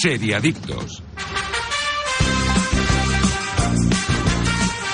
Seriadictos. 0.00 1.02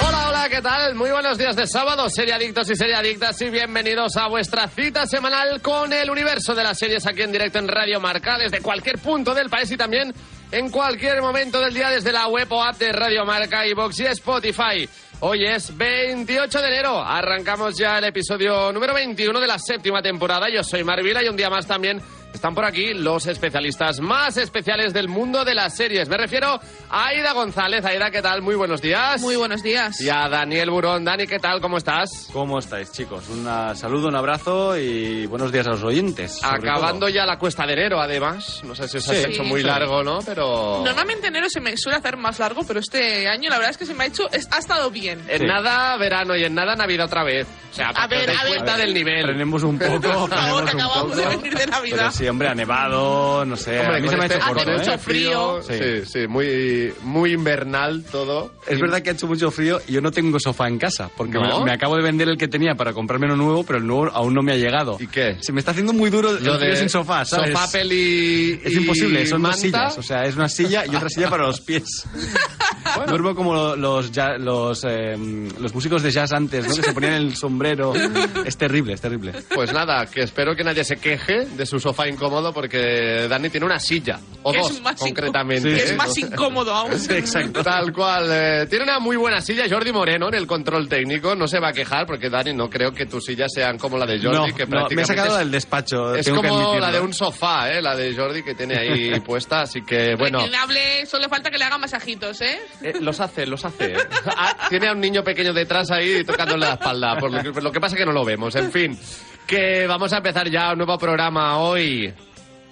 Hola, 0.01 0.29
hola, 0.30 0.49
¿qué 0.49 0.62
tal? 0.62 0.95
Muy 0.95 1.11
buenos 1.11 1.37
días 1.37 1.54
de 1.56 1.67
sábado, 1.67 2.08
seriadictos 2.08 2.71
y 2.71 2.77
seriadictas, 2.77 3.38
y 3.43 3.51
bienvenidos 3.51 4.17
a 4.17 4.29
vuestra 4.29 4.67
cita 4.69 5.06
semanal 5.06 5.61
con 5.61 5.93
el 5.93 6.09
universo 6.09 6.54
de 6.54 6.62
las 6.62 6.79
series 6.79 7.06
aquí 7.06 7.21
en 7.21 7.33
directo 7.33 7.58
en 7.58 7.69
Radio 7.69 8.01
Marca, 8.01 8.38
desde 8.38 8.62
cualquier 8.62 8.98
punto 8.98 9.35
del 9.35 9.51
país 9.51 9.71
y 9.72 9.76
también 9.76 10.15
en 10.51 10.71
cualquier 10.71 11.21
momento 11.21 11.61
del 11.61 11.75
día 11.75 11.90
desde 11.90 12.11
la 12.11 12.26
web 12.29 12.51
o 12.51 12.62
app 12.62 12.79
de 12.79 12.90
Radio 12.90 13.26
Marca, 13.26 13.66
iVoox 13.66 14.01
y 14.01 14.07
Spotify. 14.07 14.89
Hoy 15.21 15.44
es 15.44 15.76
28 15.76 16.61
de 16.62 16.69
enero, 16.69 17.02
arrancamos 17.02 17.77
ya 17.77 17.98
el 17.98 18.05
episodio 18.05 18.73
número 18.73 18.95
21 18.95 19.39
de 19.39 19.47
la 19.47 19.59
séptima 19.59 20.01
temporada. 20.01 20.48
Yo 20.48 20.65
soy 20.65 20.83
Marvila 20.83 21.23
y 21.23 21.29
un 21.29 21.37
día 21.37 21.51
más 21.51 21.66
también 21.66 22.01
están 22.34 22.55
por 22.55 22.64
aquí 22.64 22.92
los 22.95 23.27
especialistas 23.27 24.01
más 24.01 24.37
especiales 24.37 24.92
del 24.92 25.09
mundo 25.09 25.45
de 25.45 25.55
las 25.55 25.77
series. 25.77 26.09
Me 26.09 26.16
refiero 26.16 26.61
a 26.91 27.06
Aida 27.06 27.33
González. 27.33 27.84
Aida, 27.84 28.11
¿qué 28.11 28.20
tal? 28.20 28.42
Muy 28.42 28.56
buenos 28.56 28.83
días. 28.83 29.20
Muy 29.20 29.37
buenos 29.37 29.62
días. 29.62 30.01
Y 30.01 30.11
a 30.11 30.29
Daniel 30.29 30.70
Burón. 30.70 31.05
Dani, 31.05 31.27
¿qué 31.28 31.39
tal? 31.39 31.61
¿Cómo 31.61 31.78
estás? 31.78 32.28
¿Cómo 32.33 32.59
estáis, 32.59 32.91
chicos? 32.91 33.28
Un 33.28 33.47
saludo, 33.77 34.09
un 34.09 34.16
abrazo 34.16 34.77
y 34.77 35.27
buenos 35.27 35.52
días 35.52 35.66
a 35.69 35.70
los 35.70 35.84
oyentes. 35.84 36.41
Acabando 36.42 37.06
todo. 37.06 37.09
ya 37.09 37.25
la 37.25 37.39
cuesta 37.39 37.65
de 37.66 37.75
enero, 37.75 38.01
además. 38.01 38.62
No 38.64 38.75
sé 38.75 38.89
si 38.89 38.97
os 38.98 39.09
has 39.09 39.16
Sí. 39.16 39.25
hecho 39.30 39.45
muy 39.45 39.61
Sí. 39.61 39.66
largo, 39.66 40.03
¿no? 40.03 40.19
Pero... 40.27 40.83
Normalmente 40.84 41.28
enero 41.28 41.48
se 41.48 41.61
me 41.61 41.77
suele 41.77 41.98
hacer 41.98 42.16
más 42.16 42.39
largo, 42.41 42.62
pero 42.66 42.80
este 42.80 43.28
año 43.28 43.48
la 43.48 43.56
verdad 43.56 43.70
es 43.70 43.78
que 43.78 43.87
se 43.87 43.95
me 43.95 44.05
ha 44.05 44.06
hecho, 44.09 44.28
es- 44.33 44.48
ha 44.51 44.59
estado 44.59 44.91
bien. 44.91 45.23
En 45.28 45.39
Sí. 45.41 45.47
nada 45.47 45.97
verano 45.98 46.34
y 46.37 46.45
en 46.45 46.55
nada 46.55 46.75
Navidad 46.75 47.06
otra 47.06 47.23
vez. 47.23 47.47
O 47.70 47.75
sea, 47.77 47.89
A 47.89 48.06
ver, 48.09 48.28
a 48.30 48.45
ver. 48.45 48.62
del 48.64 48.95
nivel. 48.95 49.25
Frenemos 49.25 49.62
un 49.62 49.78
poco, 49.78 50.01
frenemos 50.01 50.62
un 50.62 50.69
acabamos 50.69 51.05
poco. 51.05 51.16
de 51.16 51.27
venir 51.27 51.55
de 51.55 51.66
Navidad. 51.66 51.97
Pero 52.01 52.23
sí, 52.24 52.28
hombre, 52.28 52.48
ha 52.48 52.55
nevado, 52.55 53.45
no 53.45 53.56
sé. 53.56 53.80
Hombre, 53.80 53.98
a 53.98 54.01
mí 54.01 54.09
se 54.09 54.16
me 54.16 54.23
ha 54.23 54.27
este- 54.27 54.37
hecho 54.38 54.45
Hace 54.46 54.55
corto, 54.55 54.70
mucho 54.78 54.92
¿eh? 54.92 54.98
frío. 54.98 55.62
Sí, 55.62 55.75
Sí. 55.78 56.06
sí, 56.20 56.27
muy, 56.27 56.92
muy 57.03 57.33
invernal 57.33 58.05
todo. 58.11 58.53
Es 58.66 58.78
Y- 58.78 58.81
verdad 58.81 59.03
que 59.03 59.11
ha 59.11 59.12
hecho 59.12 59.27
mucho 59.27 59.50
frío 59.50 59.81
y 59.86 59.92
yo 59.92 60.00
no 60.00 60.11
tengo 60.11 60.39
sofá 60.41 60.69
en 60.69 60.78
casa, 60.78 61.11
porque 61.16 61.39
¿No? 61.39 61.58
me, 61.61 61.64
me 61.66 61.72
acabo 61.72 61.97
de 61.97 62.03
vender 62.03 62.28
el 62.28 62.36
que 62.39 62.48
tenía 62.48 62.75
para 62.75 62.92
comprarme 62.92 63.27
uno 63.27 63.36
nuevo, 63.36 63.64
pero 63.64 63.78
el 63.78 63.86
nuevo 63.86 64.11
aún 64.12 64.33
no 64.34 64.42
me 64.42 64.53
ha 64.53 64.56
llegado. 64.56 64.97
¿Y 65.00 65.06
qué? 65.06 65.36
Se 65.41 65.53
me 65.53 65.61
está 65.61 65.72
haciendo 65.72 65.92
muy 65.92 66.11
duro 66.11 66.31
el 66.31 66.44
Lo 66.44 66.56
frío 66.56 66.70
de 66.70 66.77
sin 66.77 66.89
sofá, 66.89 67.25
¿sabes? 67.25 67.53
Sofá, 67.53 67.70
peli 67.70 68.61
Es 68.64 68.72
imposible, 68.75 69.27
son 69.27 69.42
dos 69.42 69.50
manta. 69.53 69.61
sillas. 69.91 69.98
O 69.98 70.03
sea, 70.03 70.25
es 70.25 70.34
una 70.36 70.48
silla 70.48 70.84
y 70.86 70.94
otra 70.94 71.09
silla 71.09 71.28
para 71.31 71.47
los 71.47 71.61
pies. 71.61 72.06
Duermo 73.09 73.34
como 73.34 73.75
los, 73.77 74.11
ja- 74.12 74.36
los, 74.38 74.84
eh, 74.84 75.16
los 75.59 75.75
músicos 75.75 76.03
de 76.03 76.11
jazz 76.11 76.33
antes, 76.33 76.66
¿no? 76.69 76.75
Que 76.77 76.83
se 76.83 76.92
ponían 76.92 77.14
el 77.14 77.36
sombrero. 77.36 77.92
Es 78.44 78.56
terrible, 78.56 78.92
es 78.94 79.00
terrible. 79.00 79.33
Pues 79.55 79.72
nada, 79.72 80.06
que 80.06 80.22
espero 80.22 80.55
que 80.55 80.62
nadie 80.64 80.84
se 80.84 80.97
queje 80.97 81.47
de 81.56 81.66
su 81.66 81.81
sofá 81.81 82.06
incómodo 82.15 82.53
porque 82.53 83.27
Dani 83.29 83.51
tiene 83.51 83.67
una 83.67 83.79
silla. 83.79 84.19
O 84.43 84.53
Que 84.53 84.59
es 84.61 84.69
dos, 84.69 84.81
más 84.83 85.01
concretamente. 85.01 85.70
Sí, 85.70 85.77
que 85.77 85.83
¿eh? 85.83 85.84
es 85.93 85.97
más 85.97 86.17
incómodo 86.19 86.75
aún. 86.75 86.98
Sí, 86.98 87.12
exacto. 87.15 87.62
Tal 87.62 87.93
cual. 87.93 88.27
eh, 88.31 88.67
tiene 88.69 88.84
una 88.84 88.98
muy 88.98 89.17
buena 89.17 89.41
silla 89.41 89.65
Jordi 89.69 89.93
Moreno 89.93 90.29
en 90.29 90.34
el 90.34 90.47
control 90.47 90.89
técnico. 90.89 91.34
No 91.34 91.47
se 91.47 91.59
va 91.61 91.69
a 91.69 91.73
quejar 91.73 92.06
porque, 92.06 92.29
Dani, 92.31 92.53
no 92.53 92.69
creo 92.71 92.93
que 92.93 93.06
tus 93.06 93.25
sillas 93.25 93.51
sean 93.55 93.79
como 93.79 93.98
la 93.98 94.06
de 94.06 94.21
Jordi. 94.21 94.51
no, 94.51 94.56
que 94.56 94.65
no, 94.67 94.71
me 94.71 94.77
he 94.77 94.81
prácticamente 94.81 95.05
sacado 95.06 95.33
es- 95.34 95.39
del 95.41 95.51
despacho. 95.51 96.15
Es 96.15 96.25
tengo 96.27 96.41
que 96.43 96.48
como 96.48 96.61
la 96.61 96.69
admitirlo. 96.89 96.93
de 96.93 97.01
un 97.01 97.12
sofá, 97.15 97.71
¿eh? 97.73 97.83
La 97.83 97.95
de 97.97 98.15
Jordi 98.15 98.43
que 98.43 98.55
tiene 98.55 98.77
ahí 98.78 99.21
puesta. 99.27 99.62
Así 99.62 99.83
que, 99.83 100.15
bueno. 100.17 100.39
Reclinable, 100.39 101.06
solo 101.06 101.28
falta 101.28 101.51
que 101.51 101.59
le 101.59 101.65
haga 101.65 101.78
masajitos, 101.78 102.41
¿eh? 102.43 102.59
Eh, 102.83 102.95
los 103.01 103.21
hace, 103.21 103.47
los 103.47 103.65
hace. 103.65 103.95
Ah, 104.27 104.67
tiene 104.69 104.89
a 104.89 104.93
un 104.93 105.01
niño 105.01 105.23
pequeño 105.25 105.53
detrás 105.53 105.91
ahí 105.91 106.23
tocándole 106.25 106.67
la 106.67 106.75
espalda. 106.75 107.17
Por 107.19 107.33
lo, 107.33 107.43
que, 107.43 107.53
por 107.53 107.62
lo 107.62 107.73
que 107.73 107.81
pasa 107.81 107.95
es 107.97 108.01
que 108.01 108.06
no 108.06 108.12
lo 108.12 108.25
vemos. 108.25 108.55
En 108.56 108.71
fin, 108.71 108.99
que 109.47 109.87
vamos 109.87 110.12
a 110.12 110.19
empezar 110.19 110.48
ya 110.48 110.73
un 110.73 110.78
nuevo 110.78 110.98
programa 110.98 111.59
hoy. 111.59 112.12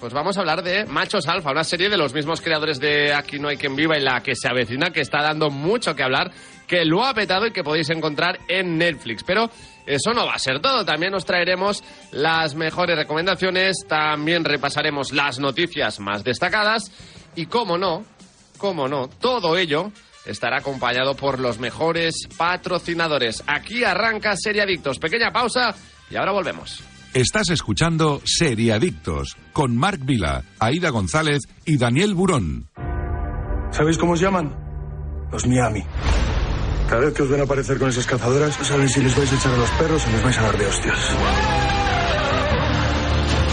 Pues 0.00 0.12
vamos 0.12 0.36
a 0.36 0.40
hablar 0.40 0.62
de 0.62 0.84
Machos 0.86 1.28
Alfa, 1.28 1.52
una 1.52 1.64
serie 1.64 1.88
de 1.88 1.96
los 1.96 2.12
mismos 2.12 2.40
creadores 2.40 2.80
de 2.80 3.14
Aquí 3.14 3.38
no 3.38 3.48
hay 3.48 3.56
quien 3.56 3.76
viva 3.76 3.96
y 3.96 4.00
la 4.00 4.20
que 4.20 4.34
se 4.34 4.48
avecina, 4.48 4.90
que 4.90 5.00
está 5.00 5.22
dando 5.22 5.48
mucho 5.50 5.94
que 5.94 6.02
hablar, 6.02 6.32
que 6.66 6.84
lo 6.84 7.04
ha 7.04 7.14
petado 7.14 7.46
y 7.46 7.52
que 7.52 7.62
podéis 7.62 7.90
encontrar 7.90 8.40
en 8.48 8.78
Netflix. 8.78 9.22
Pero 9.22 9.48
eso 9.86 10.12
no 10.12 10.26
va 10.26 10.34
a 10.34 10.38
ser 10.38 10.60
todo. 10.60 10.84
También 10.84 11.14
os 11.14 11.24
traeremos 11.24 11.84
las 12.10 12.54
mejores 12.54 12.96
recomendaciones, 12.96 13.84
también 13.86 14.44
repasaremos 14.44 15.12
las 15.12 15.38
noticias 15.38 16.00
más 16.00 16.24
destacadas 16.24 16.90
y, 17.36 17.46
cómo 17.46 17.78
no, 17.78 18.04
cómo 18.58 18.88
no, 18.88 19.08
todo 19.08 19.56
ello 19.56 19.92
estará 20.24 20.58
acompañado 20.58 21.14
por 21.14 21.38
los 21.38 21.58
mejores 21.58 22.28
patrocinadores. 22.36 23.42
Aquí 23.46 23.84
arranca 23.84 24.36
Seriadictos. 24.36 24.98
Pequeña 24.98 25.32
pausa 25.32 25.74
y 26.12 26.16
ahora 26.16 26.32
volvemos. 26.32 26.82
Estás 27.14 27.50
escuchando 27.50 28.20
Seriadictos 28.24 29.36
con 29.52 29.76
Marc 29.76 30.04
Vila, 30.04 30.44
Aida 30.58 30.90
González 30.90 31.42
y 31.64 31.76
Daniel 31.76 32.14
Burón. 32.14 32.68
¿Sabéis 33.70 33.98
cómo 33.98 34.12
os 34.12 34.20
llaman? 34.20 34.54
Los 35.30 35.46
Miami. 35.46 35.82
Cada 36.88 37.06
vez 37.06 37.14
que 37.14 37.22
os 37.22 37.30
ven 37.30 37.40
aparecer 37.40 37.78
con 37.78 37.88
esas 37.88 38.06
cazadoras, 38.06 38.58
no 38.58 38.64
saben 38.64 38.88
si 38.88 39.02
les 39.02 39.16
vais 39.16 39.32
a 39.32 39.36
echar 39.36 39.52
a 39.52 39.56
los 39.56 39.70
perros 39.70 40.06
o 40.06 40.10
les 40.10 40.22
vais 40.22 40.38
a 40.38 40.42
dar 40.42 40.58
de 40.58 40.66
hostias. 40.66 41.16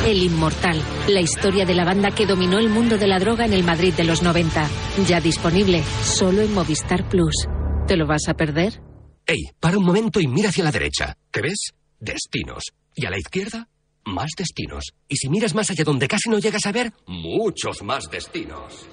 El 0.05 0.23
Inmortal, 0.23 0.81
la 1.07 1.21
historia 1.21 1.65
de 1.65 1.75
la 1.75 1.85
banda 1.85 2.11
que 2.11 2.25
dominó 2.25 2.57
el 2.57 2.69
mundo 2.69 2.97
de 2.97 3.07
la 3.07 3.19
droga 3.19 3.45
en 3.45 3.53
el 3.53 3.63
Madrid 3.63 3.93
de 3.93 4.03
los 4.03 4.23
90. 4.23 4.67
Ya 5.07 5.21
disponible 5.21 5.83
solo 6.03 6.41
en 6.41 6.53
Movistar 6.53 7.07
Plus. 7.07 7.47
¿Te 7.87 7.95
lo 7.95 8.07
vas 8.07 8.27
a 8.27 8.33
perder? 8.33 8.81
Ey, 9.25 9.51
para 9.59 9.77
un 9.77 9.85
momento 9.85 10.19
y 10.19 10.27
mira 10.27 10.49
hacia 10.49 10.63
la 10.63 10.71
derecha. 10.71 11.15
¿Qué 11.31 11.41
ves? 11.41 11.73
Destinos. 11.99 12.63
Y 12.95 13.05
a 13.05 13.09
la 13.09 13.17
izquierda, 13.17 13.67
más 14.05 14.31
destinos. 14.37 14.93
Y 15.07 15.17
si 15.17 15.29
miras 15.29 15.53
más 15.53 15.69
allá 15.69 15.83
donde 15.83 16.07
casi 16.07 16.29
no 16.29 16.39
llegas 16.39 16.65
a 16.65 16.71
ver, 16.71 16.93
muchos 17.07 17.83
más 17.83 18.09
destinos. 18.09 18.87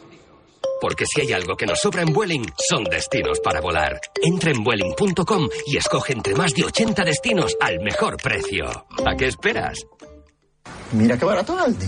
Porque 0.81 1.07
si 1.07 1.23
hay 1.23 1.33
algo 1.33 1.57
que 1.57 1.67
nos 1.67 1.79
sobra 1.81 2.03
en 2.03 2.13
Vueling, 2.13 2.45
son 2.69 2.85
destinos 2.85 3.41
para 3.41 3.61
volar. 3.61 3.99
Entra 4.23 4.51
en 4.51 4.63
Vueling.com 4.63 5.49
y 5.67 5.77
escoge 5.77 6.13
entre 6.13 6.35
más 6.35 6.53
de 6.53 6.65
80 6.65 7.05
destinos 7.05 7.57
al 7.61 7.81
mejor 7.81 8.17
precio. 8.17 8.67
¿A 9.05 9.17
qué 9.17 9.27
esperas? 9.27 9.79
Mira 10.93 11.19
qué 11.19 11.25
barato 11.25 11.59
Aldi. 11.59 11.87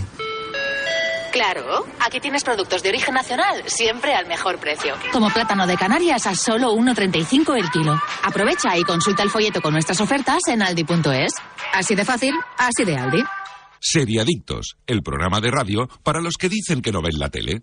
Claro, 1.31 1.85
aquí 1.99 2.19
tienes 2.19 2.43
productos 2.43 2.81
de 2.83 2.89
origen 2.89 3.13
nacional, 3.13 3.63
siempre 3.67 4.13
al 4.13 4.27
mejor 4.27 4.57
precio. 4.57 4.95
Como 5.11 5.29
plátano 5.29 5.67
de 5.67 5.77
Canarias 5.77 6.25
a 6.27 6.35
solo 6.35 6.73
1,35 6.73 7.57
el 7.57 7.69
kilo. 7.69 8.01
Aprovecha 8.23 8.77
y 8.77 8.83
consulta 8.83 9.23
el 9.23 9.29
folleto 9.29 9.61
con 9.61 9.73
nuestras 9.73 10.01
ofertas 10.01 10.39
en 10.47 10.61
aldi.es. 10.61 11.33
Así 11.73 11.95
de 11.95 12.05
fácil, 12.05 12.33
así 12.57 12.83
de 12.83 12.97
Aldi. 12.97 13.23
Seriadictos, 13.79 14.75
el 14.87 15.01
programa 15.01 15.39
de 15.39 15.51
radio 15.51 15.87
para 16.03 16.19
los 16.21 16.35
que 16.35 16.49
dicen 16.49 16.81
que 16.81 16.91
no 16.91 17.01
ven 17.01 17.17
la 17.17 17.29
tele. 17.29 17.61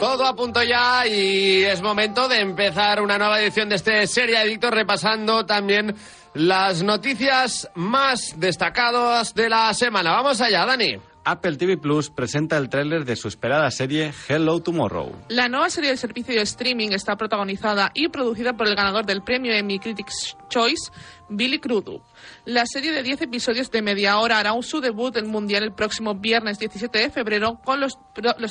Todo 0.00 0.26
a 0.26 0.36
punto 0.36 0.62
ya 0.62 1.06
y 1.08 1.64
es 1.64 1.82
momento 1.82 2.28
de 2.28 2.40
empezar 2.40 3.02
una 3.02 3.18
nueva 3.18 3.40
edición 3.40 3.68
de 3.68 3.74
este 3.74 4.06
Serie 4.06 4.36
Adicto 4.36 4.70
repasando 4.70 5.44
también 5.44 5.96
las 6.34 6.84
noticias 6.84 7.68
más 7.74 8.34
destacadas 8.36 9.34
de 9.34 9.48
la 9.48 9.74
semana. 9.74 10.12
Vamos 10.12 10.40
allá, 10.40 10.64
Dani. 10.66 10.98
Apple 11.24 11.56
TV 11.56 11.76
Plus 11.76 12.10
presenta 12.10 12.56
el 12.56 12.68
tráiler 12.68 13.04
de 13.04 13.16
su 13.16 13.26
esperada 13.26 13.70
serie 13.72 14.14
Hello 14.28 14.60
Tomorrow. 14.60 15.12
La 15.28 15.48
nueva 15.48 15.68
serie 15.68 15.90
del 15.90 15.98
servicio 15.98 16.32
de 16.32 16.42
streaming 16.42 16.90
está 16.92 17.16
protagonizada 17.16 17.90
y 17.92 18.08
producida 18.08 18.52
por 18.52 18.68
el 18.68 18.76
ganador 18.76 19.04
del 19.04 19.22
premio 19.22 19.52
Emmy 19.52 19.80
Critics' 19.80 20.36
Choice, 20.48 20.92
Billy 21.28 21.58
Crudup. 21.58 22.02
La 22.44 22.64
serie 22.66 22.92
de 22.92 23.02
10 23.02 23.22
episodios 23.22 23.70
de 23.70 23.82
media 23.82 24.18
hora 24.18 24.38
hará 24.38 24.52
su 24.62 24.80
debut 24.80 25.16
en 25.16 25.28
Mundial 25.28 25.62
el 25.62 25.72
próximo 25.72 26.14
viernes 26.14 26.58
17 26.58 26.98
de 26.98 27.10
febrero 27.10 27.60
con 27.64 27.80
los, 27.80 27.98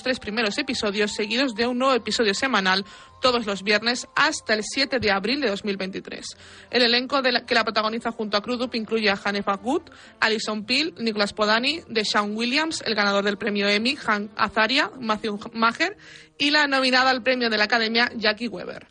tres 0.04 0.20
primeros 0.20 0.58
episodios 0.58 1.14
seguidos 1.14 1.56
de 1.56 1.68
un 1.68 1.80
nuevo 1.80 1.94
episodio 1.94 2.34
semanal 2.34 2.86
todos 3.22 3.46
los 3.46 3.64
viernes 3.64 4.08
hasta 4.16 4.54
el 4.54 4.64
7 4.64 5.00
de 5.00 5.12
abril 5.12 5.42
de 5.42 5.50
2023. 5.50 6.38
El 6.70 6.84
elenco 6.84 7.22
que 7.22 7.56
la 7.56 7.64
protagoniza 7.64 8.12
junto 8.12 8.38
a 8.38 8.42
Crudup 8.42 8.76
incluye 8.76 9.10
a 9.10 9.20
Hanef 9.22 9.48
Good, 9.62 9.90
Alison 10.20 10.66
Peel, 10.66 10.94
Nicholas 11.00 11.34
Podani, 11.34 11.82
Deshaun 11.88 12.36
Williams, 12.36 12.84
el 12.86 12.96
ganador 12.96 13.24
del 13.24 13.38
premio 13.38 13.68
Emmy, 13.68 13.96
Hank 13.96 14.32
Azaria, 14.36 14.92
Matthew 15.00 15.40
Maher 15.54 15.98
y 16.38 16.52
la 16.52 16.68
nominada 16.68 17.10
al 17.10 17.24
premio 17.24 17.50
de 17.50 17.58
la 17.58 17.64
Academia, 17.64 18.12
Jackie 18.16 18.48
Weber. 18.48 18.88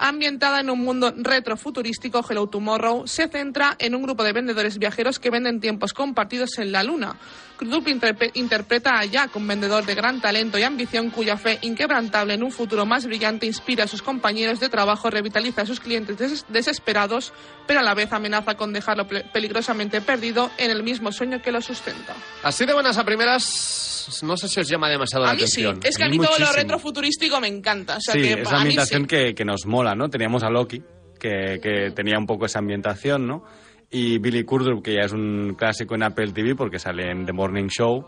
Ambientada 0.00 0.60
en 0.60 0.70
un 0.70 0.78
mundo 0.78 1.12
retrofuturístico, 1.16 2.24
Hello 2.28 2.46
Tomorrow 2.46 3.08
se 3.08 3.26
centra 3.26 3.74
en 3.80 3.96
un 3.96 4.02
grupo 4.04 4.22
de 4.22 4.32
vendedores 4.32 4.78
viajeros 4.78 5.18
que 5.18 5.30
venden 5.30 5.60
tiempos 5.60 5.92
compartidos 5.92 6.58
en 6.58 6.70
la 6.70 6.84
Luna. 6.84 7.16
Interpre- 7.60 8.30
interpreta 8.34 8.98
a 8.98 9.04
Jack, 9.04 9.34
un 9.36 9.46
vendedor 9.46 9.84
de 9.84 9.94
gran 9.94 10.20
talento 10.20 10.58
y 10.58 10.62
ambición 10.62 11.10
cuya 11.10 11.36
fe 11.36 11.58
inquebrantable 11.62 12.34
en 12.34 12.42
un 12.42 12.50
futuro 12.52 12.86
más 12.86 13.06
brillante 13.06 13.46
inspira 13.46 13.84
a 13.84 13.86
sus 13.88 14.02
compañeros 14.02 14.60
de 14.60 14.68
trabajo, 14.68 15.10
revitaliza 15.10 15.62
a 15.62 15.66
sus 15.66 15.80
clientes 15.80 16.16
des- 16.18 16.44
desesperados, 16.48 17.32
pero 17.66 17.80
a 17.80 17.82
la 17.82 17.94
vez 17.94 18.12
amenaza 18.12 18.54
con 18.56 18.72
dejarlo 18.72 19.06
ple- 19.08 19.24
peligrosamente 19.32 20.00
perdido 20.00 20.50
en 20.58 20.70
el 20.70 20.82
mismo 20.82 21.10
sueño 21.12 21.40
que 21.42 21.52
lo 21.52 21.60
sustenta. 21.60 22.14
Así 22.42 22.64
de 22.66 22.72
buenas 22.74 22.96
a 22.98 23.04
primeras, 23.04 24.20
no 24.22 24.36
sé 24.36 24.48
si 24.48 24.60
os 24.60 24.68
llama 24.68 24.88
demasiado 24.88 25.24
la 25.24 25.32
A 25.32 25.34
mí 25.34 25.40
sí, 25.46 25.62
atención. 25.64 25.80
es 25.84 25.96
que 25.96 26.02
a 26.02 26.06
A 26.06 26.08
mí 26.10 26.18
mí 26.18 26.24
todo 26.26 26.38
lo 26.38 26.52
retrofuturístico 26.52 27.40
me 27.40 27.48
encanta. 27.48 27.96
O 27.96 28.00
sea 28.00 28.14
sí, 28.14 28.22
que 28.22 28.32
es 28.32 28.44
la 28.44 28.50
mí 28.50 28.56
ambientación 28.62 29.02
sí. 29.02 29.08
que, 29.08 29.34
que 29.34 29.44
nos 29.44 29.66
mola, 29.66 29.94
¿no? 29.94 30.08
Teníamos 30.08 30.42
a 30.42 30.50
Loki, 30.50 30.82
que, 31.18 31.58
que 31.62 31.90
tenía 31.94 32.18
un 32.18 32.26
poco 32.26 32.46
esa 32.46 32.58
ambientación, 32.60 33.26
¿no? 33.26 33.44
Y 33.90 34.18
Billy 34.18 34.44
Crudup, 34.44 34.82
que 34.82 34.94
ya 34.94 35.02
es 35.02 35.12
un 35.12 35.54
clásico 35.56 35.94
en 35.94 36.02
Apple 36.02 36.32
TV 36.32 36.54
porque 36.54 36.78
sale 36.78 37.10
en 37.10 37.24
The 37.24 37.32
Morning 37.32 37.68
Show. 37.68 38.04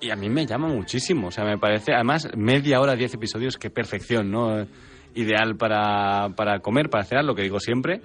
Y 0.00 0.10
a 0.10 0.16
mí 0.16 0.28
me 0.28 0.46
llama 0.46 0.68
muchísimo, 0.68 1.28
o 1.28 1.30
sea, 1.30 1.44
me 1.44 1.56
parece, 1.56 1.92
además, 1.94 2.28
media 2.36 2.80
hora, 2.80 2.94
diez 2.94 3.14
episodios, 3.14 3.56
qué 3.56 3.70
perfección, 3.70 4.30
¿no? 4.30 4.66
Ideal 5.14 5.56
para, 5.56 6.30
para 6.36 6.58
comer, 6.60 6.90
para 6.90 7.04
cenar, 7.04 7.24
lo 7.24 7.34
que 7.34 7.42
digo 7.42 7.60
siempre. 7.60 8.00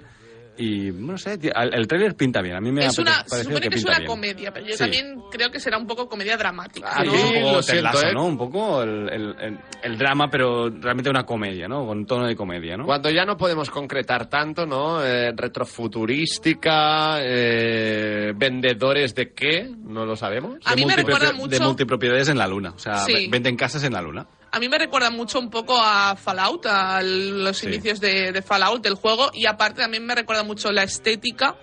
Y 0.60 0.90
no 0.92 1.16
sé, 1.16 1.38
tío, 1.38 1.52
el, 1.54 1.74
el 1.74 1.86
tráiler 1.88 2.14
pinta 2.14 2.42
bien. 2.42 2.54
A 2.54 2.60
mí 2.60 2.70
me 2.70 2.84
es 2.84 2.98
ha 2.98 3.02
una, 3.02 3.24
se 3.26 3.44
supone 3.44 3.60
que, 3.62 3.68
es 3.68 3.74
pinta 3.76 3.90
una 3.92 3.98
bien. 4.00 4.06
comedia, 4.10 4.52
pero 4.52 4.66
yo 4.66 4.72
Sí. 4.74 4.78
también 4.78 5.22
creo 5.30 5.50
que 5.50 5.58
será 5.58 5.78
un 5.78 5.86
poco 5.86 6.06
comedia 6.08 6.36
dramática. 6.36 6.90
Ah, 6.92 7.02
¿no? 7.02 7.14
y 7.14 7.16
un 7.16 7.42
poco 7.42 7.52
lo 7.56 7.62
siento, 7.62 8.02
¿eh? 8.02 8.12
¿no? 8.12 8.26
Un 8.26 8.36
poco 8.36 8.82
el, 8.82 9.08
el- 9.10 9.36
el- 9.40 9.58
el 9.82 9.96
drama, 9.98 10.28
pero 10.30 10.68
realmente 10.68 11.08
una 11.08 11.24
comedia, 11.24 11.66
¿no? 11.66 11.86
Con 11.86 12.04
tono 12.04 12.26
de 12.26 12.36
comedia, 12.36 12.76
¿no? 12.76 12.84
Cuando 12.84 13.08
ya 13.10 13.24
no 13.24 13.36
podemos 13.38 13.70
concretar 13.70 14.28
tanto, 14.28 14.66
¿no? 14.66 15.02
Eh, 15.02 15.32
retrofuturística, 15.34 17.18
eh, 17.22 18.32
vendedores 18.36 19.14
de 19.14 19.32
qué, 19.32 19.70
no 19.82 20.04
lo 20.04 20.16
sabemos. 20.16 20.58
A 20.64 20.74
mí 20.74 20.84
me 20.84 20.94
recuerda 20.96 21.28
De 21.28 21.32
mucho- 21.34 21.62
multipropiedades 21.64 22.28
en 22.28 22.38
la 22.38 22.46
luna. 22.46 22.72
O 22.74 22.78
sea, 22.78 22.96
Sí. 22.98 23.12
ve- 23.14 23.28
venden 23.30 23.56
casas 23.56 23.82
en 23.84 23.92
la 23.92 24.02
luna. 24.02 24.26
A 24.52 24.58
mí 24.58 24.68
me 24.68 24.78
recuerda 24.78 25.10
mucho 25.10 25.38
un 25.38 25.48
poco 25.50 25.78
a 25.80 26.16
Fallout, 26.16 26.66
a 26.66 27.00
los 27.02 27.56
Sí. 27.58 27.66
inicios 27.68 28.00
de, 28.00 28.32
de 28.32 28.42
Fallout 28.42 28.82
del 28.82 28.94
juego, 28.94 29.30
y 29.32 29.46
aparte 29.46 29.82
también 29.82 30.04
me 30.04 30.14
recuerda 30.14 30.42
mucho 30.42 30.72
la 30.72 30.82
estética 30.82 31.56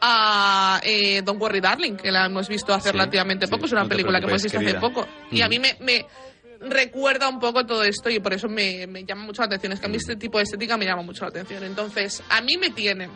a 0.00 0.80
eh, 0.82 1.20
Don't 1.22 1.40
Worry 1.40 1.60
Darling, 1.60 1.96
que 1.96 2.10
la 2.10 2.26
hemos 2.26 2.48
visto 2.48 2.72
hace 2.72 2.88
Sí, 2.88 2.92
relativamente 2.92 3.46
sí, 3.46 3.50
poco, 3.50 3.66
es 3.66 3.72
una 3.72 3.82
no 3.82 3.88
película 3.90 4.18
que 4.20 4.26
hemos 4.26 4.42
visto 4.42 4.58
hace 4.58 4.74
poco. 4.74 5.06
Y 5.30 5.42
a 5.42 5.48
mí 5.48 5.58
me, 5.58 5.76
me 5.80 6.06
recuerda 6.60 7.28
un 7.28 7.38
poco 7.38 7.66
todo 7.66 7.84
esto 7.84 8.08
y 8.08 8.18
por 8.20 8.32
eso 8.32 8.48
me, 8.48 8.86
me 8.86 9.04
llama 9.04 9.24
mucho 9.24 9.42
la 9.42 9.46
atención. 9.46 9.72
Es 9.72 9.80
que 9.80 9.86
a 9.86 9.88
mí 9.90 9.96
Mm. 9.96 10.00
este 10.00 10.16
tipo 10.16 10.38
de 10.38 10.44
estética 10.44 10.76
me 10.78 10.86
llama 10.86 11.02
mucho 11.02 11.24
la 11.24 11.28
atención. 11.28 11.62
Entonces, 11.64 12.22
a 12.30 12.40
mí 12.40 12.56
me 12.56 12.70
tienen. 12.70 13.10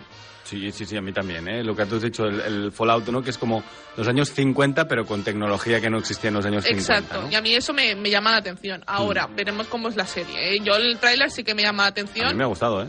Sí, 0.45 0.71
sí, 0.73 0.85
sí, 0.85 0.97
a 0.97 1.01
mí 1.01 1.13
también, 1.13 1.49
¿eh? 1.49 1.65
Lo 1.65 1.75
que 1.75 1.87
tú 1.87 1.97
has 1.97 2.03
dicho, 2.03 2.27
el, 2.27 2.39
el 2.41 2.73
Fallout, 2.73 3.09
¿no? 3.09 3.23
Que 3.23 3.31
es 3.31 3.39
como 3.39 3.65
los 3.97 4.07
años 4.07 4.31
50, 4.31 4.87
pero 4.87 5.07
con 5.07 5.25
tecnología 5.25 5.81
que 5.81 5.89
no 5.89 5.99
existía 5.99 6.29
en 6.29 6.35
los 6.35 6.45
años 6.45 6.65
50, 6.65 6.81
Exacto, 6.99 7.23
¿no? 7.23 7.31
y 7.31 7.35
a 7.35 7.41
mí 7.41 7.55
eso 7.55 7.73
me, 7.73 7.95
me 7.95 8.11
llama 8.11 8.31
la 8.31 8.37
atención. 8.39 8.85
Ahora, 8.87 9.27
veremos 9.35 9.67
cómo 9.69 9.89
es 9.89 9.97
la 9.97 10.07
serie. 10.07 10.55
¿eh? 10.55 10.61
Yo 10.63 10.77
el 10.77 10.99
tráiler 10.99 11.31
sí 11.31 11.45
que 11.45 11.55
me 11.55 11.63
llama 11.63 11.85
la 11.85 11.89
A 11.89 11.91
mí 11.93 12.01
atención. 12.03 12.37
me 12.37 12.45
ha 12.45 12.47
gustado, 12.47 12.83
¿eh? 12.83 12.89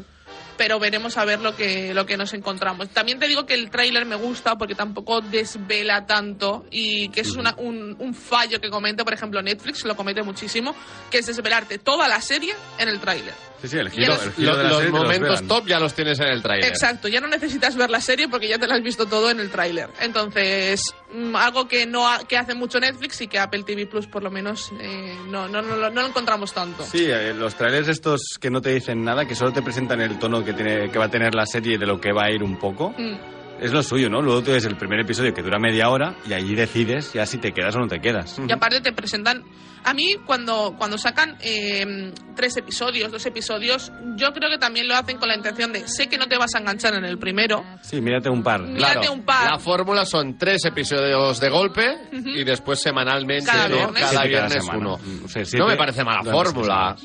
pero 0.57 0.80
veremos 0.80 1.18
a 1.18 1.25
ver 1.25 1.42
lo 1.42 1.54
que, 1.54 1.94
lo 1.94 2.06
que 2.06 2.16
nos 2.16 2.34
encontramos. 2.34 2.88
También 2.90 3.19
te 3.19 3.28
digo 3.28 3.46
que 3.46 3.54
el 3.56 3.69
tráiler 3.69 4.06
me 4.06 4.16
gusta 4.16 4.56
porque 4.58 4.74
tampoco 4.74 5.19
desvela 5.19 6.06
tanto 6.06 6.66
y 6.72 7.10
que 7.10 7.19
es 7.22 7.31
una- 7.36 7.56
un, 7.58 7.96
un 8.00 8.13
fallo 8.13 8.62
que 8.62 8.69
comete, 8.69 9.04
por 9.04 9.13
ejemplo, 9.13 9.42
Netflix 9.42 9.84
lo 9.84 9.98
comete 9.98 10.24
muchísimo, 10.24 10.74
que 11.12 11.18
es 11.18 11.25
desvelarte 11.25 11.78
toda 11.78 12.08
la 12.08 12.22
serie 12.22 12.54
en 12.80 12.88
el 12.88 13.01
tráiler. 13.01 13.34
Sí, 13.65 13.71
sí, 13.71 13.77
el 13.77 13.89
giro, 13.89 14.13
los- 14.13 14.25
el 14.25 14.33
giro 14.33 14.51
Lo- 14.51 14.57
de 14.57 14.63
la 14.63 14.69
los 14.69 14.77
serie 14.79 14.91
los 14.94 15.03
momentos 15.03 15.47
top 15.47 15.67
ya 15.67 15.79
los 15.79 15.94
tienes 15.94 16.19
en 16.19 16.27
el 16.27 16.41
tráiler. 16.41 16.69
Exacto, 16.69 17.07
ya 17.07 17.19
no 17.19 17.27
necesitas 17.27 17.75
ver 17.75 17.89
la 17.89 18.00
serie 18.01 18.27
porque 18.27 18.47
ya 18.47 18.59
te 18.59 18.67
la 18.67 18.75
has 18.75 18.83
visto 18.83 19.06
todo 19.06 19.29
en 19.31 19.39
el 19.39 19.50
tráiler. 19.50 19.89
Entonces, 20.01 20.94
mm, 21.13 21.35
algo 21.35 21.67
que 21.67 21.85
no 21.85 22.07
ha- 22.07 22.19
que 22.27 22.38
hace 22.38 22.53
mucho 22.56 22.79
Netflix 22.79 23.21
y 23.21 23.27
que 23.27 23.39
Apple 23.39 23.63
TV 23.63 23.85
Plus 23.88 24.07
por 24.07 24.23
lo 24.23 24.31
menos 24.31 24.71
eh, 24.79 25.15
no, 25.29 25.47
no, 25.47 25.62
no, 25.62 25.75
lo- 25.75 25.89
no 25.89 26.01
lo 26.01 26.07
encontramos 26.07 26.53
tanto. 26.53 26.83
Sí, 26.85 27.06
eh, 27.07 27.33
los 27.33 27.56
trailers 27.56 27.88
estos 27.88 28.38
que 28.39 28.50
no 28.50 28.62
te 28.62 28.69
dicen 28.73 29.03
nada, 29.03 29.25
que 29.25 29.35
solo 29.35 29.51
te 29.53 29.62
presentan 29.62 30.01
el 30.01 30.17
tono 30.19 30.44
que, 30.44 30.53
tiene, 30.53 30.89
que 30.91 31.00
va 31.00 31.06
a 31.06 31.09
tener 31.09 31.33
la 31.35 31.45
serie 31.45 31.75
y 31.75 31.77
de 31.77 31.85
lo 31.85 32.00
que 32.00 32.12
va 32.12 32.25
a 32.25 32.31
ir 32.31 32.44
un 32.44 32.57
poco, 32.57 32.94
Mm. 32.97 33.15
Es 33.62 33.72
lo 33.72 33.81
suyo, 33.84 34.10
¿no? 34.10 34.22
Luego 34.22 34.42
tú 34.44 34.52
ves 34.52 34.66
el 34.66 34.75
primer 34.78 35.00
episodio 35.00 35.34
que 35.34 35.42
dura 35.42 35.60
media 35.60 35.90
hora 35.90 36.16
y 36.28 36.34
allí 36.34 36.56
decides 36.56 37.13
ya 37.13 37.25
si 37.25 37.38
te 37.38 37.52
quedas 37.54 37.75
o 37.75 37.80
no 37.80 37.88
te 37.88 38.00
quedas. 38.00 38.38
Y 38.48 38.52
aparte 38.52 38.81
te 38.81 38.92
presentan... 38.94 39.44
A 39.88 39.94
mí 39.94 40.16
cuando, 40.25 40.74
cuando 40.80 40.98
sacan 40.98 41.38
eh, 41.42 42.12
tres 42.36 42.57
episodios, 42.57 43.12
dos 43.12 43.24
episodios, 43.28 43.92
yo 44.16 44.34
creo 44.34 44.50
que 44.50 44.57
también 44.57 44.88
lo 44.88 44.96
hacen 44.96 45.18
con 45.18 45.30
la 45.30 45.36
intención 45.36 45.72
de 45.72 45.88
sé 45.88 46.07
que 46.07 46.18
no 46.18 46.25
te 46.25 46.40
vas 46.40 46.56
a 46.56 46.57
enganchar 46.57 46.96
en 46.96 47.06
el 47.06 47.19
primero, 47.19 47.63
Sí, 47.84 48.02
mírate 48.02 48.28
un 48.28 48.42
par. 48.42 48.63
Mírate 48.63 48.94
Claro, 49.02 49.13
un 49.13 49.24
par. 49.24 49.52
La 49.52 49.60
fórmula 49.60 50.04
son 50.04 50.40
tres 50.40 50.66
episodios 50.66 51.40
de 51.40 51.50
golpe 51.50 51.98
y 52.12 52.44
después 52.44 52.81
semanalmente, 52.81 53.46
Cada 53.46 53.68
¿no? 53.69 53.75
viernes. 53.75 54.04
Cada 54.10 54.25
viernes 54.25 54.68
uno. 54.75 54.98
O 55.24 55.28
sea, 55.28 55.44
no 55.60 55.68
me 55.68 55.78
parece 55.78 56.04
mala 56.04 56.24
fórmula. 56.24 56.96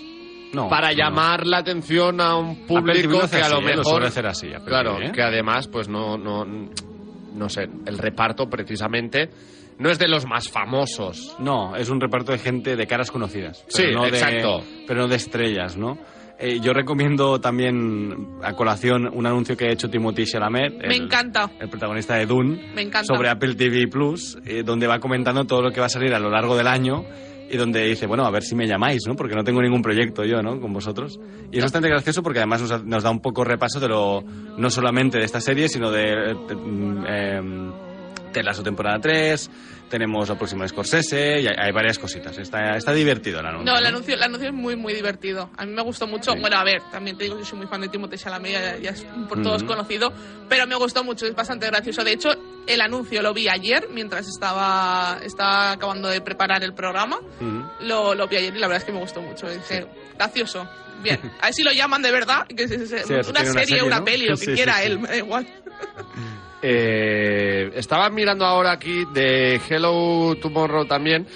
No, 0.52 0.68
para 0.68 0.88
no. 0.90 0.94
llamar 0.96 1.46
la 1.46 1.58
atención 1.58 2.20
a 2.20 2.36
un 2.36 2.66
público 2.66 3.20
lo 3.20 3.28
que 3.28 3.36
a 3.36 3.40
así, 3.46 3.52
lo 3.54 3.60
¿eh? 3.60 3.72
Lo 3.76 3.82
mejor 3.84 4.04
hacer 4.04 4.26
así, 4.26 4.48
Apple 4.48 4.64
claro 4.68 4.94
TV, 4.96 5.06
¿eh? 5.06 5.12
que 5.12 5.22
además 5.22 5.68
pues 5.68 5.88
no 5.88 6.18
no 6.18 6.44
no 6.44 7.48
sé 7.48 7.68
el 7.86 7.98
reparto 7.98 8.48
precisamente 8.50 9.30
no 9.78 9.88
es 9.90 9.98
de 9.98 10.08
los 10.08 10.26
más 10.26 10.48
famosos 10.48 11.36
No, 11.38 11.74
es 11.76 11.88
un 11.88 12.00
reparto 12.00 12.32
de 12.32 12.38
gente 12.38 12.76
de 12.76 12.86
caras 12.86 13.10
conocidas. 13.10 13.64
Sí, 13.68 13.84
no 13.92 14.02
de- 14.02 14.08
exacto. 14.10 14.62
pero 14.86 15.02
no 15.02 15.08
de 15.08 15.16
estrellas, 15.16 15.76
¿no? 15.76 15.96
Eh, 16.42 16.58
yo 16.60 16.72
recomiendo 16.72 17.38
también 17.38 18.38
a 18.42 18.54
colación 18.54 19.08
un 19.12 19.26
anuncio 19.26 19.56
que 19.58 19.66
ha 19.66 19.72
hecho 19.72 19.88
Timothy 19.90 20.24
Chalamet, 20.24 20.72
Me 20.86 20.96
el, 20.96 21.02
encanta. 21.04 21.50
el 21.60 21.68
protagonista 21.68 22.14
de 22.16 22.24
Dune, 22.26 22.72
Me 22.74 22.80
encanta. 22.82 23.14
sobre 23.14 23.28
Apple 23.28 23.54
TV 23.56 23.86
Plus, 23.88 24.38
eh, 24.46 24.62
donde 24.64 24.86
va 24.86 24.98
comentando 25.00 25.44
todo 25.44 25.60
lo 25.62 25.70
que 25.70 25.80
va 25.80 25.86
a 25.86 25.90
salir 25.90 26.14
a 26.14 26.18
lo 26.18 26.30
largo 26.30 26.56
del 26.56 26.66
año 26.66 27.04
y 27.50 27.56
donde 27.56 27.84
dice, 27.84 28.06
bueno, 28.06 28.24
a 28.24 28.30
ver 28.30 28.42
si 28.42 28.54
me 28.54 28.66
llamáis, 28.66 29.02
¿no? 29.06 29.16
Porque 29.16 29.34
no 29.34 29.42
tengo 29.42 29.60
ningún 29.60 29.82
proyecto 29.82 30.24
yo, 30.24 30.42
¿no? 30.42 30.60
Con 30.60 30.72
vosotros. 30.72 31.18
Y 31.50 31.58
es 31.58 31.64
bastante 31.64 31.88
gracioso 31.88 32.22
porque 32.22 32.38
además 32.38 32.62
nos, 32.84 33.02
da 33.02 33.10
un 33.10 33.20
poco 33.20 33.44
repaso 33.44 33.80
de 33.80 33.88
lo, 33.88 34.22
no 34.56 34.70
solamente 34.70 35.18
de 35.18 35.24
esta 35.24 35.40
serie, 35.40 35.68
sino 35.68 35.90
de... 35.90 36.36
eh, 37.08 37.42
Ted 38.32 38.44
Lasso 38.44 38.62
temporada 38.62 38.98
3, 39.00 39.50
tenemos 39.90 40.28
la 40.28 40.36
próxima 40.38 40.62
de 40.62 40.68
Scorsese, 40.68 41.40
y 41.40 41.46
hay, 41.48 41.54
hay 41.58 41.72
varias 41.72 41.98
cositas. 41.98 42.36
Está, 42.38 42.76
está 42.76 42.92
divertido 42.92 43.40
el 43.40 43.46
anuncio. 43.46 43.72
No, 43.72 43.78
el 43.78 43.86
anuncio, 43.86 44.14
el 44.14 44.22
anuncio 44.22 44.48
es 44.48 44.54
muy, 44.54 44.76
muy 44.76 44.94
divertido. 44.94 45.50
A 45.56 45.66
mí 45.66 45.72
me 45.72 45.82
gustó 45.82 46.06
mucho. 46.06 46.32
Sí. 46.32 46.38
Bueno, 46.40 46.56
a 46.58 46.64
ver, 46.64 46.80
también 46.92 47.16
te 47.18 47.24
digo 47.24 47.36
que 47.38 47.44
soy 47.44 47.58
muy 47.58 47.66
fan 47.66 47.80
de 47.80 47.88
Timothée 47.88 48.16
Chalamet, 48.18 48.52
ya, 48.52 48.76
ya 48.78 48.90
es 48.90 49.04
por 49.28 49.42
todos 49.42 49.62
Ujú. 49.62 49.72
conocido, 49.72 50.12
pero 50.48 50.66
me 50.66 50.76
gustó 50.76 51.02
mucho, 51.02 51.26
es 51.26 51.34
bastante 51.34 51.66
gracioso. 51.66 52.04
De 52.04 52.12
hecho, 52.12 52.30
el 52.66 52.80
anuncio 52.80 53.20
lo 53.22 53.34
vi 53.34 53.48
ayer 53.48 53.88
mientras 53.92 54.28
estaba, 54.28 55.18
estaba 55.24 55.72
acabando 55.72 56.08
de 56.08 56.20
preparar 56.20 56.62
el 56.62 56.72
programa. 56.72 57.18
Ujú. 57.40 57.64
Lo, 57.80 58.14
lo 58.14 58.28
vi 58.28 58.36
ayer 58.36 58.54
y 58.54 58.58
la 58.60 58.68
verdad 58.68 58.78
es 58.82 58.84
que 58.84 58.92
me 58.92 59.00
gustó 59.00 59.20
mucho. 59.22 59.48
Dije, 59.50 59.86
gracioso. 60.16 60.68
Bien, 61.02 61.18
a 61.40 61.46
ver 61.46 61.54
si 61.54 61.62
lo 61.64 61.72
llaman 61.72 62.02
de 62.02 62.12
verdad, 62.12 62.46
que 62.46 62.62
es, 62.64 62.70
es- 62.70 62.88
Sí, 62.90 62.94
una, 63.12 63.22
tiene 63.22 63.30
una 63.30 63.42
serie, 63.52 63.66
serie, 63.66 63.82
una 63.82 63.98
¿no? 63.98 64.04
peli, 64.04 64.26
lo 64.26 64.34
que 64.36 64.44
Sí, 64.44 64.50
sí, 64.50 64.52
quiera 64.54 64.74
sí. 64.78 64.86
él, 64.86 64.98
me 65.00 65.08
da 65.08 65.16
igual. 65.16 65.46
Eh, 66.62 67.70
estaba 67.74 68.10
mirando 68.10 68.44
ahora 68.44 68.72
aquí 68.72 69.04
de 69.12 69.60
Hello 69.68 70.34
Tomorrow 70.40 70.84
también, 70.84 71.26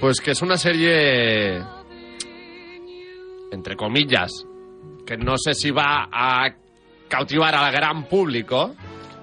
pues 0.00 0.20
que 0.20 0.32
es 0.32 0.42
una 0.42 0.56
serie, 0.56 1.62
entre 3.52 3.76
comillas, 3.76 4.44
que 5.06 5.16
no 5.16 5.36
sé 5.38 5.54
si 5.54 5.70
va 5.70 6.08
a 6.10 6.54
cautivar 7.08 7.54
al 7.54 7.72
gran 7.72 8.04
público, 8.08 8.74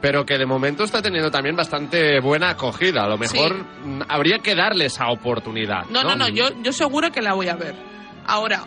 pero 0.01 0.25
que 0.25 0.37
de 0.37 0.45
momento 0.45 0.83
está 0.83 1.01
teniendo 1.01 1.29
también 1.29 1.55
bastante 1.55 2.19
buena 2.21 2.51
acogida. 2.51 3.03
A 3.03 3.09
lo 3.09 3.17
mejor 3.17 3.55
mm, 3.83 4.01
habría 4.07 4.39
que 4.39 4.55
darle 4.55 4.85
esa 4.85 5.09
oportunidad. 5.09 5.85
No, 5.89 6.03
no, 6.03 6.15
no, 6.15 6.29
yo, 6.29 6.49
yo 6.61 6.71
seguro 6.71 7.11
que 7.11 7.21
la 7.21 7.33
voy 7.33 7.49
a 7.49 7.55
ver. 7.55 7.75
Ahora, 8.25 8.63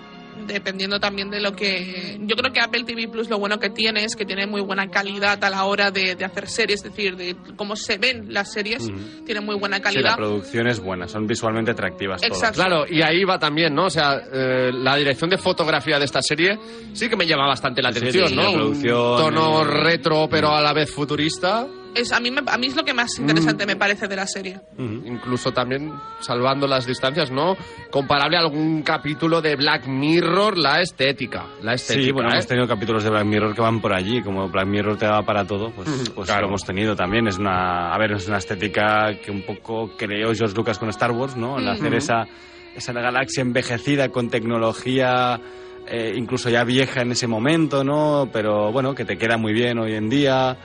dependiendo 0.47 0.99
también 1.01 1.31
de 1.31 1.41
lo 1.41 1.53
que... 1.53 2.19
Yo 2.23 2.37
creo 2.37 2.53
que 2.53 2.61
Apple 2.61 2.85
TV 2.85 3.09
Plus 3.09 3.29
lo 3.29 3.39
bueno 3.39 3.59
que 3.59 3.71
tiene 3.71 4.05
es 4.05 4.17
que 4.17 4.25
tiene 4.25 4.47
muy 4.47 4.61
buena 4.61 4.89
calidad 4.89 5.43
a 5.45 5.51
la 5.51 5.65
hora 5.65 5.91
de, 5.91 6.15
de 6.15 6.25
hacer 6.25 6.49
series, 6.49 6.85
es 6.85 6.91
decir, 6.91 7.17
de 7.17 7.37
cómo 7.57 7.77
se 7.77 7.99
ven 7.99 8.33
las 8.33 8.53
series, 8.53 8.89
tiene 9.25 9.41
muy 9.41 9.57
buena 9.57 9.77
Sí, 9.77 9.83
calidad. 9.83 10.11
la 10.11 10.17
producción 10.17 10.67
es 10.67 10.81
buena, 10.81 11.07
son 11.09 11.27
visualmente 11.27 11.71
atractivas 11.73 12.21
todas. 12.21 12.37
Exacto. 12.37 12.61
Claro, 12.61 12.85
y 12.89 13.03
ahí 13.03 13.25
va 13.25 13.39
también, 13.39 13.75
¿no? 13.75 13.87
O 13.87 13.91
sea, 13.91 14.21
eh, 14.33 14.71
la 14.73 14.97
dirección 14.97 15.31
de 15.31 15.39
fotografía 15.39 15.99
de 15.99 16.05
esta 16.05 16.23
serie 16.23 16.59
sí 16.93 17.09
que 17.09 17.17
me 17.17 17.27
llama 17.27 17.47
bastante 17.47 17.83
la 17.83 17.93
Sí, 17.93 17.99
atención, 17.99 18.29
sí, 18.29 18.35
¿no? 18.35 18.43
la 18.43 18.49
Un 18.51 18.55
producción, 18.57 19.17
tono 19.19 19.63
eh, 19.63 19.65
retro, 19.65 20.29
pero 20.31 20.51
a 20.51 20.61
la 20.61 20.73
vez 20.73 20.91
futurista. 20.91 21.67
Es, 21.95 22.11
a, 22.13 22.21
mí 22.21 22.31
me- 22.31 22.43
a 22.47 22.57
mí 22.57 22.69
es 22.69 22.77
lo 22.77 22.85
que 22.85 22.95
más 22.95 23.19
interesante 23.19 23.67
me 23.67 23.77
parece 23.77 24.09
de 24.09 24.17
la 24.17 24.27
serie. 24.27 24.59
Incluso 24.79 25.53
también, 25.53 25.93
salvando 26.21 26.67
las 26.67 26.87
distancias, 26.87 27.31
¿no? 27.31 27.57
Comparable 27.91 28.37
a 28.37 28.41
algún 28.41 28.83
capítulo 28.83 29.43
de 29.43 29.57
Black 29.57 29.87
Mirror, 29.87 30.57
la 30.57 30.81
estética. 30.81 31.45
La 31.63 31.75
estética, 31.75 32.05
Sí, 32.07 32.11
bueno, 32.13 32.31
¿eh? 32.31 32.33
hemos 32.35 32.47
tenido 32.47 32.67
capítulos 32.67 33.05
de 33.05 33.11
Black 33.11 33.27
Mirror 33.27 33.55
que 33.55 33.61
van 33.61 33.81
por 33.81 33.93
allí, 33.93 34.23
como 34.23 34.49
Black 34.49 34.67
Mirror 34.67 34.97
te 34.97 35.05
daba 35.07 35.23
para 35.23 35.45
todo, 35.47 35.71
pues, 35.71 35.89
pues 36.15 36.27
claro. 36.27 36.43
lo 36.43 36.49
hemos 36.49 36.65
tenido 36.65 36.97
también. 36.97 37.27
Es 37.29 37.39
una, 37.39 37.93
a 37.95 37.99
ver, 37.99 38.13
es 38.13 38.27
una 38.27 38.39
estética 38.39 39.19
que 39.23 39.31
un 39.31 39.43
poco 39.43 39.91
creó 39.97 40.33
George 40.35 40.57
Lucas 40.57 40.79
con 40.79 40.89
Star 40.89 41.11
Wars, 41.11 41.37
¿no? 41.37 41.59
En 41.61 41.69
hacer 41.69 41.93
esa, 41.95 42.27
esa 42.75 42.93
galaxia 42.95 43.43
envejecida 43.43 44.09
con 44.09 44.31
tecnología 44.31 45.39
eh, 45.89 46.13
incluso 46.17 46.49
ya 46.49 46.65
vieja 46.65 47.03
en 47.03 47.11
ese 47.13 47.27
momento, 47.27 47.83
¿no? 47.85 48.31
Pero 48.33 48.71
bueno, 48.73 48.95
que 48.95 49.05
te 49.05 49.19
queda 49.19 49.37
muy 49.37 49.53
bien 49.53 49.79
hoy 49.79 49.95
en 49.95 50.09
día 50.09 50.57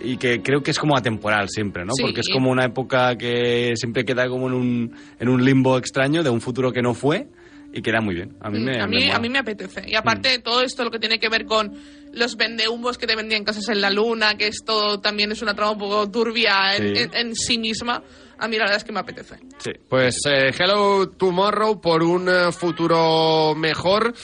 y 0.00 0.16
que 0.18 0.42
creo 0.42 0.62
que 0.62 0.70
es 0.70 0.78
como 0.78 0.96
atemporal 0.96 1.48
siempre, 1.48 1.84
¿no? 1.84 1.92
Sí. 1.96 2.02
Porque 2.02 2.20
es 2.20 2.28
como 2.28 2.50
una 2.50 2.64
época 2.64 3.16
que 3.16 3.72
siempre 3.76 4.04
queda 4.04 4.28
como 4.28 4.46
en 4.48 4.54
un, 4.54 4.96
en 5.18 5.28
un 5.28 5.44
limbo 5.44 5.78
extraño 5.78 6.22
de 6.22 6.30
un 6.30 6.40
futuro 6.40 6.72
que 6.72 6.82
no 6.82 6.94
fue 6.94 7.26
y 7.72 7.82
queda 7.82 8.00
muy 8.00 8.14
bien. 8.14 8.36
A 8.40 8.50
mí 8.50 8.58
me, 8.60 8.78
Mm, 8.78 8.80
a, 8.82 8.86
me 8.86 8.96
mí, 8.96 9.02
mola. 9.04 9.16
a 9.16 9.20
mí 9.20 9.28
me 9.28 9.38
apetece. 9.38 9.82
Y 9.86 9.94
aparte, 9.94 10.38
todo 10.38 10.62
esto 10.62 10.84
lo 10.84 10.90
que 10.90 10.98
tiene 10.98 11.18
que 11.18 11.28
ver 11.28 11.44
con 11.46 11.72
los 12.12 12.36
vendehumos 12.36 12.96
que 12.96 13.06
te 13.06 13.16
vendían 13.16 13.44
casas 13.44 13.68
en 13.68 13.80
la 13.80 13.90
luna, 13.90 14.36
que 14.36 14.46
esto 14.46 15.00
también 15.00 15.32
es 15.32 15.42
una 15.42 15.54
trama 15.54 15.72
un 15.72 15.78
poco 15.78 16.10
turbia 16.10 16.76
en, 16.76 16.94
Sí. 16.96 17.02
en- 17.02 17.14
en 17.14 17.34
sí 17.34 17.58
misma, 17.58 18.02
a 18.38 18.48
mí 18.48 18.56
la 18.56 18.64
verdad 18.64 18.78
es 18.78 18.84
que 18.84 18.92
me 18.92 19.00
apetece. 19.00 19.36
Sí. 19.58 19.72
Pues 19.88 20.18
eh, 20.26 20.50
Hello 20.58 21.08
Tomorrow 21.10 21.80
por 21.80 22.02
un 22.02 22.28
eh, 22.28 22.52
futuro 22.52 23.54
mejor. 23.54 24.14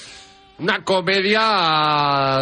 Una 0.62 0.84
comedia 0.84 1.40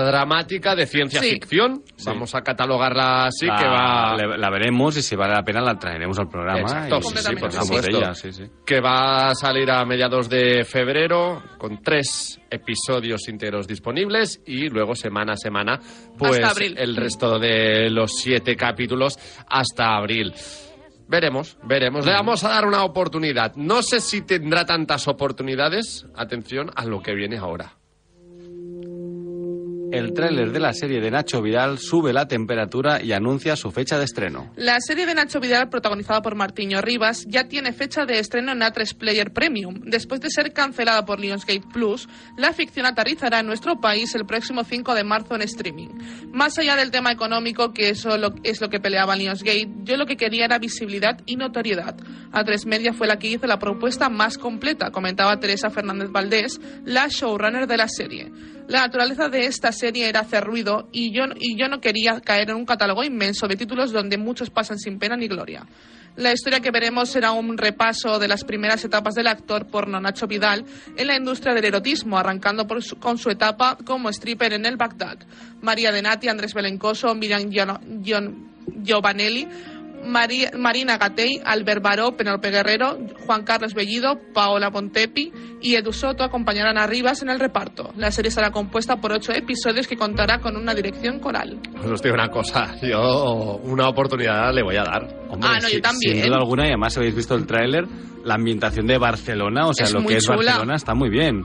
dramática 0.06 0.74
de 0.74 0.86
ciencia 0.86 1.20
Sí. 1.22 1.30
ficción. 1.30 1.82
Vamos 2.04 2.34
a 2.34 2.42
catalogarla 2.42 3.26
así, 3.26 3.46
la, 3.46 3.56
que 3.56 3.64
va... 3.66 4.16
le- 4.16 4.38
la 4.38 4.50
veremos 4.50 4.96
y 4.96 5.02
si 5.02 5.16
vale 5.16 5.34
la 5.34 5.42
pena 5.42 5.60
la 5.62 5.78
traeremos 5.78 6.18
al 6.18 6.28
programa. 6.28 6.60
Exacto, 6.60 6.98
y- 6.98 7.16
sí, 7.18 7.36
por 7.36 7.52
supuesto. 7.52 7.98
ella, 7.98 8.14
sí, 8.14 8.32
sí. 8.32 8.44
que 8.66 8.80
va 8.80 9.30
a 9.30 9.34
salir 9.34 9.70
a 9.70 9.84
mediados 9.84 10.28
de 10.28 10.64
febrero 10.64 11.42
con 11.58 11.82
tres 11.82 12.38
episodios 12.50 13.26
íntegros 13.28 13.66
disponibles 13.66 14.40
y 14.46 14.68
luego 14.68 14.94
semana 14.94 15.32
a 15.32 15.36
semana 15.36 15.80
pues 16.18 16.34
Hasta 16.36 16.50
abril. 16.50 16.74
el 16.78 16.96
resto 16.96 17.38
de 17.38 17.88
los 17.90 18.12
siete 18.18 18.54
capítulos 18.56 19.18
hasta 19.48 19.96
abril. 19.96 20.34
Veremos, 21.08 21.56
veremos. 21.64 22.06
Le 22.06 22.12
vamos 22.12 22.44
a 22.44 22.50
dar 22.50 22.66
una 22.66 22.84
oportunidad. 22.84 23.54
No 23.56 23.82
sé 23.82 23.98
si 24.00 24.22
tendrá 24.22 24.64
tantas 24.64 25.08
oportunidades. 25.08 26.06
Atención 26.14 26.70
a 26.76 26.84
lo 26.84 27.00
que 27.02 27.14
viene 27.14 27.36
ahora. 27.36 27.72
El 29.92 30.12
tráiler 30.12 30.52
de 30.52 30.60
la 30.60 30.72
serie 30.72 31.00
de 31.00 31.10
Nacho 31.10 31.42
Vidal 31.42 31.78
sube 31.78 32.12
la 32.12 32.28
temperatura 32.28 33.02
y 33.02 33.12
anuncia 33.12 33.56
su 33.56 33.72
fecha 33.72 33.98
de 33.98 34.04
estreno. 34.04 34.52
La 34.54 34.80
serie 34.80 35.04
de 35.04 35.14
Nacho 35.14 35.40
Vidal, 35.40 35.68
protagonizada 35.68 36.22
por 36.22 36.36
Martiño 36.36 36.80
Rivas, 36.80 37.24
ya 37.26 37.48
tiene 37.48 37.72
fecha 37.72 38.06
de 38.06 38.20
estreno 38.20 38.52
en 38.52 38.60
A3 38.60 38.96
Player 38.96 39.32
Premium. 39.32 39.80
Después 39.84 40.20
de 40.20 40.30
ser 40.30 40.52
cancelada 40.52 41.04
por 41.04 41.18
Lionsgate 41.18 41.64
Plus, 41.72 42.08
la 42.36 42.52
ficción 42.52 42.86
aterrizará 42.86 43.40
en 43.40 43.46
nuestro 43.46 43.80
país 43.80 44.14
el 44.14 44.26
próximo 44.26 44.62
5 44.62 44.94
de 44.94 45.02
marzo 45.02 45.34
en 45.34 45.42
streaming. 45.42 45.88
Más 46.32 46.56
allá 46.58 46.76
del 46.76 46.92
tema 46.92 47.10
económico, 47.10 47.72
que 47.72 47.90
eso 47.90 48.10
es 48.44 48.60
lo 48.60 48.68
que 48.68 48.78
peleaba 48.80 49.16
Lionsgate, 49.16 49.68
yo 49.82 49.96
lo 49.96 50.06
que 50.06 50.16
quería 50.16 50.44
era 50.44 50.60
visibilidad 50.60 51.20
y 51.26 51.34
notoriedad. 51.34 51.96
A3 52.32 52.64
Media 52.66 52.92
fue 52.92 53.08
la 53.08 53.18
que 53.18 53.28
hizo 53.28 53.48
la 53.48 53.58
propuesta 53.58 54.08
más 54.08 54.38
completa, 54.38 54.90
comentaba 54.92 55.40
Teresa 55.40 55.68
Fernández 55.68 56.10
Valdés, 56.10 56.60
la 56.84 57.08
showrunner 57.08 57.66
de 57.66 57.76
la 57.76 57.88
serie. 57.88 58.30
La 58.70 58.82
naturaleza 58.82 59.28
de 59.28 59.46
esta 59.46 59.72
serie 59.72 60.08
era 60.08 60.20
hacer 60.20 60.44
ruido 60.44 60.88
y 60.92 61.10
yo, 61.10 61.24
y 61.40 61.56
yo 61.56 61.66
no 61.66 61.80
quería 61.80 62.20
caer 62.20 62.50
en 62.50 62.56
un 62.56 62.64
catálogo 62.64 63.02
inmenso 63.02 63.48
de 63.48 63.56
títulos 63.56 63.90
donde 63.90 64.16
muchos 64.16 64.48
pasan 64.48 64.78
sin 64.78 65.00
pena 65.00 65.16
ni 65.16 65.26
gloria. 65.26 65.66
La 66.14 66.32
historia 66.32 66.60
que 66.60 66.70
veremos 66.70 67.08
será 67.08 67.32
un 67.32 67.58
repaso 67.58 68.20
de 68.20 68.28
las 68.28 68.44
primeras 68.44 68.84
etapas 68.84 69.16
del 69.16 69.26
actor 69.26 69.66
porno 69.66 69.98
Nacho 70.00 70.28
Vidal 70.28 70.64
en 70.96 71.06
la 71.08 71.16
industria 71.16 71.52
del 71.52 71.64
erotismo, 71.64 72.16
arrancando 72.16 72.68
con 73.00 73.18
su 73.18 73.28
etapa 73.28 73.76
como 73.84 74.08
stripper 74.08 74.52
en 74.52 74.64
el 74.64 74.76
Bagdad. 74.76 75.18
María 75.60 75.90
Denati, 75.90 76.28
Andrés 76.28 76.54
Belencoso, 76.54 77.12
Miriam 77.16 77.50
Giovanelli, 78.84 79.48
María- 80.04 80.50
Marina 80.56 80.96
Gatei, 80.98 81.40
Albert 81.44 81.82
Baró, 81.82 82.16
Penelope 82.16 82.50
Guerrero, 82.50 82.98
Juan 83.26 83.44
Carlos 83.44 83.74
Bellido, 83.74 84.18
Paola 84.32 84.70
Pontepi 84.70 85.32
y 85.60 85.74
Edu 85.74 85.92
Soto 85.92 86.24
acompañarán 86.24 86.78
a 86.78 86.86
Rivas 86.86 87.22
en 87.22 87.28
el 87.30 87.38
reparto. 87.38 87.90
La 87.96 88.10
serie 88.10 88.28
estará 88.30 88.50
compuesta 88.50 88.96
por 88.96 89.12
ocho 89.12 89.32
episodios 89.32 89.86
que 89.86 89.96
contará 89.96 90.38
con 90.40 90.56
una 90.56 90.74
dirección 90.74 91.18
coral. 91.20 91.58
Pues 91.76 91.90
os 91.90 92.02
digo 92.02 92.14
una 92.14 92.28
cosa. 92.28 92.74
Yo 92.82 93.60
una 93.64 93.88
oportunidad 93.88 94.52
le 94.54 94.62
voy 94.62 94.76
a 94.76 94.84
dar. 94.84 95.02
Hombre, 95.28 95.48
Ah, 95.50 95.54
no, 95.60 95.68
yo 95.68 95.76
si- 95.76 95.80
también. 95.80 96.16
Sin 96.16 96.26
duda 96.26 96.36
alguna, 96.38 96.64
y 96.64 96.68
además 96.68 96.96
habéis 96.96 97.14
visto 97.14 97.34
el 97.34 97.46
tráiler, 97.46 97.84
la 98.24 98.34
ambientación 98.34 98.86
de 98.86 98.98
Barcelona, 98.98 99.66
o 99.66 99.72
sea, 99.74 99.84
Es 99.86 99.92
lo 99.94 100.04
que 100.04 100.16
es 100.16 100.24
chula. 100.24 100.36
Barcelona 100.36 100.74
está 100.76 100.94
muy 100.94 101.08
bien. 101.08 101.44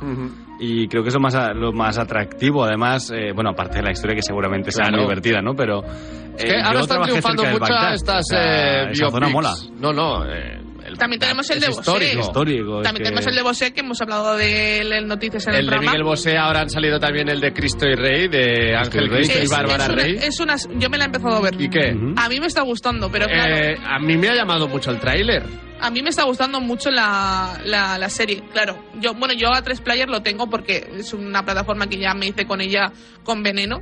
Y 0.60 0.88
creo 0.88 1.04
que 1.04 1.10
es 1.10 1.16
lo 1.16 1.22
más, 1.22 1.36
lo 1.56 1.72
más 1.74 1.98
atractivo, 1.98 2.64
además, 2.64 3.12
eh, 3.14 3.32
bueno, 3.34 3.50
aparte 3.52 3.78
de 3.78 3.84
la 3.84 3.92
historia 3.92 4.16
que 4.16 4.22
seguramente 4.22 4.72
será 4.72 4.88
Claro. 4.88 5.04
muy 5.04 5.10
divertida, 5.10 5.42
¿no? 5.42 5.54
Pero 5.56 5.84
Es 5.84 6.44
eh, 6.44 6.48
que 6.48 6.62
ahora 6.62 6.80
están 6.82 7.02
triunfando 7.04 7.44
Bagdad, 7.44 7.94
estas 7.94 8.20
o 8.20 8.24
sea, 8.36 8.84
eh, 8.84 8.92
esa 8.92 9.10
zona 9.10 9.28
mola. 9.30 9.54
No, 9.80 9.92
no. 9.92 10.26
eh, 10.26 10.62
el 10.86 10.98
También 10.98 11.20
tenemos 11.20 11.50
el 11.50 11.58
es 11.58 11.62
de 11.64 11.68
Bosé. 11.70 11.80
histórico. 11.82 12.20
Histórico. 12.22 12.78
es 12.78 12.84
También 12.84 12.98
que- 12.98 13.04
tenemos 13.10 13.28
el 13.28 13.36
de 13.36 13.42
Bosé, 13.42 13.74
que 13.74 13.80
hemos 13.82 14.02
hablado 14.02 14.38
de 14.38 14.80
él 14.82 14.94
en 14.94 15.08
noticias 15.08 15.48
en 15.48 15.54
el, 15.56 15.60
El 15.62 15.66
de 15.66 15.70
programa. 15.72 15.92
Miguel 15.92 16.04
Bosé, 16.06 16.38
ahora 16.38 16.62
han 16.62 16.70
salido 16.70 17.00
también 17.00 17.28
el 17.28 17.42
de 17.42 17.52
Cristo 17.54 17.88
y 17.88 17.96
Rey, 17.96 18.28
de 18.28 18.76
Ángel 18.78 19.06
y 19.06 19.08
Rey, 19.10 19.18
Cristo 19.24 19.40
y 19.40 19.44
Es- 19.44 19.50
Bárbara 19.52 19.84
es 19.86 19.90
una- 19.90 20.04
Rey. 20.04 20.16
es 20.22 20.40
una- 20.40 20.56
yo 20.78 20.90
me 20.90 20.98
la 21.00 21.04
he 21.06 21.08
empezado 21.08 21.36
a 21.38 21.42
ver. 21.42 21.60
¿Y 21.60 21.70
qué? 21.70 21.94
Ujú. 21.96 22.14
A 22.18 22.30
mí 22.30 22.40
me 22.40 22.46
está 22.46 22.62
gustando, 22.62 23.10
pero 23.12 23.26
claro, 23.26 23.56
Eh, 23.56 23.76
a 23.84 23.98
mí 24.00 24.16
me 24.16 24.30
ha 24.30 24.36
llamado 24.36 24.68
mucho 24.68 24.92
el 24.92 25.00
tráiler. 25.00 25.44
A 25.80 25.90
mí 25.92 26.02
me 26.02 26.10
está 26.10 26.24
gustando 26.24 26.60
mucho 26.62 26.90
la, 26.92 27.60
la, 27.66 27.98
la 27.98 28.10
serie. 28.10 28.42
Claro, 28.54 28.78
yo 29.00 29.14
bueno, 29.14 29.34
yo 29.34 29.54
a 29.54 29.62
3 29.62 29.82
Player 29.82 30.10
lo 30.10 30.22
tengo 30.22 30.50
porque 30.50 30.88
es 30.98 31.14
una 31.14 31.44
plataforma 31.44 31.88
que 31.88 31.98
ya 31.98 32.14
me 32.14 32.28
hice 32.28 32.46
con 32.46 32.62
ella 32.62 32.92
con 33.24 33.42
Veneno. 33.44 33.82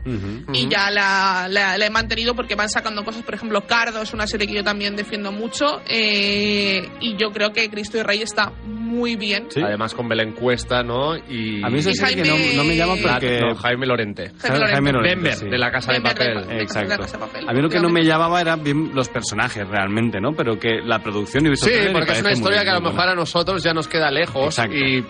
Y 0.54 0.68
ya 0.70 0.90
la, 0.90 1.48
la- 1.50 1.78
la 1.78 1.86
he 1.86 1.90
mantenido 1.90 2.34
porque 2.36 2.56
van 2.56 2.70
sacando 2.70 3.04
cosas. 3.04 3.24
Por 3.24 3.34
ejemplo, 3.36 3.66
Cardo 3.68 4.02
es 4.02 4.14
una 4.14 4.26
serie 4.28 4.48
que 4.48 4.54
yo 4.56 4.64
también 4.64 4.96
defiendo 4.96 5.32
mucho. 5.32 5.82
eh, 5.88 6.88
y 7.02 7.16
yo 7.18 7.32
creo 7.32 7.52
que 7.52 7.70
Cristo 7.70 7.98
y 7.98 8.04
Rey 8.04 8.22
está 8.22 8.52
muy 8.66 9.16
bien. 9.16 9.48
Sí. 9.50 9.62
Además 9.62 9.94
con 9.94 10.08
Belén 10.08 10.34
Cuesta, 10.34 10.84
¿no? 10.84 11.16
Y... 11.18 11.64
A 11.64 11.70
mí 11.70 11.80
eso 11.80 11.90
Y 11.90 11.96
sí 11.96 12.06
que 12.16 12.24
no, 12.24 12.36
Jaime- 12.36 12.56
no 12.56 12.64
me 12.64 12.76
llama 12.76 12.96
La- 12.96 13.14
porque... 13.14 13.40
no, 13.40 13.56
Jaime 13.56 13.86
Lorente. 13.86 14.32
Jaime 14.40 14.58
Lorente. 14.60 14.74
Jaime 14.74 14.92
Lorente, 14.92 15.16
Denver, 15.16 15.34
sí. 15.36 15.46
de 15.50 15.58
la 15.58 15.72
Casa 15.72 15.92
Denver 15.94 16.14
de 16.18 16.34
Papel. 16.36 16.48
de- 16.48 16.62
Exacto. 16.64 16.90
La 16.90 16.98
Casa 16.98 17.18
de 17.18 17.26
Papel, 17.26 17.50
A 17.50 17.54
mí 17.54 17.62
lo 17.62 17.70
que 17.70 17.80
no 17.80 17.90
me 17.90 18.04
llamaba 18.04 18.40
era 18.42 18.56
bien 18.56 18.92
los 18.94 19.10
personajes 19.10 19.68
realmente, 19.68 20.20
¿no? 20.22 20.32
Pero 20.34 20.58
que 20.60 20.80
la 20.84 21.00
producción 21.00 21.46
y 21.48 21.56
Sí, 21.56 21.70
me 21.88 21.94
porque 22.00 22.12
es 22.14 22.22
una 22.22 22.32
historia 22.32 22.64
que 22.64 22.70
a 22.70 22.74
lo 22.76 22.82
mejor 22.82 22.96
buena. 22.96 23.12
a 23.12 23.16
nosotros 23.16 23.64
ya 23.64 23.74
nos 23.74 23.88
queda 23.88 24.10
lejos. 24.12 24.46
Exacto. 24.46 24.76
Y 24.76 25.06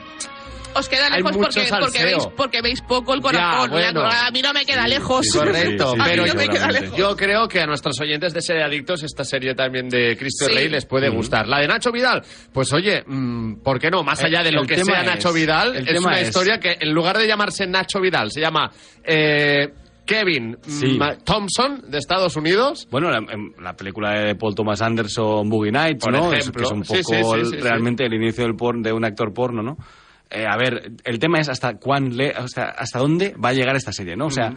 Os 0.76 0.90
queda 0.90 1.08
lejos 1.12 1.38
porque, 1.38 2.04
veis, 2.04 2.28
porque 2.36 2.62
veis 2.64 2.82
poco 2.82 3.14
el 3.14 3.22
corazón. 3.22 3.70
Ya, 3.70 3.72
bueno. 3.72 4.02
A 4.06 4.32
mí 4.32 4.42
no 4.42 4.52
me 4.54 4.66
queda 4.66 4.88
lejos. 4.88 5.24
sí, 5.32 5.38
Correcto, 5.38 5.92
sí, 5.92 5.98
sí, 5.98 6.02
pero 6.04 6.24
a 6.24 6.26
mí 6.26 6.32
no 6.32 6.36
me 6.36 6.44
queda 6.48 6.54
seguramente. 6.54 6.82
lejos. 6.82 6.98
Yo 6.98 7.16
creo 7.16 7.48
que 7.48 7.62
a 7.62 7.68
nuestros 7.68 8.00
oyentes 8.02 8.34
de 8.34 8.42
Serie 8.42 8.64
Adictos 8.64 9.04
esta 9.04 9.24
serie 9.24 9.54
también 9.54 9.88
de 9.88 10.18
Cristo. 10.18 10.48
Rey 10.48 10.70
les 10.70 10.88
puede 10.88 11.12
Mm. 11.12 11.16
gustar. 11.16 11.48
La 11.48 11.60
de 11.60 11.68
Nacho 11.68 11.92
Vidal, 11.92 12.24
pues 12.52 12.74
oye, 12.74 13.04
mm, 13.06 13.62
¿por 13.62 13.80
qué 13.80 13.92
no? 13.92 14.02
Más 14.04 14.20
El- 14.22 14.26
allá 14.28 14.44
de 14.44 14.52
lo 14.52 14.62
el 14.62 14.68
que 14.68 14.84
sea 14.84 15.02
es- 15.02 15.06
Nacho 15.06 15.32
Vidal, 15.32 15.76
es 15.76 16.00
una 16.00 16.20
es- 16.20 16.30
historia 16.30 16.60
que 16.60 16.76
en 16.80 16.92
lugar 16.92 17.20
de 17.20 17.28
llamarse 17.28 17.68
Nacho 17.68 18.00
Vidal, 18.02 18.32
se 18.32 18.42
llama 18.42 18.72
eh, 19.04 19.68
Kevin 20.06 20.58
Sí. 20.62 21.00
Thompson 21.24 21.82
de 21.90 21.98
Estados 21.98 22.36
Unidos. 22.36 22.88
Bueno, 22.92 23.10
la, 23.10 23.18
en 23.20 23.54
la 23.62 23.74
película 23.76 24.12
de 24.12 24.36
Paul 24.36 24.54
Thomas 24.56 24.82
Anderson, 24.82 25.50
Boogie 25.50 25.72
Nights, 25.72 26.04
Por 26.04 26.14
¿no? 26.14 26.34
Es- 26.34 26.52
que 26.52 26.64
es 26.64 26.72
un 26.72 26.82
poco 26.84 26.96
sí, 26.96 27.04
sí, 27.04 27.16
el- 27.16 27.46
sí, 27.46 27.52
sí. 27.56 27.58
realmente 27.62 28.06
el 28.06 28.14
inicio 28.14 28.44
del 28.44 28.56
porn, 28.56 28.82
de 28.82 28.92
un 28.94 29.06
actor 29.06 29.34
porno, 29.34 29.62
¿no? 29.64 29.78
Eh, 30.30 30.46
a 30.48 30.58
ver, 30.58 30.92
el 31.04 31.20
tema 31.20 31.40
es 31.40 31.48
hasta 31.50 31.76
cuán 31.78 32.18
le, 32.18 32.32
o 32.38 32.48
sea, 32.48 32.66
hasta 32.78 33.00
dónde 33.00 33.36
va 33.44 33.50
a 33.50 33.54
llegar 33.54 33.76
esta 33.76 33.92
serie, 33.92 34.16
¿no? 34.16 34.26
O 34.28 34.32
sea, 34.32 34.54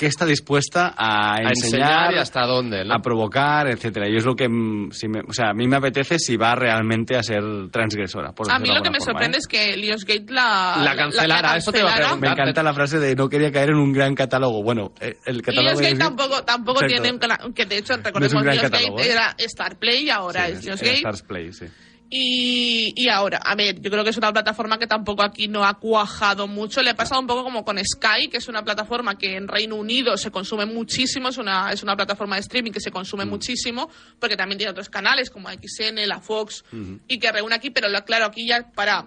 ¿qué 0.00 0.06
está 0.06 0.24
dispuesta 0.24 0.94
a, 0.96 1.34
A 1.34 1.40
enseñar 1.50 2.14
y 2.14 2.16
hasta 2.16 2.46
dónde, 2.46 2.86
¿no? 2.86 2.94
a 2.94 3.00
provocar, 3.00 3.68
etcétera? 3.68 4.08
Y 4.08 4.16
es 4.16 4.24
lo 4.24 4.34
que, 4.34 4.48
mm, 4.48 4.92
si 4.92 5.08
me- 5.08 5.20
o 5.20 5.32
sea, 5.34 5.50
a 5.50 5.52
mí 5.52 5.68
me 5.68 5.76
apetece 5.76 6.18
si 6.18 6.38
va 6.38 6.54
realmente 6.54 7.18
a 7.18 7.22
ser 7.22 7.42
transgresora. 7.70 8.32
por 8.32 8.50
A 8.50 8.58
mí 8.58 8.68
lo 8.68 8.80
que 8.82 8.88
me 8.88 8.98
forma, 8.98 9.12
sorprende 9.12 9.36
¿eh? 9.36 9.40
es 9.40 9.46
que 9.46 9.76
Lionsgate 9.76 10.32
la, 10.32 10.80
La 10.82 10.96
cancelara, 10.96 11.56
eso 11.58 11.70
te 11.70 11.80
iba 11.80 11.92
a 11.92 11.96
preguntar. 11.96 12.18
Me 12.18 12.28
encanta 12.32 12.62
la 12.62 12.72
frase 12.72 12.98
de 12.98 13.14
no 13.14 13.28
quería 13.28 13.52
caer 13.52 13.68
en 13.68 13.76
un 13.76 13.92
gran 13.92 14.14
catálogo. 14.14 14.62
Bueno, 14.62 14.92
eh, 15.02 15.18
el 15.26 15.42
catálogo 15.42 15.68
Lionsgate 15.80 15.92
es- 15.92 15.98
tampoco, 15.98 16.42
tampoco 16.44 16.82
Exacto. 16.82 17.18
tiene 17.18 17.54
que 17.54 17.66
de 17.66 17.76
hecho 17.76 17.94
recordemos 17.98 18.42
gran 18.42 18.54
Lionsgate 18.56 18.70
catálogo, 18.84 19.00
¿eh? 19.00 19.10
era 19.12 19.34
Star 19.36 19.76
Play 19.78 20.04
y 20.06 20.10
ahora 20.10 20.46
Sí, 20.46 20.52
es 20.52 20.58
es- 20.60 20.64
Lionsgate 20.64 20.94
Stars 20.96 21.22
Play, 21.24 21.52
sí. 21.52 21.66
Y, 22.12 22.92
y 22.96 23.08
ahora 23.08 23.38
a 23.38 23.54
ver 23.54 23.80
yo 23.80 23.90
creo 23.90 24.02
que 24.02 24.10
es 24.10 24.16
una 24.16 24.32
plataforma 24.32 24.78
que 24.78 24.86
tampoco 24.88 25.22
aquí 25.22 25.46
no 25.48 25.64
ha 25.64 25.74
cuajado 25.78 26.48
mucho 26.48 26.82
le 26.82 26.90
ha 26.90 26.94
pasado 26.96 27.20
un 27.20 27.26
poco 27.28 27.44
como 27.44 27.64
con 27.64 27.78
Sky 27.78 28.28
que 28.28 28.38
es 28.38 28.48
una 28.48 28.64
plataforma 28.64 29.16
que 29.16 29.36
en 29.36 29.46
Reino 29.46 29.76
Unido 29.76 30.16
se 30.16 30.30
consume 30.32 30.66
muchísimo 30.66 31.28
es 31.28 31.38
una 31.38 31.72
es 31.72 31.82
una 31.84 31.94
plataforma 31.96 32.34
de 32.36 32.40
streaming 32.40 32.72
que 32.72 32.80
se 32.80 32.90
consume 32.90 33.24
Mm. 33.24 33.28
muchísimo 33.30 33.88
porque 34.18 34.36
también 34.36 34.58
tiene 34.58 34.72
otros 34.72 34.88
canales 34.88 35.30
como 35.30 35.48
XN 35.50 36.06
la 36.08 36.20
Fox 36.20 36.64
y 37.06 37.18
que 37.18 37.30
reúne 37.32 37.54
aquí 37.54 37.70
pero 37.70 37.88
lo- 37.88 38.04
claro 38.04 38.24
aquí 38.26 38.46
ya 38.46 38.66
para 38.74 39.06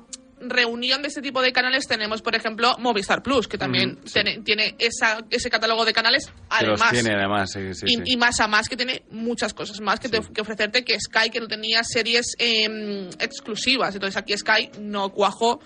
reunión 0.49 1.01
de 1.01 1.07
este 1.07 1.21
tipo 1.21 1.41
de 1.41 1.51
canales 1.51 1.87
tenemos 1.87 2.21
por 2.21 2.35
ejemplo 2.35 2.75
Movistar 2.79 3.23
Plus 3.23 3.47
que 3.47 3.57
también 3.57 3.97
tiene, 4.11 4.39
tiene 4.39 4.75
esa, 4.79 5.19
ese 5.29 5.49
catálogo 5.49 5.85
de 5.85 5.93
canales 5.93 6.31
además. 6.49 6.91
tiene 6.91 7.13
además, 7.13 7.51
sí, 7.51 7.73
sí, 7.73 7.85
y, 8.05 8.17
más 8.17 8.39
a 8.39 8.47
más 8.47 8.69
que 8.69 8.77
tiene 8.77 9.03
muchas 9.09 9.53
cosas 9.53 9.79
más 9.81 9.99
que, 9.99 10.09
te- 10.09 10.21
que 10.33 10.41
ofrecerte 10.41 10.83
que 10.83 10.97
Sky 10.99 11.29
que 11.29 11.39
no 11.39 11.47
tenía 11.47 11.83
series 11.83 12.35
em, 12.37 13.09
exclusivas. 13.19 13.93
Entonces 13.95 14.17
aquí 14.17 14.37
Sky 14.37 14.69
no 14.79 15.09
cuajó 15.09 15.59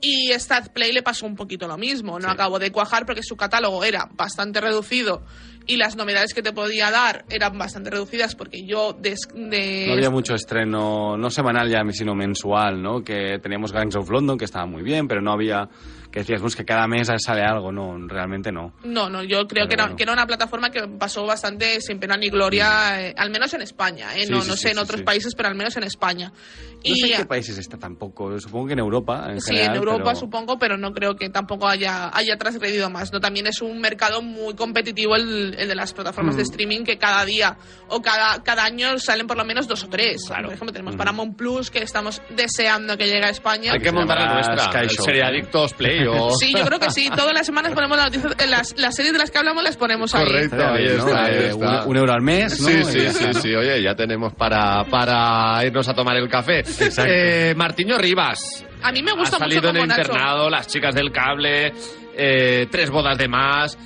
y 0.00 0.30
Stat 0.34 0.68
Play 0.68 0.92
le 0.92 1.02
pasó 1.02 1.26
un 1.26 1.34
poquito 1.34 1.66
lo 1.66 1.76
mismo. 1.76 2.18
No 2.20 2.30
acabó 2.30 2.58
de 2.58 2.70
cuajar 2.70 3.04
porque 3.04 3.22
su 3.22 3.36
catálogo 3.36 3.82
era 3.84 4.08
bastante 4.12 4.60
reducido 4.60 5.24
y 5.68 5.76
las 5.76 5.94
novedades 5.94 6.34
que 6.34 6.42
te 6.42 6.52
podía 6.52 6.90
dar 6.90 7.24
eran 7.30 7.56
bastante 7.56 7.90
reducidas 7.90 8.34
porque 8.34 8.64
yo 8.66 8.92
des- 8.94 9.28
de, 9.32 9.84
No 9.86 9.92
había 9.92 10.10
mucho 10.10 10.34
estreno, 10.34 11.16
no 11.16 11.30
semanal 11.30 11.68
ya, 11.70 11.82
sino 11.90 12.14
mensual, 12.16 12.82
¿no? 12.82 13.04
Que 13.04 13.38
teníamos 13.40 13.70
Gangs 13.72 13.94
of 13.94 14.10
London, 14.10 14.36
que 14.36 14.46
estaba 14.46 14.66
muy 14.66 14.82
bien, 14.82 15.06
pero 15.06 15.20
no 15.20 15.30
había... 15.32 15.68
Que 16.10 16.20
decías, 16.20 16.40
pues 16.40 16.56
que 16.56 16.64
cada 16.64 16.88
mes 16.88 17.06
sale 17.18 17.42
algo. 17.42 17.70
No, 17.70 17.94
realmente 18.08 18.50
no. 18.50 18.72
No, 18.82 19.10
no, 19.10 19.22
yo 19.22 19.46
creo 19.46 19.66
Pero 19.66 19.68
que 19.68 19.74
era, 19.74 19.82
bueno. 19.84 19.96
que 19.98 20.02
era 20.04 20.12
una 20.14 20.26
plataforma 20.26 20.70
que 20.70 20.88
pasó 20.98 21.26
bastante 21.26 21.82
sin 21.82 21.98
pena 22.00 22.16
ni 22.16 22.30
gloria, 22.30 23.08
eh, 23.08 23.14
al 23.14 23.28
menos 23.28 23.52
en 23.52 23.60
España, 23.60 24.16
¿eh? 24.16 24.24
Sí, 24.24 24.32
no, 24.32 24.40
sí, 24.40 24.48
no 24.48 24.54
sí, 24.56 24.62
sé 24.62 24.70
en 24.70 24.78
otros 24.78 25.02
países, 25.02 25.34
pero 25.34 25.50
al 25.50 25.54
menos 25.54 25.76
en 25.76 25.82
España. 25.82 26.32
No 26.32 26.80
y 26.82 26.96
sé 26.98 27.10
en 27.12 27.16
qué 27.18 27.26
países 27.26 27.58
está 27.58 27.76
tampoco. 27.76 28.40
Supongo 28.40 28.68
que 28.68 28.72
en 28.72 28.78
Europa, 28.78 29.26
en 29.30 29.40
Sí, 29.42 29.50
general, 29.52 29.72
en 29.72 29.76
Europa 29.82 30.02
pero- 30.06 30.16
supongo, 30.16 30.58
pero 30.58 30.78
no 30.78 30.92
creo 30.94 31.14
que 31.14 31.28
tampoco 31.28 31.68
haya, 31.68 32.08
haya 32.16 32.38
transgredido 32.38 32.88
más. 32.88 33.12
¿no? 33.12 33.20
También 33.20 33.46
es 33.46 33.60
un 33.60 33.78
mercado 33.78 34.22
muy 34.22 34.54
competitivo 34.54 35.14
el, 35.14 35.56
el 35.58 35.68
de 35.68 35.74
las 35.74 35.92
plataformas 35.92 36.34
Mm. 36.34 36.38
de 36.38 36.42
streaming 36.44 36.84
que 36.84 36.98
cada 36.98 37.24
día 37.24 37.56
o 37.88 38.00
cada, 38.00 38.42
cada 38.42 38.64
año 38.64 38.98
salen 38.98 39.26
por 39.26 39.36
lo 39.36 39.44
menos 39.44 39.66
dos 39.68 39.84
o 39.84 39.88
tres. 39.88 40.24
Por 40.28 40.46
ejemplo, 40.46 40.72
tenemos 40.72 40.96
Paramount 40.96 41.36
Plus 41.36 41.70
que 41.70 41.78
estamos 41.80 42.22
deseando 42.30 42.96
que 42.96 43.06
llegue 43.06 43.24
a 43.24 43.30
España. 43.30 43.72
Hay 43.72 43.80
que 43.80 43.92
montar 43.92 44.18
la 44.18 44.34
nuestra, 44.34 44.58
Sky 44.70 44.78
el 44.82 44.88
Show. 44.90 45.04
Serie 45.04 45.22
Adictos 45.24 45.74
Play. 45.74 46.06
O... 46.06 46.30
Sí, 46.30 46.52
yo 46.56 46.64
creo 46.64 46.78
que 46.78 46.90
sí. 46.90 47.10
Todas 47.14 47.32
las 47.34 47.46
semanas 47.46 47.72
ponemos 47.72 47.96
las, 47.96 48.14
eh, 48.14 48.46
las, 48.48 48.74
las 48.78 48.94
series 48.94 49.12
de 49.12 49.18
las 49.18 49.30
que 49.30 49.38
hablamos 49.38 49.62
las 49.62 49.76
ponemos 49.76 50.14
ahí. 50.14 50.24
Correcto, 50.24 50.56
ahí 50.56 50.84
¿no? 50.96 51.06
está, 51.06 51.24
ahí 51.24 51.34
Eh, 51.34 51.48
está. 51.48 51.82
un, 51.84 51.90
un 51.90 51.96
euro 51.96 52.12
al 52.12 52.22
mes, 52.22 52.60
¿no? 52.60 52.68
Sí, 52.68 52.84
sí, 52.84 53.08
sí, 53.10 53.34
sí. 53.40 53.54
Oye, 53.54 53.82
ya 53.82 53.94
tenemos 53.94 54.32
para, 54.34 54.84
para 54.84 55.64
irnos 55.64 55.88
a 55.88 55.94
tomar 55.94 56.16
el 56.16 56.28
café. 56.28 56.62
Eh, 57.06 57.54
Martiño 57.56 57.98
Rivas. 57.98 58.64
A 58.82 58.92
mí 58.92 59.02
me 59.02 59.10
Ha 59.10 59.14
gusta 59.14 59.38
mucho 59.38 59.50
salido 59.50 59.68
en 59.70 59.74
como 59.74 59.82
el 59.84 59.88
Nacho. 59.88 60.00
internado, 60.02 60.50
las 60.50 60.66
chicas 60.68 60.94
del 60.94 61.10
cable, 61.10 61.72
eh, 62.16 62.66
tres 62.70 62.90
bodas 62.90 63.18
de 63.18 63.28
más. 63.28 63.76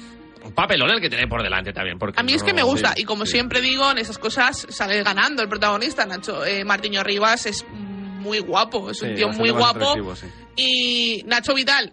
Un 0.45 0.53
papelón 0.53 0.91
el 0.91 1.01
que 1.01 1.09
tiene 1.09 1.29
por 1.29 1.43
delante 1.43 1.73
también. 1.73 1.99
Porque 1.99 2.21
A 2.21 2.23
mí 2.23 2.33
es 2.33 2.43
que 2.43 2.53
me 2.53 2.63
gusta, 2.63 2.93
sí, 2.95 3.03
y 3.03 3.05
como 3.05 3.25
sí. 3.27 3.33
siempre 3.33 3.61
digo, 3.61 3.91
en 3.91 3.99
esas 3.99 4.19
cosas 4.19 4.67
sale 4.71 5.03
ganando 5.03 5.43
el 5.43 5.49
protagonista, 5.49 6.05
Nacho. 6.07 6.45
Eh, 6.45 6.65
Martiño 6.65 7.03
Rivas 7.03 7.47
es 7.47 7.65
muy 7.71 8.39
guapo, 8.41 8.91
es 8.91 9.03
un 9.03 9.11
Sí, 9.11 9.15
tío 9.17 9.29
muy 9.31 9.51
guapo. 9.51 9.95
Y 10.57 11.23
Nacho 11.27 11.55
Vidal 11.55 11.93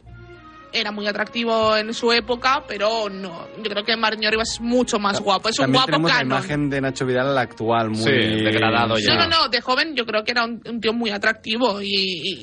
era 0.72 0.92
muy 0.92 1.08
atractivo 1.08 1.76
en 1.76 1.94
su 1.94 2.12
época, 2.12 2.64
pero 2.68 3.10
no. 3.10 3.48
Yo 3.58 3.70
creo 3.70 3.84
que 3.84 3.96
Martiño 3.98 4.30
Rivas 4.30 4.54
es 4.54 4.62
mucho 4.62 5.00
más 5.00 5.20
guapo. 5.20 5.50
Es 5.50 5.60
un 5.60 5.64
También 5.64 5.80
guapo 5.82 5.86
tenemos 5.92 6.12
la 6.12 6.18
canon. 6.18 6.28
imagen 6.38 6.70
de 6.70 6.82
Nacho 6.82 7.06
Vidal 7.06 7.34
la 7.36 7.42
actual, 7.42 7.90
muy... 7.90 7.98
Sí, 7.98 8.12
degradado 8.12 8.98
ya. 8.98 9.16
No, 9.16 9.28
no, 9.28 9.30
no, 9.44 9.50
de 9.50 9.62
joven 9.62 9.96
yo 9.96 10.06
creo 10.06 10.24
que 10.24 10.32
era 10.32 10.46
un, 10.46 10.62
un 10.68 10.80
tío 10.80 10.94
muy 10.94 11.10
atractivo 11.12 11.82
y, 11.82 11.88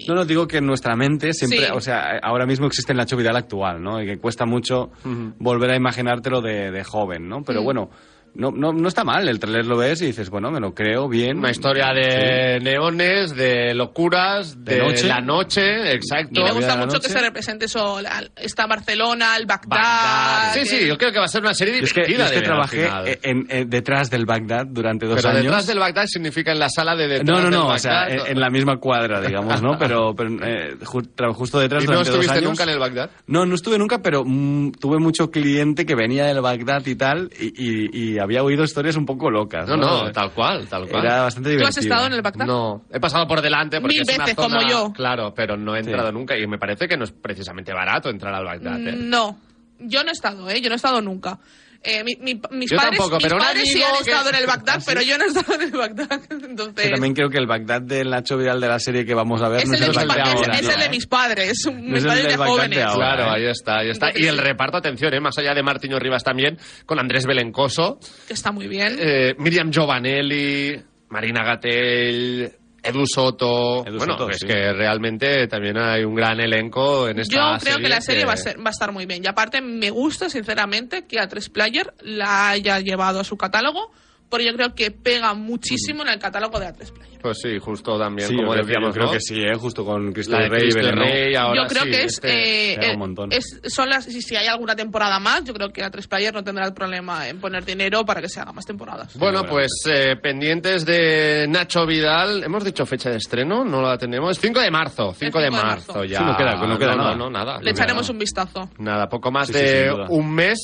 y- 0.02 0.06
No, 0.09 0.14
no, 0.14 0.25
digo 0.25 0.47
que 0.47 0.59
en 0.59 0.66
nuestra 0.66 0.97
mente 0.97 1.33
siempre, 1.33 1.66
Sí. 1.66 1.73
o 1.73 1.80
sea, 1.80 2.18
ahora 2.23 2.47
mismo 2.47 2.66
existe 2.66 2.92
el 2.92 2.99
Nacho 2.99 3.16
Vidal 3.16 3.37
actual, 3.37 3.83
¿no? 3.83 4.02
Y 4.02 4.06
que 4.06 4.18
cuesta 4.18 4.45
mucho 4.47 4.90
volver 5.38 5.71
a 5.71 5.76
imaginártelo 5.76 6.40
de, 6.40 6.71
de 6.71 6.85
joven, 6.85 7.28
¿no? 7.28 7.42
Pero 7.42 7.62
Mm. 7.62 7.64
bueno, 7.64 7.90
no, 8.37 8.50
no, 8.50 8.73
no 8.73 8.88
está 8.88 9.05
mal, 9.05 9.28
el 9.28 9.38
trailer 9.40 9.66
lo 9.66 9.76
ves 9.76 10.02
y 10.02 10.07
dices, 10.07 10.31
bueno, 10.31 10.50
me 10.50 10.61
lo 10.61 10.75
creo 10.75 11.09
bien. 11.09 11.38
Una 11.38 11.50
historia 11.50 11.93
de 11.95 12.61
neones, 12.61 13.35
de 13.35 13.75
locuras, 13.75 14.64
de, 14.64 14.75
De 14.76 14.81
noche. 14.83 15.07
la 15.07 15.21
noche, 15.21 15.93
exacto. 15.93 16.40
y 16.40 16.45
me 16.45 16.52
gusta 16.52 16.76
mucho 16.76 17.00
que 17.00 17.09
se 17.09 17.19
represente 17.21 17.64
eso, 17.66 18.00
la- 18.00 18.25
esta 18.37 18.66
Barcelona, 18.66 19.37
el 19.37 19.47
Bagdad. 19.47 19.69
Bagdad. 19.69 20.52
Sí, 20.55 20.61
que- 20.61 20.66
sí, 20.66 20.87
yo 20.87 20.97
creo 20.99 21.12
que 21.12 21.19
va 21.19 21.25
a 21.25 21.28
ser 21.28 21.43
una 21.43 21.55
serie 21.55 21.78
es 21.81 21.93
que, 21.93 22.00
yo 22.09 22.25
es 22.25 22.31
que 22.31 22.37
de 22.37 22.43
trabajé 22.43 22.85
final. 22.85 23.19
en- 23.23 23.47
en- 23.49 23.71
detrás 23.71 24.11
del 24.11 24.26
Bagdad 24.26 24.66
durante 24.69 25.07
dos 25.07 25.16
Pero 25.16 25.31
años. 25.31 25.43
detrás 25.45 25.66
del 25.66 25.78
Bagdad 25.78 26.07
significa 26.07 26.52
en 26.52 26.59
la 26.59 26.69
sala 26.69 26.95
de 26.97 27.09
detrás 27.09 27.26
no, 27.26 27.37
no, 27.38 27.43
del 27.45 27.50
no, 27.52 27.69
o 27.69 27.78
sea, 27.78 28.09
en, 28.09 28.21
en 28.26 28.40
la 28.40 28.50
misma 28.50 28.76
cuadra, 28.78 29.21
digamos, 29.21 29.62
¿no? 29.62 29.78
Pero, 29.78 30.14
pero 30.14 30.31
eh, 30.45 30.76
justo 30.85 31.59
detrás 31.59 31.85
¿Y 31.85 31.87
no 31.87 31.93
durante 31.93 32.11
dos 32.11 32.21
estuviste 32.21 32.33
años. 32.38 32.50
nunca 32.50 32.62
en 32.64 32.69
el 32.71 32.78
Bagdad? 32.78 33.11
No, 33.26 33.47
no 33.47 33.55
estuve 33.55 33.78
nunca, 33.78 34.02
pero 34.02 34.25
mm, 34.25 34.73
tuve 34.73 34.99
mucho 34.99 35.31
cliente 35.31 35.87
que 35.87 35.95
venía 35.95 36.26
del 36.26 36.40
Bagdad 36.40 36.85
y 36.87 36.95
tal, 36.97 37.31
y, 37.38 37.47
y- 37.57 38.12
y 38.14 38.19
había 38.26 38.42
oído 38.42 38.62
historias 38.62 38.97
un 38.97 39.06
poco 39.06 39.30
locas. 39.30 39.68
No, 39.68 39.76
no, 39.76 40.12
tal 40.12 40.30
cual, 40.33 40.66
tal 40.68 40.87
cual. 40.88 41.04
Era 41.04 41.23
bastante 41.23 41.49
¿Tú 41.49 41.56
divertido. 41.56 41.68
has 41.68 41.76
estado 41.78 42.06
en 42.06 42.12
el 42.12 42.23
Bagdad? 42.23 42.47
No, 42.47 42.83
he 42.92 43.00
pasado 43.00 43.26
por 43.26 43.40
delante 43.40 43.80
porque 43.80 43.95
Mil 43.99 44.02
es 44.02 44.14
una 44.14 44.25
veces, 44.26 44.37
zona- 44.37 44.59
como 44.59 44.71
yo. 44.71 44.92
Claro, 44.92 45.33
pero 45.35 45.56
no 45.56 45.75
he 45.75 45.80
entrado 45.80 46.09
Sí. 46.09 46.14
nunca 46.14 46.37
y 46.38 46.47
me 46.47 46.59
parece 46.59 46.87
que 46.87 46.97
no 46.97 47.04
es 47.04 47.12
precisamente 47.12 47.73
barato 47.73 48.11
entrar 48.11 48.35
al 48.35 48.45
Bagdad. 48.45 48.78
¿eh? 48.87 48.95
No, 48.97 49.38
yo 49.80 50.02
no 50.04 50.11
he 50.11 50.12
estado, 50.12 50.49
¿eh? 50.50 50.61
Yo 50.61 50.68
no 50.68 50.75
he 50.75 50.76
estado 50.76 51.00
nunca. 51.00 51.38
Eh, 51.83 52.02
mi- 52.04 52.16
mi- 52.16 52.40
mis 52.52 52.71
Yo 52.71 52.76
padres, 52.76 52.99
tampoco, 52.99 53.16
mis 53.16 53.26
pero 53.26 53.38
padres 53.38 53.62
sí 53.73 53.83
han 53.83 53.92
que- 54.04 54.11
estado 54.11 54.28
en 54.30 54.35
el 54.37 54.47
Bagdad, 54.47 54.75
¿Ah, 54.76 54.80
sí? 54.80 54.87
pero 54.88 55.02
yo 55.02 55.18
no 55.18 55.25
he 55.25 55.26
estado 55.28 55.54
en 55.54 55.61
el 55.62 55.71
Bagdad. 55.71 56.21
Entonces, 56.30 56.85
Que 56.85 56.90
también 56.90 57.14
creo 57.14 57.28
que 57.30 57.38
el 57.38 57.47
Bagdad 57.47 57.83
del 57.83 58.11
Nacho 58.11 58.37
Vidal 58.37 58.61
de 58.61 58.68
la 58.68 58.78
serie 58.78 59.04
que 59.04 59.14
vamos 59.14 59.40
a 59.42 59.49
ver 59.49 59.62
es 59.62 59.68
no 59.68 59.75
el, 59.75 59.80
de 59.80 59.87
el 59.87 59.92
Bagdad 59.92 60.18
es- 60.28 60.35
ahora. 60.35 60.54
es 60.54 60.62
¿no? 60.62 60.71
el 60.73 60.80
de 60.80 60.88
mis 60.88 61.06
padres, 61.06 61.66
mis 61.75 61.95
es 61.99 62.02
el 62.02 62.09
padres 62.09 62.25
de 62.28 62.37
Bagdad 62.37 62.45
de 62.45 62.50
jóvenes. 62.50 62.78
ahora. 62.83 62.95
Claro, 63.16 63.23
¿eh? 63.25 63.35
ahí 63.37 63.47
está, 63.50 63.78
ahí 63.78 63.90
está. 63.90 64.06
Entonces, 64.09 64.26
Y 64.26 64.28
el 64.28 64.38
reparto, 64.38 64.76
atención, 64.78 65.14
¿eh? 65.14 65.21
más 65.21 65.38
allá 65.38 65.54
de 65.54 65.62
Martiño 65.62 65.99
Rivas 65.99 66.25
también, 66.25 66.59
con 66.87 66.99
Andrés 66.99 67.26
Belencoso, 67.26 67.99
Que 68.26 68.35
está 68.35 68.52
muy 68.52 68.66
bien. 68.66 68.97
eh, 68.99 69.35
Miriam 69.38 69.71
Giovanelli, 69.71 70.80
Marina 71.11 71.45
Gatell, 71.45 72.50
Edu 72.88 73.07
Soto. 73.07 73.87
Edu 73.87 73.99
bueno, 73.99 74.14
Soto, 74.19 74.31
es 74.31 74.38
sí. 74.38 74.47
que 74.47 74.73
realmente 74.73 75.47
también 75.49 75.76
hay 75.78 76.05
un 76.05 76.14
gran 76.14 76.40
elenco 76.40 77.09
en 77.09 77.19
esta 77.21 77.35
Yo 77.35 77.59
creo 77.61 77.73
serie 77.75 77.83
que 77.83 77.88
la 77.88 78.00
serie 78.00 78.25
va, 78.25 78.33
a 78.35 78.37
ser- 78.37 78.59
va 78.59 78.69
a 78.69 78.71
estar 78.71 78.93
muy 78.93 79.07
bien. 79.07 79.23
Y 79.25 79.26
aparte, 79.26 79.61
me 79.61 79.90
gusta, 79.90 80.28
sinceramente, 80.31 81.07
que 81.07 81.19
A3 81.19 81.50
Player 81.50 81.93
la 82.02 82.50
haya 82.50 82.81
llevado 82.81 83.21
a 83.21 83.25
su 83.25 83.37
catálogo, 83.37 83.90
porque 84.28 84.47
yo 84.47 84.52
creo 84.54 84.75
que 84.75 84.90
pega 84.90 85.35
muchísimo 85.35 86.03
en 86.03 86.09
el 86.09 86.18
catálogo 86.18 86.59
de 86.59 86.66
A3 86.66 86.92
Player. 86.92 87.16
Pues 87.22 87.38
sí, 87.42 87.59
justo 87.59 87.98
también, 87.98 88.29
Sí, 88.29 88.35
yo 88.35 88.40
como 88.40 88.53
creo, 88.53 88.62
que- 88.64 88.66
decíamos, 88.68 88.88
yo 88.88 88.92
creo 88.94 89.07
¿no? 89.07 89.12
que 89.12 89.20
sí, 89.20 89.40
¿eh? 89.40 89.55
justo 89.57 89.85
con 89.85 90.12
de 90.12 90.22
Rey. 90.48 90.61
Cristo 90.61 90.79
Belén, 90.81 90.94
¿no? 90.94 91.03
Rey, 91.03 91.35
ahora 91.35 91.62
yo 91.62 91.68
creo 91.68 91.83
sí, 91.83 91.90
que 91.90 92.03
es, 92.05 92.12
este- 92.14 92.72
eh, 92.74 92.79
pega 92.79 92.92
un 92.92 92.98
montón. 92.98 93.33
es- 93.33 93.61
son 93.66 93.88
las 93.88 94.05
si, 94.05 94.22
si 94.22 94.37
hay 94.37 94.46
alguna 94.46 94.77
temporada 94.77 95.18
más, 95.18 95.42
yo 95.44 95.53
creo 95.55 95.70
que 95.72 95.83
A3 95.83 96.07
Player 96.09 96.33
no 96.35 96.44
tendrá 96.44 96.66
el 96.66 96.74
problema 96.74 97.27
en 97.29 97.40
poner 97.40 97.64
dinero 97.64 98.05
para 98.05 98.20
que 98.20 98.29
se 98.29 98.38
hagan 98.40 98.55
más 98.55 98.64
temporadas. 98.64 99.16
Bueno, 99.18 99.40
Sí, 99.40 99.46
pues 99.48 99.72
eh, 99.88 100.16
pendientes 100.22 100.85
de 100.87 101.46
Nacho 101.48 101.85
Vidal. 101.87 102.44
¿Hemos 102.44 102.62
dicho 102.64 102.87
fecha 102.87 103.11
de 103.11 103.16
estreno? 103.16 103.64
No 103.64 103.83
la 103.83 103.96
tenemos. 103.98 104.38
5 104.38 104.61
de 104.61 104.70
marzo. 104.70 105.14
5 105.18 105.18
de 105.18 105.27
5 105.27 105.40
de 105.40 105.51
marzo, 105.51 105.92
marzo. 105.94 106.05
ya. 106.05 106.18
Sí, 106.18 106.24
no 106.24 106.37
queda- 106.37 106.55
no 106.66 106.79
queda 106.79 106.94
nada. 106.96 107.14
No, 107.16 107.31
nada. 107.31 107.59
Le 107.59 107.64
no 107.64 107.70
echaremos 107.70 108.09
un 108.09 108.18
vistazo. 108.18 108.70
Nada, 108.79 109.09
poco 109.09 109.31
más 109.33 109.48
de 109.48 109.92
un 110.11 110.33
mes. 110.33 110.59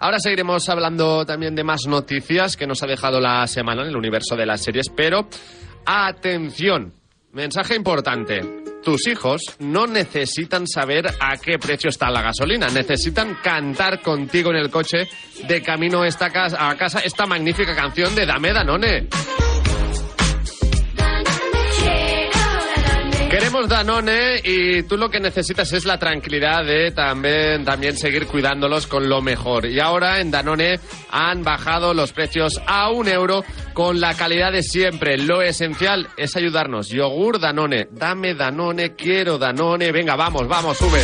Ahora 0.00 0.18
seguiremos 0.18 0.68
hablando 0.68 1.24
también 1.24 1.54
de 1.54 1.64
más 1.64 1.86
noticias 1.86 2.56
que 2.56 2.66
nos 2.66 2.82
ha 2.82 2.86
dejado 2.86 3.20
la 3.20 3.46
semana 3.46 3.82
en 3.82 3.88
el 3.88 3.96
universo 3.96 4.36
de 4.36 4.46
las 4.46 4.62
series, 4.62 4.88
pero 4.88 5.28
atención, 5.86 6.92
mensaje 7.32 7.74
importante. 7.76 8.40
Tus 8.82 9.06
hijos 9.06 9.40
no 9.60 9.86
necesitan 9.86 10.66
saber 10.66 11.06
a 11.06 11.38
qué 11.38 11.58
precio 11.58 11.88
está 11.88 12.10
la 12.10 12.20
gasolina, 12.20 12.66
necesitan 12.68 13.38
cantar 13.42 14.02
contigo 14.02 14.50
en 14.50 14.56
el 14.56 14.70
coche 14.70 15.08
de 15.48 15.62
camino 15.62 16.04
esta 16.04 16.28
casa, 16.28 16.68
a 16.68 16.76
casa 16.76 17.00
esta 17.00 17.24
magnífica 17.24 17.74
canción 17.74 18.14
de 18.14 18.26
Dame 18.26 18.52
Danone. 18.52 19.08
Queremos 23.34 23.68
Danone 23.68 24.40
y 24.44 24.84
tú 24.84 24.96
lo 24.96 25.10
que 25.10 25.18
necesitas 25.18 25.72
es 25.72 25.84
la 25.84 25.98
tranquilidad 25.98 26.64
de 26.64 26.92
también, 26.92 27.64
también 27.64 27.96
seguir 27.96 28.28
cuidándolos 28.28 28.86
con 28.86 29.08
lo 29.08 29.20
mejor. 29.22 29.66
Y 29.66 29.80
ahora 29.80 30.20
en 30.20 30.30
Danone 30.30 30.78
han 31.10 31.42
bajado 31.42 31.94
los 31.94 32.12
precios 32.12 32.62
a 32.64 32.92
un 32.92 33.08
euro 33.08 33.42
con 33.72 34.00
la 34.00 34.14
calidad 34.14 34.52
de 34.52 34.62
siempre. 34.62 35.18
Lo 35.18 35.42
esencial 35.42 36.10
es 36.16 36.36
ayudarnos. 36.36 36.90
Yogur 36.90 37.40
Danone. 37.40 37.88
Dame 37.90 38.34
Danone, 38.34 38.94
quiero 38.94 39.36
Danone. 39.36 39.90
Venga, 39.90 40.14
vamos, 40.14 40.46
vamos, 40.46 40.78
sube. 40.78 41.00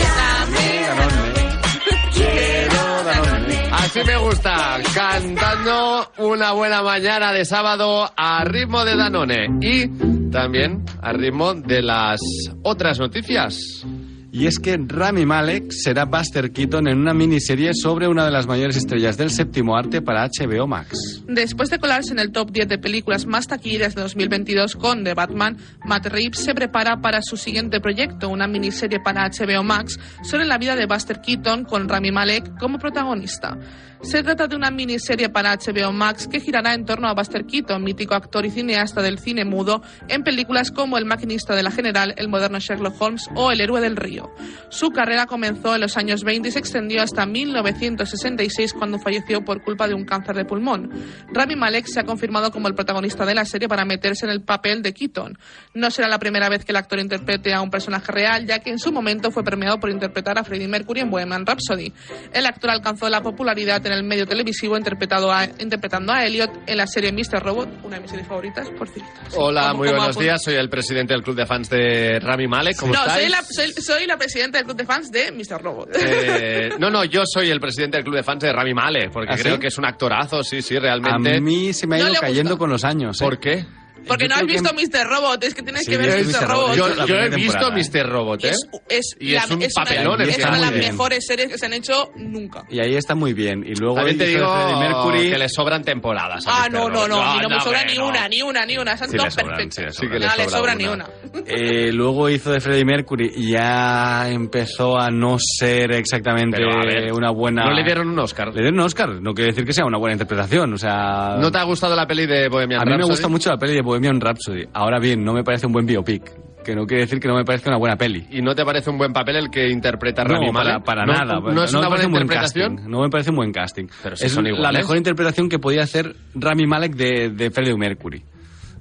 Así 3.73 4.05
me 4.07 4.17
gusta, 4.19 4.79
cantando 4.95 6.13
una 6.19 6.53
buena 6.53 6.81
mañana 6.81 7.33
de 7.33 7.45
sábado 7.45 8.09
a 8.17 8.45
ritmo 8.45 8.85
de 8.85 8.97
Danone 8.97 9.49
y 9.61 10.20
también 10.31 10.85
a 11.03 11.13
ritmo 11.13 11.55
de 11.55 11.83
las 11.83 12.21
otras 12.63 12.99
noticias. 12.99 13.85
Y 14.33 14.47
es 14.47 14.61
que 14.61 14.79
Rami 14.81 15.27
Malek 15.27 15.73
será 15.73 16.05
Buster 16.05 16.53
Keaton 16.53 16.87
en 16.87 16.99
una 16.99 17.13
miniserie 17.13 17.73
sobre 17.75 18.07
una 18.07 18.25
de 18.25 18.31
las 18.31 18.47
mayores 18.47 18.77
estrellas 18.77 19.17
del 19.17 19.31
séptimo 19.31 19.77
arte 19.77 20.03
para 20.03 20.29
HBO 20.29 20.69
Max. 20.69 21.25
Después 21.27 21.69
de 21.69 21.81
colarse 21.81 22.13
en 22.13 22.21
el 22.21 22.31
top 22.31 22.53
10 22.53 22.69
de 22.69 22.79
películas 22.79 23.27
más 23.27 23.49
taquilleras 23.49 23.97
de 23.97 24.03
2022 24.03 24.77
con 24.77 25.03
The 25.03 25.15
Batman, 25.15 25.57
Matt 25.85 26.07
Reeves 26.07 26.39
se 26.39 26.55
prepara 26.55 27.01
para 27.01 27.23
su 27.23 27.37
siguiente 27.37 27.81
proyecto, 27.81 28.29
una 28.29 28.47
miniserie 28.47 29.01
para 29.01 29.29
HBO 29.29 29.65
Max 29.65 29.99
sobre 30.23 30.45
la 30.45 30.59
vida 30.59 30.77
de 30.77 30.87
Buster 30.87 31.21
Keaton 31.21 31.65
con 31.65 31.89
Rami 31.89 32.13
Malek 32.13 32.57
como 32.57 32.79
protagonista. 32.79 33.59
Se 34.03 34.23
trata 34.23 34.49
de 34.49 34.57
una 34.57 34.71
miniserie 34.71 35.29
para 35.29 35.55
HBO 35.55 35.93
Max 35.93 36.27
que 36.27 36.41
girará 36.41 36.73
en 36.73 36.87
torno 36.87 37.07
a 37.07 37.13
Buster 37.13 37.45
Keaton, 37.45 37.85
mítico 37.85 38.15
actor 38.15 38.47
y 38.47 38.51
cineasta 38.51 39.03
del 39.03 39.19
cine 39.19 39.45
mudo, 39.45 39.83
en 40.09 40.25
películas 40.25 40.71
como 40.71 40.97
El 40.97 41.05
maquinista 41.05 41.55
de 41.55 41.63
la 41.63 41.71
General, 41.71 42.15
El 42.17 42.29
moderno 42.29 42.59
Sherlock 42.59 43.01
Holmes 43.01 43.29
o 43.35 43.53
El 43.53 43.61
héroe 43.61 43.83
del 43.83 43.97
río. 43.97 44.31
Su 44.71 44.91
carrera 44.91 45.27
comenzó 45.27 45.75
en 45.75 45.83
los 45.83 45.99
años 45.99 46.25
20 46.25 46.49
y 46.49 46.53
se 46.53 46.59
extendió 46.59 47.03
hasta 47.03 47.27
1966 47.27 48.73
cuando 48.73 48.99
falleció 48.99 49.45
por 49.45 49.63
culpa 49.63 49.87
de 49.87 49.93
un 49.93 50.07
cáncer 50.07 50.35
de 50.35 50.47
pulmón. 50.47 50.91
Rami 51.33 51.57
Malek 51.57 51.85
se 51.87 52.01
ha 52.01 52.05
confirmado 52.05 52.51
como 52.51 52.69
el 52.69 52.75
protagonista 52.75 53.27
de 53.27 53.35
la 53.35 53.45
serie 53.45 53.69
para 53.69 53.85
meterse 53.85 54.25
en 54.25 54.33
el 54.33 54.41
papel 54.41 54.83
de 54.83 54.95
Keaton. 54.95 55.37
No 55.75 55.91
será 55.91 56.09
la 56.09 56.19
primera 56.19 56.49
vez 56.49 56.65
que 56.65 56.73
el 56.73 56.77
actor 56.77 57.01
interprete 57.01 57.53
a 57.53 57.61
un 57.61 57.71
personaje 57.71 58.11
real, 58.11 58.47
ya 58.47 58.61
que 58.61 58.71
en 58.71 58.79
su 58.79 58.93
momento 58.93 59.31
fue 59.31 59.45
premiado 59.45 59.79
por 59.79 59.91
interpretar 59.91 60.39
a 60.39 60.45
Freddie 60.45 60.69
Mercury 60.69 61.01
en 61.01 61.11
Bohemian 61.11 61.45
Rhapsody. 61.45 61.93
El 62.33 62.47
actor 62.47 62.71
alcanzó 62.71 63.11
la 63.11 63.23
popularidad 63.23 63.85
en 63.87 63.90
el 63.93 64.03
medio 64.05 64.27
televisivo 64.27 64.77
interpretado 64.77 65.33
a- 65.33 65.47
interpretando 65.59 66.13
a 66.13 66.25
Elliot 66.25 66.51
en 66.67 66.77
la 66.77 66.87
serie 66.87 67.13
Mr. 67.13 67.43
Robot, 67.43 67.69
una 67.85 67.97
de 67.97 68.03
mis 68.03 68.11
series 68.11 68.29
favoritas, 68.29 68.69
por 68.71 68.89
cierto. 68.89 69.11
Hola, 69.37 69.69
Como- 69.69 69.79
muy 69.79 69.89
como 69.89 69.99
buenos 69.99 70.19
días. 70.19 70.43
Soy 70.43 70.55
el 70.55 70.69
presidente 70.69 71.15
del 71.15 71.23
club 71.23 71.37
de 71.37 71.47
fans 71.47 71.69
de 71.71 72.19
Rami 72.21 72.47
Malek. 72.49 72.77
¿Cómo 72.77 72.93
No, 72.93 73.01
estáis? 73.01 73.23
soy 73.23 73.31
la, 73.31 73.43
soy, 73.43 73.73
soy 73.83 74.07
la 74.07 74.17
presidenta 74.17 74.59
del 74.59 74.65
club 74.67 74.77
de 74.77 74.85
fans 74.87 75.11
de 75.11 75.33
Mr. 75.33 75.63
Robot. 75.63 75.89
Eh, 75.95 76.71
no, 76.79 76.91
no, 76.91 77.05
yo 77.05 77.23
soy 77.25 77.51
el 77.51 77.61
presidente 77.61 77.97
del 77.97 78.05
club 78.05 78.17
de 78.17 78.23
fans 78.23 78.41
de 78.43 78.53
Rami 78.53 78.75
Malek, 78.75 79.11
porque 79.13 79.33
¿Ah, 79.33 79.37
creo 79.41 79.55
sí? 79.55 79.61
que 79.61 79.67
es 79.69 79.79
un 79.79 79.85
actorazo, 79.87 80.43
sí, 80.43 80.63
sí, 80.63 80.79
realmente. 80.79 81.37
A 81.37 81.41
mí 81.41 81.73
se 81.73 81.87
me 81.87 81.97
ha 81.97 81.99
ido 82.01 82.15
cayendo 82.21 82.57
con 82.59 82.71
los 82.71 82.85
años. 82.85 83.21
¿eh? 83.21 83.25
¿Por 83.25 83.39
qué? 83.39 83.65
Porque 84.07 84.25
Yo 84.25 84.29
no 84.29 84.35
has 84.35 84.43
creo 84.43 84.63
que- 84.63 84.73
visto 84.81 84.99
Mr. 84.99 85.07
Robot, 85.09 85.45
es 85.45 85.55
que 85.55 85.63
tienes 85.63 85.85
Sí, 85.85 85.91
que 85.91 85.97
ver 85.99 86.09
Mr. 86.11 86.27
visto 86.27 86.47
Robot. 86.47 86.75
Yo, 86.77 87.07
yo 87.07 87.15
he 87.17 87.29
visto 87.31 87.71
Mr. 87.71 88.09
Robot, 88.09 88.45
¿eh? 88.45 88.49
Es, 88.51 88.69
es, 88.89 89.17
Y 89.21 89.35
es 89.35 89.51
un 89.51 89.63
es 89.63 89.75
papelón, 89.75 90.15
una, 90.15 90.25
es 90.25 90.39
una 90.39 90.55
de 90.55 90.61
las 90.61 90.73
bien. 90.73 90.91
mejores 90.93 91.27
series 91.27 91.49
que 91.49 91.59
se 91.59 91.67
han 91.67 91.73
hecho 91.75 92.11
nunca. 92.17 92.65
Y 92.71 92.81
ahí 92.81 92.97
está 92.97 93.15
muy 93.15 93.33
bien. 93.33 93.63
Y 93.67 93.75
luego 93.75 93.97
También 93.97 94.19
te 94.19 94.27
digo 94.27 94.47
Mercury. 94.79 95.31
que 95.31 95.39
le 95.39 95.49
sobran 95.49 95.83
temporadas. 95.85 96.47
a 96.47 96.65
Ah, 96.65 96.69
Mr. 96.69 96.73
no, 96.73 96.89
no, 96.89 97.09
no, 97.09 97.35
mí 97.35 97.41
no 97.43 97.49
me 97.49 97.61
sobra 97.61 97.85
ni 97.85 97.97
no. 97.97 98.09
una, 98.09 98.29
ni 98.29 98.43
una, 98.43 98.67
ni 98.67 98.77
una. 98.79 98.97
Sí 98.97 99.17
todas 99.17 99.35
sobran, 99.35 99.57
perfectas. 99.57 99.95
sí 99.97 100.07
que 100.09 100.19
le 100.19 100.27
no 100.27 100.37
le 100.37 100.45
sobra 100.45 100.59
sobra 100.59 100.75
ni 100.75 100.87
una. 100.87 101.07
Eh, 101.47 101.93
luego 101.93 102.29
hizo 102.29 102.51
de 102.53 102.61
Freddie 102.61 102.85
Mercury 102.85 103.31
y 103.37 103.53
ya 103.53 104.29
empezó 104.29 104.99
a 104.99 105.11
no 105.11 105.37
ser 105.39 105.93
exactamente 105.93 106.59
ver, 106.59 107.13
una 107.13 107.31
buena. 107.31 107.65
No 107.65 107.73
le 107.73 107.85
dieron 107.85 108.09
un 108.09 108.19
Oscar. 108.19 108.49
Le 108.49 108.63
dieron 108.63 108.75
un 108.75 108.81
Oscar. 108.87 109.21
No 109.21 109.33
quiere 109.33 109.51
decir 109.53 109.65
que 109.65 109.73
sea 109.73 109.85
una 109.85 109.99
buena 109.99 110.15
interpretación. 110.15 110.73
O 110.75 110.77
sea. 110.79 111.37
¿No 111.39 111.51
te 111.51 111.59
ha 111.59 111.63
gustado 111.65 111.95
la 111.95 112.07
peli 112.07 112.27
de 112.27 112.49
Bohemian 112.49 112.81
a 112.81 112.85
mí 112.85 112.97
me 112.97 113.05
gusta 113.05 113.29
mucho 113.29 113.51
la 113.51 113.57
peli 113.59 113.75
de 113.75 113.83
Bohemian 113.91 114.21
Rhapsody. 114.21 114.65
Ahora 114.73 114.99
bien, 114.99 115.25
no 115.25 115.33
me 115.33 115.43
parece 115.45 115.67
un 115.67 115.73
buen 115.73 115.87
biopic. 115.87 116.23
Que 116.65 116.75
no 116.75 116.87
quiere 116.87 117.05
decir 117.05 117.19
que 117.21 117.27
no 117.27 117.35
me 117.35 117.45
parezca 117.45 117.71
una 117.71 117.79
buena 117.79 117.97
peli. 117.97 118.27
¿Y 118.31 118.43
no 118.43 118.55
te 118.55 118.65
parece 118.67 118.91
un 118.91 118.99
buen 118.99 119.13
papel 119.15 119.37
el 119.37 119.51
que 119.51 119.69
interpreta 119.71 120.23
a 120.23 120.25
No, 120.27 120.35
Rami 120.35 120.53
para, 120.53 120.69
Malek? 120.73 120.85
para 120.85 121.07
¿No- 121.07 121.13
nada. 121.15 121.41
¿No 121.41 121.65
es 121.65 121.73
me 121.73 121.79
una 121.79 121.89
buena 121.89 122.05
un 122.07 122.13
interpretación? 122.13 122.77
casting, 122.77 122.91
No 122.91 123.01
me 123.01 123.09
parece 123.09 123.31
un 123.31 123.37
buen 123.37 123.51
casting. 123.53 123.87
Pero 124.03 124.15
si 124.17 124.27
es 124.27 124.33
son 124.33 124.45
la 124.45 124.71
mejor 124.71 124.97
interpretación 124.99 125.49
que 125.49 125.59
podía 125.59 125.83
hacer 125.83 126.15
Rami 126.35 126.67
Malek 126.67 126.95
de, 126.95 127.31
de 127.31 127.51
Freddie 127.51 127.77
Mercury. 127.77 128.23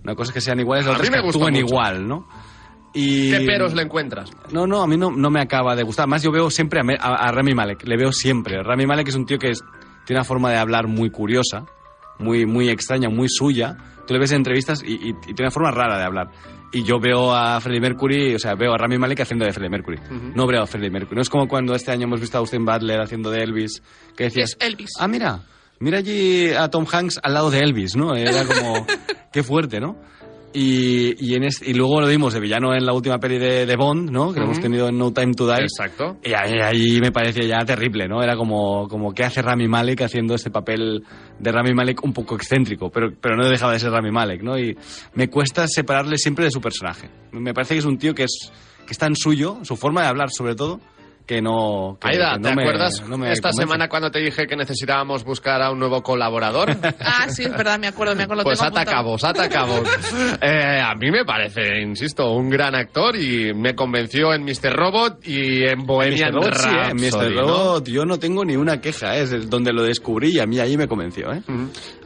Una 0.03 0.13
cosa 0.13 0.29
es 0.31 0.33
que 0.33 0.41
sean 0.41 0.59
iguales, 0.59 0.85
la 0.85 0.91
otra 0.91 1.03
es 1.05 1.09
que 1.09 1.17
actúen 1.17 1.53
mucho. 1.53 1.65
igual, 1.67 2.05
¿no? 2.07 2.27
Y... 2.93 3.31
¿Qué 3.31 3.41
peros 3.45 3.73
le 3.73 3.83
encuentras? 3.83 4.29
No, 4.51 4.67
no, 4.67 4.81
a 4.81 4.87
mí 4.87 4.97
no, 4.97 5.09
no 5.11 5.29
me 5.29 5.39
acaba 5.39 5.75
de 5.75 5.83
gustar. 5.83 6.07
Más 6.07 6.21
yo 6.21 6.31
veo 6.31 6.49
siempre 6.49 6.81
a, 6.81 6.83
a- 6.99 7.27
a 7.27 7.31
Rami 7.31 7.53
Malek, 7.53 7.87
le 7.87 7.95
veo 7.97 8.11
siempre. 8.11 8.61
Rami 8.61 8.85
Malek 8.87 9.07
es 9.07 9.15
un 9.15 9.25
tío 9.25 9.37
que 9.37 9.51
es- 9.51 9.63
tiene 10.05 10.19
una 10.19 10.25
forma 10.25 10.49
de 10.51 10.57
hablar 10.57 10.87
muy 10.87 11.09
curiosa, 11.11 11.65
muy, 12.17 12.45
muy 12.45 12.67
extraña, 12.69 13.07
muy 13.09 13.29
suya. 13.29 13.77
Tú 14.09 14.13
le 14.15 14.19
ves 14.21 14.31
en 14.31 14.37
entrevistas 14.37 14.81
y, 14.83 14.93
y- 14.93 15.09
y 15.09 15.13
tiene 15.35 15.43
una 15.43 15.51
forma 15.51 15.69
rara 15.69 15.99
de 15.99 16.03
hablar. 16.03 16.31
Y 16.73 16.81
yo 16.83 16.99
veo 16.99 17.31
a 17.31 17.61
Freddie 17.61 17.79
Mercury, 17.79 18.33
o 18.33 18.39
sea, 18.39 18.55
veo 18.55 18.73
a 18.73 18.77
Rami 18.79 18.97
Malek 18.97 19.19
haciendo 19.21 19.45
de 19.45 19.53
Freddie 19.53 19.69
Mercury. 19.69 19.99
No 20.35 20.47
veo 20.47 20.63
a 20.63 20.65
Freddie 20.65 20.89
Mercury. 20.89 21.15
No 21.15 21.21
es 21.21 21.29
como 21.29 21.47
cuando 21.47 21.75
este 21.75 21.91
año 21.91 22.05
hemos 22.05 22.19
visto 22.19 22.37
a 22.37 22.39
Austin 22.41 22.65
Butler 22.65 22.99
haciendo 23.01 23.29
de 23.29 23.43
Elvis, 23.43 23.83
que 24.17 24.23
decías... 24.25 24.57
Es 24.59 24.67
Elvis. 24.67 24.89
Ah, 24.99 25.07
mira, 25.07 25.41
mira 25.79 25.99
allí 25.99 26.49
a 26.53 26.67
Tom 26.69 26.85
Hanks 26.91 27.19
al 27.21 27.35
lado 27.35 27.51
de 27.51 27.59
Elvis, 27.59 27.95
¿no? 27.95 28.15
Era 28.15 28.43
como... 28.45 28.85
qué 29.31 29.43
fuerte, 29.43 29.79
¿no? 29.79 29.95
Y, 30.51 31.13
y, 31.23 31.35
en 31.35 31.43
este- 31.43 31.69
y 31.69 31.73
luego 31.75 32.01
lo 32.01 32.07
vimos 32.07 32.33
de 32.33 32.39
villano 32.39 32.73
en 32.73 32.83
la 32.83 32.91
última 32.93 33.19
peli 33.19 33.37
de, 33.37 33.67
de 33.67 33.75
Bond, 33.75 34.09
¿no? 34.09 34.33
Que 34.33 34.39
lo 34.39 34.45
hemos 34.45 34.59
tenido 34.59 34.89
en 34.89 34.97
No 34.97 35.11
Time 35.13 35.33
to 35.33 35.45
Die. 35.47 35.61
Exacto. 35.61 36.17
Y 36.23 36.33
ahí, 36.33 36.53
ahí 36.59 36.99
me 36.99 37.11
parecía 37.11 37.45
ya 37.45 37.65
terrible, 37.65 38.07
¿no? 38.07 38.23
Era 38.23 38.35
como, 38.35 38.87
como 38.87 39.13
¿qué 39.13 39.23
hace 39.25 39.43
Rami 39.43 39.67
Malek 39.67 40.01
haciendo 40.01 40.33
este 40.33 40.49
papel 40.49 41.03
de 41.37 41.51
Rami 41.51 41.73
Malek 41.75 42.03
un 42.03 42.13
poco 42.13 42.35
excéntrico? 42.35 42.89
Pero, 42.89 43.11
pero 43.21 43.35
no 43.35 43.47
dejaba 43.47 43.73
de 43.73 43.79
ser 43.79 43.91
Rami 43.91 44.09
Malek, 44.11 44.41
¿no? 44.41 44.57
Y 44.57 44.75
me 45.13 45.29
cuesta 45.29 45.67
separarle 45.67 46.17
siempre 46.17 46.45
de 46.45 46.51
su 46.51 46.61
personaje. 46.61 47.09
Me 47.31 47.53
parece 47.53 47.75
que 47.75 47.79
es 47.79 47.85
un 47.85 47.99
tío 47.99 48.15
que 48.15 48.23
es, 48.23 48.51
que 48.87 48.91
es 48.93 48.97
tan 48.97 49.15
suyo, 49.15 49.59
su 49.61 49.75
forma 49.75 50.01
de 50.01 50.07
hablar 50.07 50.29
sobre 50.31 50.55
todo, 50.55 50.79
que 51.29 51.43
no... 51.43 51.95
Que, 52.01 52.09
Aida, 52.09 52.33
que 52.33 52.39
no 52.39 52.49
¿te 52.49 52.55
me- 52.55 52.61
acuerdas 52.63 53.03
no 53.07 53.15
me 53.15 53.31
esta 53.31 53.49
convence. 53.49 53.61
semana 53.61 53.87
cuando 53.87 54.09
te 54.09 54.17
dije 54.17 54.47
que 54.47 54.55
necesitábamos 54.55 55.23
buscar 55.23 55.61
a 55.61 55.69
un 55.69 55.77
nuevo 55.77 56.01
colaborador? 56.01 56.75
Ah, 56.99 57.29
sí, 57.29 57.43
es 57.43 57.51
verdad, 57.51 57.77
me 57.77 57.85
acuerdo, 57.87 58.15
me 58.15 58.23
acuerdo. 58.23 58.41
Pues 58.43 58.59
atacamos, 58.63 59.23
atacamos. 59.23 59.81
Eh, 60.41 60.81
a 60.83 60.95
mí 60.95 61.11
me 61.11 61.25
parece, 61.25 61.81
insisto, 61.81 62.31
un 62.31 62.49
gran 62.49 62.73
actor 62.73 63.15
y 63.15 63.53
me 63.53 63.75
convenció 63.75 64.33
en 64.33 64.43
Mr. 64.43 64.73
Robot 64.73 65.27
y 65.27 65.65
en 65.67 65.85
Bohemian 65.85 66.33
Mr. 66.33 66.35
Robot, 66.35 66.53
sí, 66.55 66.69
¿eh? 66.69 66.71
Rhapsody, 66.71 67.11
Mr. 67.11 67.35
¿no? 67.35 67.41
Robot, 67.41 67.87
yo 67.89 68.05
no 68.05 68.17
tengo 68.17 68.43
ni 68.43 68.55
una 68.55 68.81
queja, 68.81 69.15
¿eh? 69.17 69.21
es 69.21 69.49
donde 69.51 69.71
lo 69.71 69.83
descubrí 69.83 70.31
y 70.35 70.39
a 70.39 70.47
mí 70.47 70.57
ahí 70.59 70.77
me 70.77 70.87
convenció, 70.87 71.31
¿eh? 71.31 71.41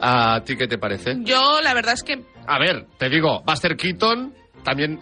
¿A 0.02 0.42
ti 0.44 0.54
qué 0.56 0.66
te 0.66 0.76
parece? 0.76 1.16
Yo, 1.22 1.60
la 1.62 1.72
verdad 1.72 1.94
es 1.94 2.02
que 2.02 2.22
A 2.46 2.58
ver, 2.58 2.86
te 2.98 3.08
digo, 3.08 3.42
Buster 3.46 3.74
Keaton 3.76 4.34
también 4.64 5.00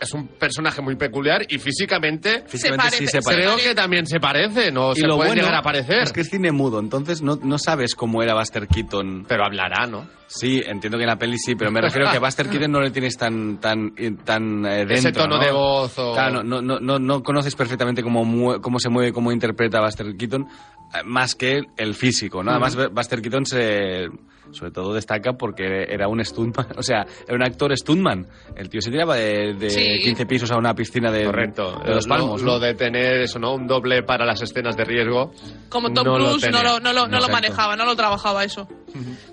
es 0.00 0.12
un 0.12 0.28
personaje 0.28 0.82
muy 0.82 0.96
peculiar 0.96 1.42
y 1.48 1.58
físicamente 1.58 2.44
Físicamente 2.46 2.84
parece, 2.84 2.98
sí 2.98 3.06
se 3.06 3.22
parece. 3.22 3.42
creo 3.42 3.50
parece. 3.52 3.68
que 3.68 3.74
también 3.74 4.06
se 4.06 4.20
parecen 4.20 4.76
o 4.76 4.92
Y 4.92 4.96
se 4.96 5.06
lo 5.06 5.16
pueden 5.16 5.30
bueno 5.30 5.42
llegar 5.42 5.60
a 5.60 5.62
parecer. 5.62 6.02
es 6.02 6.12
que 6.12 6.20
es 6.22 6.30
cine 6.30 6.52
mudo, 6.52 6.78
entonces 6.80 7.22
no, 7.22 7.36
no 7.42 7.58
sabes 7.58 7.94
cómo 7.94 8.22
era 8.22 8.34
Buster 8.34 8.66
Keaton. 8.66 9.24
Pero 9.28 9.44
hablará, 9.44 9.86
¿no? 9.86 10.06
Sí, 10.26 10.62
entiendo 10.66 10.98
que 10.98 11.04
en 11.04 11.10
la 11.10 11.16
peli 11.18 11.38
sí, 11.38 11.54
pero 11.54 11.70
me 11.70 11.80
refiero 11.80 12.08
a 12.08 12.10
que 12.10 12.16
a 12.16 12.20
Buster 12.20 12.48
Keaton 12.48 12.72
no 12.72 12.80
le 12.80 12.90
tienes 12.90 13.16
tan 13.16 13.58
tan 13.58 13.94
tan 14.24 14.66
eh, 14.66 14.78
dentro, 14.78 14.94
Ese 14.94 15.12
tono 15.12 15.36
¿no? 15.36 15.44
de 15.44 15.52
voz 15.52 15.98
o... 15.98 16.12
Claro, 16.12 16.42
no, 16.42 16.60
no, 16.60 16.80
no, 16.80 16.98
no 16.98 17.22
conoces 17.22 17.54
perfectamente 17.54 18.02
cómo, 18.02 18.60
cómo 18.60 18.78
se 18.78 18.88
mueve, 18.88 19.12
cómo 19.12 19.30
interpreta 19.30 19.78
a 19.78 19.82
Buster 19.82 20.16
Keaton, 20.16 20.42
eh, 20.42 20.98
más 21.04 21.34
que 21.34 21.62
el 21.76 21.94
físico, 21.94 22.42
¿no? 22.42 22.50
Además, 22.50 22.76
Buster 22.92 23.22
Keaton 23.22 23.46
se, 23.46 24.08
sobre 24.52 24.70
todo 24.72 24.92
destaca 24.94 25.32
porque 25.34 25.84
era 25.88 26.08
un 26.08 26.24
stuntman, 26.24 26.66
o 26.76 26.82
sea, 26.82 27.04
era 27.26 27.34
un 27.36 27.42
actor 27.42 27.76
stuntman. 27.76 28.26
El 28.56 28.68
tío 28.68 28.80
se 28.80 28.90
tiraba 28.90 29.16
de, 29.16 29.54
de 29.54 29.70
Sí. 29.70 30.00
15 30.02 30.26
pisos 30.26 30.50
a 30.52 30.56
una 30.56 30.74
piscina 30.74 31.10
de, 31.10 31.24
Correcto. 31.24 31.80
de 31.84 31.94
los 31.94 32.06
Lo- 32.06 32.08
palmos. 32.14 32.42
Lo, 32.42 32.52
¿no? 32.54 32.58
de 32.60 32.74
tener 32.74 33.20
eso, 33.22 33.38
¿no? 33.38 33.54
Un 33.54 33.66
doble 33.66 34.02
para 34.02 34.24
las 34.24 34.40
escenas 34.42 34.76
de 34.76 34.84
riesgo. 34.84 35.32
como 35.68 35.92
Tom 35.92 36.04
no 36.06 36.18
lo 36.18 36.28
Cruise 36.30 36.50
no 36.50 36.62
lo, 36.62 36.80
no 36.80 36.92
lo, 36.92 37.02
no 37.02 37.08
lo 37.08 37.16
Exacto. 37.26 37.32
manejaba, 37.32 37.76
no 37.76 37.84
lo 37.84 37.96
trabajaba 37.96 38.44
eso. 38.44 38.68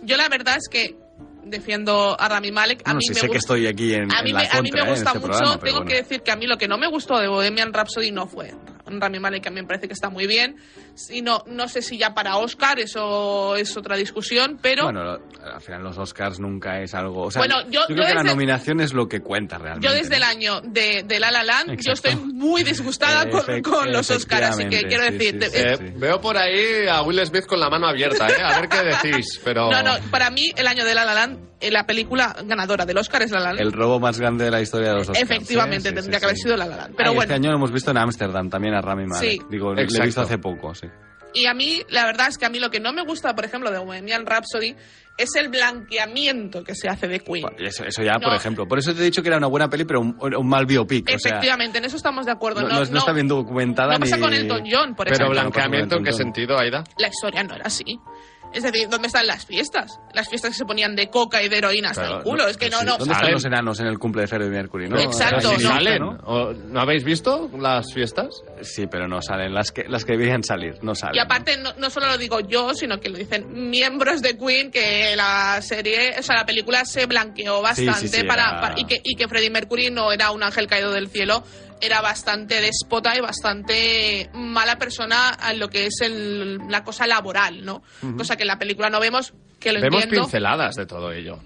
Yo 0.04 0.18
la 0.18 0.28
verdad 0.30 0.58
es 0.58 0.68
que 0.70 0.96
defiendo 1.44 2.16
a 2.20 2.30
Rami 2.30 2.52
Malek. 2.52 2.82
A 2.86 2.94
mí 2.94 3.02
sí 3.02 3.14
me 3.14 3.20
sé 3.20 3.30
que 3.30 3.38
estoy 3.38 3.68
aquí 3.68 3.94
en, 3.94 4.12
a 4.12 4.20
en 4.20 4.26
mí, 4.26 4.32
la 4.32 4.40
me, 4.40 4.46
a 4.46 4.62
mí 4.62 4.70
contra, 4.70 4.84
me 4.86 4.88
¿eh? 4.90 4.94
gusta 4.94 5.10
este 5.12 5.20
mucho, 5.20 5.32
programa, 5.40 5.58
tengo 5.60 5.78
bueno. 5.80 5.90
que 5.90 5.96
decir 5.96 6.22
que 6.22 6.32
a 6.32 6.36
mí 6.36 6.48
lo 6.48 6.58
que 6.58 6.68
no 6.68 6.78
me 6.78 6.88
gustó 6.88 7.18
de 7.20 7.28
Bohemian 7.28 7.74
Rhapsody 7.74 8.12
no 8.12 8.28
fue 8.28 8.54
Rami 9.00 9.20
Malek, 9.20 9.44
que 9.44 9.50
a 9.50 9.52
mí 9.52 9.62
me 9.62 9.68
parece 9.68 9.88
que 9.88 9.94
está 9.94 10.10
muy 10.10 10.28
bien. 10.28 10.58
Y 11.10 11.22
no, 11.22 11.44
no 11.48 11.68
sé 11.70 11.82
si 11.82 11.98
ya 11.98 12.14
para 12.14 12.38
Oscar, 12.38 12.80
eso 12.80 13.56
es 13.56 13.78
otra 13.78 13.96
discusión, 13.96 14.60
pero 14.62 14.84
Bueno, 14.86 15.04
lo- 15.04 15.22
al 15.54 15.62
final 15.62 15.84
los 15.84 15.98
Oscars 15.98 16.40
nunca 16.40 16.82
es 16.82 16.94
algo... 16.94 17.24
O 17.28 17.32
sea, 17.32 17.40
Bueno, 17.40 17.62
yo- 17.70 17.86
creo 17.86 17.98
yo 18.00 18.06
que 18.08 18.14
la 18.16 18.24
nominación 18.24 18.82
es 18.82 18.94
lo 18.94 19.08
que 19.08 19.22
cuenta 19.22 19.58
realmente. 19.58 19.88
yo 19.88 19.94
desde 19.94 20.10
¿no? 20.10 20.16
el 20.18 20.24
año 20.24 20.62
de, 20.62 21.04
de 21.06 21.20
La 21.20 21.32
La 21.32 21.44
Land, 21.44 21.68
yo 21.70 21.74
Exacto. 21.94 22.10
estoy 22.10 22.16
muy 22.34 22.64
disgustada 22.64 23.30
con, 23.30 23.62
con 23.62 23.92
los 23.92 24.10
Oscars, 24.10 24.50
así 24.50 24.68
que 24.68 24.82
quiero 24.84 25.06
sí, 25.06 25.12
decir... 25.12 25.44
sí, 25.44 25.58
eh, 25.58 25.76
sí. 25.78 25.86
Eh, 25.86 25.94
Veo 25.96 26.20
por 26.20 26.38
ahí 26.38 26.88
a 26.90 27.02
Will 27.04 27.26
Smith 27.26 27.46
con 27.46 27.60
la 27.60 27.70
mano 27.70 27.88
abierta, 27.88 28.28
¿eh? 28.28 28.42
A 28.44 28.60
ver 28.60 28.70
qué 28.70 28.84
decís, 28.84 29.40
pero... 29.44 29.70
No, 29.72 29.84
no, 29.84 29.94
para 30.10 30.30
mí 30.32 30.52
el 30.56 30.68
año 30.68 30.84
de 30.84 30.96
La 30.96 31.06
La 31.06 31.14
Land, 31.14 31.51
la 31.70 31.86
película 31.86 32.36
ganadora 32.46 32.86
del 32.86 32.98
Oscar 32.98 33.22
es 33.22 33.32
La 33.32 33.40
La 33.40 33.48
Land. 33.54 33.60
El 33.62 33.72
robo 33.74 34.00
más 34.00 34.18
grande 34.20 34.46
de 34.46 34.52
la 34.52 34.62
historia 34.62 34.90
de 34.90 34.96
los 34.96 35.10
Oscars. 35.10 35.22
Efectivamente, 35.30 35.90
¿eh? 35.90 35.92
Sí, 35.92 35.96
tendría 35.96 36.18
sí, 36.18 36.22
que 36.22 36.26
haber 36.26 36.38
sido 36.38 36.58
La 36.58 36.66
La 36.66 36.78
Land. 36.78 36.96
Pero 36.96 37.10
Ah, 37.10 37.12
y 37.12 37.16
bueno, 37.16 37.22
Este 37.24 37.34
año 37.36 37.50
lo 37.52 37.58
hemos 37.58 37.72
visto 37.72 37.92
en 37.92 37.98
Ámsterdam 37.98 38.50
también 38.50 38.74
a 38.74 38.82
Rami 38.82 39.06
Malek. 39.06 39.30
Sí. 39.32 39.42
Digo, 39.50 39.74
lo 39.74 39.80
he 39.80 39.84
Exacto. 39.84 40.06
visto 40.06 40.22
hace 40.22 40.38
poco, 40.40 40.74
sí. 40.74 40.88
y 41.34 41.46
a 41.46 41.54
mí, 41.54 41.82
la 41.90 42.06
verdad 42.06 42.28
es 42.28 42.38
que 42.38 42.46
a 42.46 42.50
mí 42.50 42.60
lo 42.60 42.70
que 42.72 42.80
no 42.82 42.92
me 42.92 43.04
gusta, 43.04 43.34
por 43.36 43.46
ejemplo, 43.46 43.72
de 43.72 43.78
Bohemian 43.80 44.26
Rhapsody 44.26 44.76
es 45.18 45.34
el 45.36 45.48
blanqueamiento 45.50 46.64
que 46.64 46.76
se 46.76 46.90
hace 46.90 47.08
de 47.08 47.20
Queen. 47.20 47.46
Eso, 47.60 47.84
eso 47.86 48.02
ya, 48.04 48.14
por 48.20 48.30
No. 48.32 48.36
ejemplo. 48.36 48.68
Por 48.68 48.80
eso 48.80 48.94
te 48.94 49.02
he 49.02 49.04
dicho 49.06 49.22
que 49.22 49.28
era 49.30 49.38
una 49.38 49.48
buena 49.48 49.70
peli, 49.70 49.86
pero 49.86 50.02
un, 50.02 50.18
un 50.20 50.48
mal 50.50 50.66
biopic. 50.66 51.06
o 51.08 51.20
sea, 51.20 51.32
Efectivamente, 51.32 51.78
en 51.78 51.86
eso 51.86 51.96
estamos 51.98 52.26
de 52.26 52.32
acuerdo. 52.34 52.62
no, 52.62 52.68
No, 52.68 52.80
no- 52.84 52.86
no 52.92 52.98
está 52.98 53.14
bien 53.14 53.28
documentada 53.28 53.94
no 53.94 54.00
pasa 54.00 54.16
ni... 54.18 54.22
con 54.24 54.34
Elton 54.34 54.64
John, 54.70 54.96
por 54.96 55.06
Pero 55.06 55.16
ejemplo. 55.26 55.42
blanqueamiento, 55.42 55.98
¿en 55.98 56.04
qué 56.04 56.12
sentido, 56.14 56.58
Aida? 56.60 56.84
La 56.98 57.08
historia 57.08 57.44
no 57.44 57.56
era 57.56 57.66
así. 57.66 57.84
Es 58.54 58.64
decir, 58.64 58.90
¿dónde 58.90 59.08
están 59.08 59.26
las 59.28 59.46
fiestas? 59.46 60.00
Las 60.14 60.28
fiestas 60.30 60.52
que 60.52 60.58
se 60.58 60.66
ponían 60.66 60.96
de 60.96 61.10
coca 61.10 61.42
y 61.42 61.50
de 61.50 61.58
heroína 61.58 61.92
hasta 61.92 62.18
el 62.18 62.24
culo. 62.24 62.48
es 62.48 62.58
que 62.58 62.70
no, 62.70 62.80
sí. 62.80 62.86
no. 62.86 62.98
¿Dónde 62.98 63.06
Salen. 63.14 63.20
están 63.22 63.34
los 63.34 63.46
enanos 63.46 63.80
en 63.80 63.88
el 63.88 63.98
cumple 64.00 64.22
de 64.24 64.28
Freddie 64.28 64.50
Mercury? 64.50 64.90
¿no? 64.90 65.00
Exacto, 65.00 65.54
no. 65.54 65.60
¿Salen? 65.60 66.00
¿no? 66.02 66.18
¿O 66.26 66.54
¿No 66.54 66.82
habéis 66.82 67.04
visto 67.04 67.50
las 67.58 67.94
fiestas? 67.94 68.44
Sí, 68.62 68.88
pero 68.88 69.08
no 69.08 69.22
salen. 69.22 69.54
Las 69.54 69.72
que, 69.72 69.86
las 69.88 70.04
que 70.06 70.14
deberían 70.14 70.44
salir, 70.44 70.76
no 70.84 70.96
salen. 70.96 71.16
Y 71.16 71.20
aparte, 71.20 71.58
no, 71.58 71.74
no 71.78 71.90
solo 71.90 72.08
lo 72.08 72.18
digo 72.18 72.40
yo, 72.42 72.74
sino 72.74 73.00
que 73.00 73.10
lo 73.10 73.18
dicen 73.18 73.70
miembros 73.70 74.22
de 74.22 74.38
Queen, 74.38 74.72
que 74.72 75.16
la 75.16 75.62
serie, 75.62 76.16
o 76.20 76.24
sea, 76.24 76.36
la 76.38 76.46
película 76.46 76.84
se 76.86 77.06
blanqueó 77.06 77.62
Sí, 77.74 77.82
sí, 77.82 77.86
bastante 77.86 78.18
sí, 78.20 78.24
para, 78.26 78.50
era- 78.50 78.62
para- 78.62 78.80
y, 78.80 78.86
que, 78.86 79.00
y 79.04 79.16
que 79.16 79.28
Freddie 79.28 79.50
Mercury 79.50 79.90
no 79.92 80.12
era 80.12 80.32
un 80.32 80.44
ángel 80.44 80.68
caído 80.68 80.92
del 80.92 81.08
cielo, 81.10 81.44
era 81.82 82.02
bastante 82.02 82.62
déspota 82.62 83.16
y 83.18 83.22
bastante 83.22 84.30
mala 84.34 84.78
persona 84.78 85.38
en 85.50 85.60
lo 85.60 85.70
que 85.70 85.88
es 85.88 86.02
el- 86.02 86.60
la 86.70 86.84
cosa 86.84 87.08
laboral, 87.08 87.66
¿no? 87.66 87.82
Cosa 88.18 88.36
que 88.38 88.44
en 88.44 88.48
la 88.48 88.60
película 88.60 88.90
no 88.90 89.00
vemos, 89.00 89.34
que 89.60 89.74
lo 89.74 89.82
Vemos 89.82 90.04
entiendo. 90.04 90.26
pinceladas 90.28 90.76
de 90.76 90.86
todo 90.86 91.12
ello. 91.12 91.40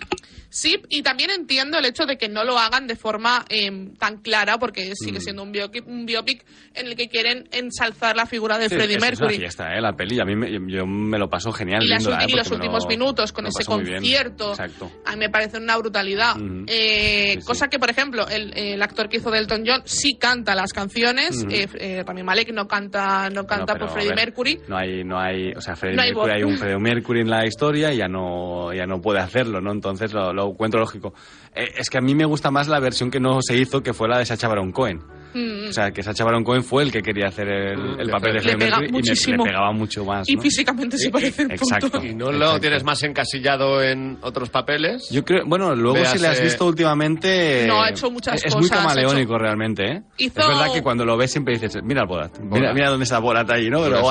Sí, 0.57 0.81
y 0.87 1.03
también 1.03 1.31
entiendo 1.31 1.77
el 1.77 1.83
hecho 1.85 2.05
de 2.05 2.17
que 2.17 2.29
no 2.29 2.45
lo 2.45 2.57
hagan 2.57 2.87
de 2.87 2.95
forma 2.95 3.43
eh, 3.49 3.89
tan 3.99 4.21
clara, 4.21 4.57
porque 4.57 4.93
sigue 4.95 5.19
siendo 5.19 5.43
un 5.43 5.51
biopic, 5.51 5.85
un 5.85 6.05
biopic 6.05 6.45
en 6.73 6.87
el 6.87 6.95
que 6.95 7.09
quieren 7.09 7.49
ensalzar 7.51 8.15
la 8.15 8.25
figura 8.25 8.57
de 8.57 8.69
Sí, 8.69 8.75
Freddie 8.75 8.97
Mercury. 8.97 9.35
una 9.35 9.39
fiesta, 9.41 9.75
¿eh? 9.75 9.81
La 9.81 9.91
peli. 9.93 10.17
A 10.21 10.23
mí 10.23 10.33
me, 10.33 10.49
yo 10.71 10.85
me 10.85 11.19
lo 11.19 11.29
paso 11.29 11.51
genial 11.51 11.83
y, 11.83 11.87
viéndola, 11.87 12.19
ulti- 12.19 12.23
¿eh? 12.23 12.27
y 12.29 12.35
los 12.37 12.51
últimos 12.51 12.83
lo- 12.83 12.89
minutos 12.89 13.33
con 13.33 13.47
ese 13.47 13.65
concierto 13.65 14.51
Exacto. 14.51 14.89
a 15.05 15.11
mí 15.11 15.17
me 15.19 15.29
parece 15.29 15.57
una 15.57 15.75
brutalidad. 15.77 16.35
Eh, 16.67 17.35
sí. 17.39 17.45
cosa 17.45 17.67
que 17.67 17.77
por 17.77 17.89
ejemplo 17.89 18.25
el, 18.29 18.57
el 18.57 18.81
actor 18.81 19.09
que 19.09 19.17
hizo 19.17 19.31
de 19.31 19.39
Elton 19.39 19.63
John 19.67 19.81
sí 19.85 20.15
canta 20.17 20.55
las 20.55 20.71
canciones 20.71 21.45
eh, 21.49 21.67
eh, 21.79 22.03
Rami 22.05 22.23
Malek 22.23 22.53
no 22.53 22.67
canta 22.67 23.29
no 23.29 23.45
canta 23.45 23.75
por 23.75 23.89
Freddie 23.89 24.09
ver, 24.09 24.15
Mercury 24.27 24.59
No 24.69 24.77
hay, 24.77 25.03
no 25.03 25.19
hay, 25.19 25.51
o 25.51 25.59
sea, 25.61 25.75
Freddie 25.75 25.97
No 25.97 26.03
Mercury, 26.03 26.31
hay 26.31 26.43
un 26.43 26.57
Freddie 26.57 26.79
Mercury 26.79 27.19
en 27.21 27.29
la 27.29 27.45
historia 27.45 27.93
y 27.93 27.97
ya 27.97 28.07
no, 28.07 28.73
ya 28.73 28.85
no 28.85 29.01
puede 29.01 29.19
hacerlo, 29.19 29.59
¿no? 29.59 29.71
Entonces 29.71 30.13
lo, 30.13 30.31
lo 30.33 30.44
lo 30.45 30.51
encuentro 30.51 30.79
lógico. 30.79 31.13
Eh, 31.53 31.73
es 31.77 31.89
que 31.89 31.97
a 31.97 32.01
mí 32.01 32.15
me 32.15 32.25
gusta 32.25 32.51
más 32.51 32.67
la 32.67 32.79
versión 32.79 33.09
que 33.11 33.19
no 33.19 33.39
se 33.41 33.55
hizo, 33.57 33.81
que 33.81 33.93
fue 33.93 34.07
la 34.07 34.19
de 34.19 34.25
Sacha 34.25 34.47
Baron 34.47 34.71
Cohen. 34.71 35.01
Mm. 35.33 35.67
O 35.69 35.73
sea, 35.73 35.91
que 35.91 36.01
Sacha 36.01 36.23
Baron 36.23 36.45
Cohen 36.45 36.63
fue 36.63 36.83
el 36.83 36.91
que 36.93 37.01
quería 37.01 37.27
hacer 37.27 37.49
el, 37.49 37.99
el 37.99 38.09
papel 38.09 38.33
de 38.35 38.39
Le 38.39 38.41
Freddie 38.41 38.57
pega 38.57 38.77
Mercury 38.77 38.87
y 38.87 38.91
me- 38.91 38.97
muchísimo. 38.99 39.43
le 39.43 39.51
pegaba 39.51 39.71
mucho 39.73 40.05
más. 40.05 40.29
Y 40.29 40.35
¿no? 40.37 40.41
físicamente 40.41 40.97
se 40.97 41.09
parecen. 41.09 41.49
punto. 41.49 41.63
Exacto. 41.75 42.05
¿Y 42.05 42.15
no 42.15 42.31
lo 42.31 42.37
exacto. 42.37 42.59
tienes 42.61 42.83
más 42.85 43.03
encasillado 43.03 43.81
en 43.83 44.17
otros 44.21 44.49
papeles? 44.49 45.09
Yo 45.11 45.25
creo, 45.25 45.43
bueno, 45.45 45.75
luego 45.75 46.05
si 46.05 46.19
le 46.19 46.27
has 46.29 46.39
Véase- 46.39 46.43
visto 46.43 46.65
últimamente... 46.65 47.65
No, 47.67 47.81
ha 47.81 47.89
hecho 47.89 48.09
muchas 48.09 48.35
es, 48.35 48.45
Es 48.45 48.55
muy 48.55 48.69
cosas, 48.69 48.77
camaleónico 48.85 49.37
realmente, 49.37 49.83
¿eh? 49.83 50.01
Hizo- 50.19 50.39
Es 50.39 50.47
verdad 50.47 50.73
que 50.73 50.81
cuando 50.81 51.03
lo 51.03 51.17
ves 51.17 51.31
siempre 51.31 51.55
dices, 51.55 51.79
mira 51.83 52.01
el 52.03 52.07
Borat, 52.07 52.39
mira, 52.39 52.73
mira 52.73 52.89
dónde 52.89 53.03
está 53.03 53.19
Borat 53.19 53.49
ahí, 53.51 53.69
¿no? 53.69 53.81
Pero 53.83 54.01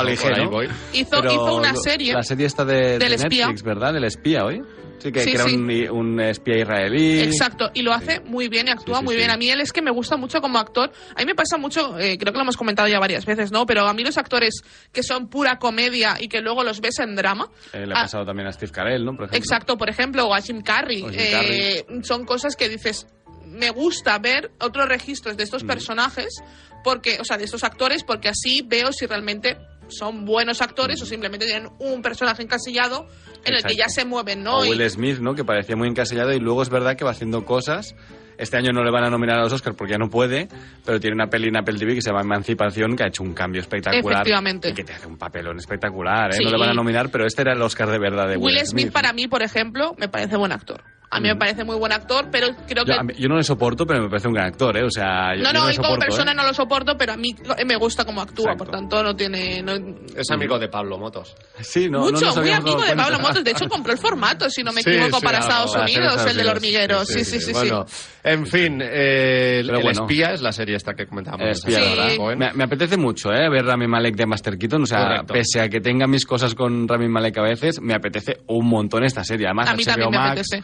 voy. 0.50 0.68
Hizo, 0.92 1.10
Pero 1.10 1.32
hizo 1.32 1.56
una 1.56 1.74
serie 1.74 2.12
La 2.12 2.22
serie 2.22 2.46
esta 2.46 2.64
de, 2.64 2.98
del 2.98 3.08
de 3.08 3.14
espía. 3.14 3.46
Netflix, 3.46 3.62
¿verdad? 3.62 3.92
Del 3.94 4.04
espía 4.04 4.44
hoy. 4.44 4.62
Sí, 5.04 5.12
que, 5.12 5.20
Sí, 5.20 5.32
que 5.32 5.36
era 5.36 5.44
sí. 5.44 5.54
un, 5.56 5.70
un 5.90 6.20
espía 6.20 6.56
israelí. 6.60 7.20
Exacto, 7.20 7.70
y 7.74 7.82
lo 7.82 7.92
hace 7.92 8.20
muy 8.20 8.48
bien 8.48 8.68
y 8.68 8.70
actúa 8.70 9.02
muy 9.02 9.16
bien. 9.16 9.30
A 9.30 9.36
mí 9.36 9.50
él 9.50 9.60
es 9.60 9.70
que 9.70 9.82
me 9.82 9.90
gusta 9.90 10.16
mucho 10.16 10.40
como 10.40 10.58
actor. 10.58 10.90
A 11.14 11.20
mí 11.20 11.26
me 11.26 11.34
pasa 11.34 11.58
mucho, 11.58 11.98
eh, 11.98 12.16
creo 12.16 12.32
que 12.32 12.38
lo 12.38 12.42
hemos 12.42 12.56
comentado 12.56 12.88
ya 12.88 12.98
varias 12.98 13.26
veces, 13.26 13.52
¿no? 13.52 13.66
Pero 13.66 13.86
a 13.86 13.92
mí 13.92 14.02
los 14.02 14.16
actores 14.16 14.62
que 14.92 15.02
son 15.02 15.28
pura 15.28 15.58
comedia 15.58 16.16
y 16.18 16.28
que 16.28 16.40
luego 16.40 16.64
los 16.64 16.80
ves 16.80 17.00
en 17.00 17.14
drama. 17.16 17.50
Eh, 17.74 17.86
le 17.86 17.92
ha 17.92 17.98
ah, 17.98 18.02
pasado 18.04 18.24
también 18.24 18.48
a 18.48 18.52
Steve 18.52 18.72
Carell, 18.72 19.04
¿no? 19.04 19.12
Por 19.14 19.24
ejemplo. 19.26 19.36
Exacto, 19.38 19.76
por 19.76 19.90
ejemplo, 19.90 20.24
o 20.26 20.34
a 20.34 20.40
Jim 20.40 20.62
Carrey. 20.62 21.02
Jim 21.02 21.12
eh, 21.12 21.84
son 22.02 22.24
cosas 22.24 22.56
que 22.56 22.70
dices, 22.70 23.06
me 23.46 23.68
gusta 23.70 24.18
ver 24.18 24.52
otros 24.58 24.88
registros 24.88 25.36
de 25.36 25.42
Mm. 25.42 25.44
estos 25.44 25.64
personajes, 25.64 26.42
porque, 26.82 27.18
o 27.20 27.24
sea, 27.24 27.36
de 27.36 27.44
estos 27.44 27.62
actores, 27.62 28.04
porque 28.04 28.28
así 28.28 28.62
veo 28.66 28.90
si 28.92 29.04
realmente 29.06 29.58
son 29.98 30.24
buenos 30.24 30.60
actores 30.60 31.00
o 31.02 31.06
simplemente 31.06 31.46
tienen 31.46 31.70
un 31.78 32.02
personaje 32.02 32.42
encasillado 32.42 33.06
en 33.44 33.54
el 33.54 33.62
que 33.62 33.76
ya 33.76 33.88
se 33.88 34.04
mueven, 34.04 34.42
¿no? 34.42 34.58
O 34.58 34.60
Will 34.62 34.88
Smith, 34.90 35.18
¿no? 35.18 35.34
Que 35.34 35.44
parecía 35.44 35.76
muy 35.76 35.88
encasillado 35.88 36.32
y 36.32 36.40
luego 36.40 36.62
es 36.62 36.70
verdad 36.70 36.96
que 36.96 37.04
va 37.04 37.10
haciendo 37.10 37.44
cosas. 37.44 37.94
Este 38.36 38.56
año 38.56 38.72
no 38.72 38.82
le 38.82 38.90
van 38.90 39.04
a 39.04 39.10
nominar 39.10 39.38
a 39.38 39.42
los 39.42 39.52
Oscars 39.52 39.76
porque 39.76 39.92
ya 39.92 39.98
no 39.98 40.10
puede, 40.10 40.48
pero 40.84 40.98
tiene 40.98 41.14
una 41.14 41.28
peli 41.28 41.48
en 41.48 41.56
Apple 41.56 41.78
TV 41.78 41.94
que 41.94 42.02
se 42.02 42.10
llama 42.10 42.22
Emancipación 42.22 42.96
que 42.96 43.04
ha 43.04 43.06
hecho 43.06 43.22
un 43.22 43.32
cambio 43.32 43.60
espectacular. 43.60 44.22
Efectivamente. 44.22 44.70
Y 44.70 44.74
que 44.74 44.82
te 44.82 44.92
hace 44.92 45.06
un 45.06 45.16
papelón 45.16 45.58
espectacular, 45.58 46.30
¿eh? 46.30 46.38
Sí. 46.38 46.44
No 46.44 46.50
le 46.50 46.58
van 46.58 46.70
a 46.70 46.74
nominar, 46.74 47.10
pero 47.10 47.26
este 47.26 47.42
era 47.42 47.52
el 47.52 47.62
Oscar 47.62 47.90
de 47.90 47.98
verdad 47.98 48.28
de 48.28 48.36
Will, 48.36 48.56
Will 48.56 48.66
Smith, 48.66 48.92
para 48.92 49.12
mí, 49.12 49.28
por 49.28 49.42
ejemplo, 49.42 49.94
me 49.98 50.08
parece 50.08 50.36
buen 50.36 50.52
actor. 50.52 50.82
A 51.16 51.20
mí 51.20 51.28
me 51.28 51.36
parece 51.36 51.64
muy 51.64 51.76
buen 51.76 51.92
actor, 51.92 52.28
pero 52.30 52.48
creo 52.66 52.84
que... 52.84 52.92
Yo, 52.94 53.02
mí- 53.04 53.14
yo 53.16 53.28
no 53.28 53.36
le 53.36 53.42
soporto, 53.44 53.86
pero 53.86 54.02
me 54.02 54.08
parece 54.08 54.28
un 54.28 54.34
gran 54.34 54.46
actor, 54.48 54.76
¿eh? 54.76 54.84
O 54.84 54.90
sea, 54.90 55.34
yo, 55.36 55.42
no, 55.42 55.52
yo 55.52 55.58
no, 55.60 55.64
le 55.66 55.70
él 55.70 55.76
como 55.76 55.88
soporto, 55.90 56.06
persona 56.06 56.32
¿eh? 56.32 56.34
no 56.34 56.42
lo 56.44 56.54
soporto, 56.54 56.96
pero 56.98 57.12
a 57.12 57.16
mí 57.16 57.34
me 57.66 57.76
gusta 57.76 58.04
cómo 58.04 58.20
actúa, 58.20 58.54
por 58.56 58.68
tanto 58.68 59.02
no 59.02 59.14
tiene... 59.14 59.62
no- 59.62 59.74
Es 60.16 60.30
amigo 60.30 60.58
de 60.58 60.68
Pablo 60.68 60.98
Motos. 60.98 61.34
Sí, 61.60 61.88
no, 61.88 62.00
Mucho, 62.00 62.26
no 62.34 62.42
muy 62.42 62.50
amigo 62.50 62.76
de 62.80 62.86
cuenta. 62.86 63.04
Pablo 63.04 63.18
Motos. 63.20 63.44
De 63.44 63.50
hecho, 63.52 63.68
compró 63.68 63.92
el 63.92 63.98
formato, 63.98 64.50
si 64.50 64.62
no 64.62 64.72
me 64.72 64.82
Sí, 64.82 64.90
equivoco, 64.90 65.18
sí, 65.20 65.24
para 65.24 65.38
algo, 65.38 65.48
Estados 65.50 65.72
para 65.72 65.84
Unidos, 65.84 66.26
el 66.26 66.36
del 66.36 66.48
hormiguero. 66.48 67.04
Sí, 67.04 67.24
sí, 67.24 67.38
sí. 67.38 67.46
sí, 67.46 67.52
Bueno, 67.52 67.86
en 68.24 68.46
fin, 68.46 68.80
eh, 68.82 69.58
el, 69.60 69.66
Pero 69.66 69.78
el 69.78 69.84
bueno. 69.84 70.02
espía 70.02 70.32
es 70.32 70.42
la 70.42 70.52
serie 70.52 70.76
esta 70.76 70.94
que 70.94 71.06
comentábamos. 71.06 71.46
Eh, 71.46 71.50
espía, 71.52 71.78
Sí. 71.80 72.18
¿verdad? 72.18 72.36
Me, 72.36 72.52
me 72.54 72.64
apetece 72.64 72.96
mucho, 72.96 73.30
¿eh? 73.32 73.48
Ver 73.48 73.64
Rami 73.64 73.86
Malek 73.86 74.16
de 74.16 74.26
Master 74.26 74.58
Keaton. 74.58 74.82
O 74.82 74.86
sea, 74.86 74.98
Correcto. 75.02 75.34
pese 75.34 75.60
a 75.60 75.68
que 75.68 75.80
tenga 75.80 76.06
mis 76.06 76.26
cosas 76.26 76.54
con 76.54 76.88
Rami 76.88 77.08
Malek 77.08 77.38
a 77.38 77.42
veces, 77.42 77.80
me 77.80 77.94
apetece 77.94 78.38
un 78.48 78.66
montón 78.66 79.04
esta 79.04 79.22
serie. 79.24 79.46
Además, 79.46 79.68
A 79.68 79.74
mí 79.74 79.82
HBO 79.84 79.90
también 79.92 80.10
me 80.10 80.16
Max, 80.18 80.30
apetece. 80.52 80.62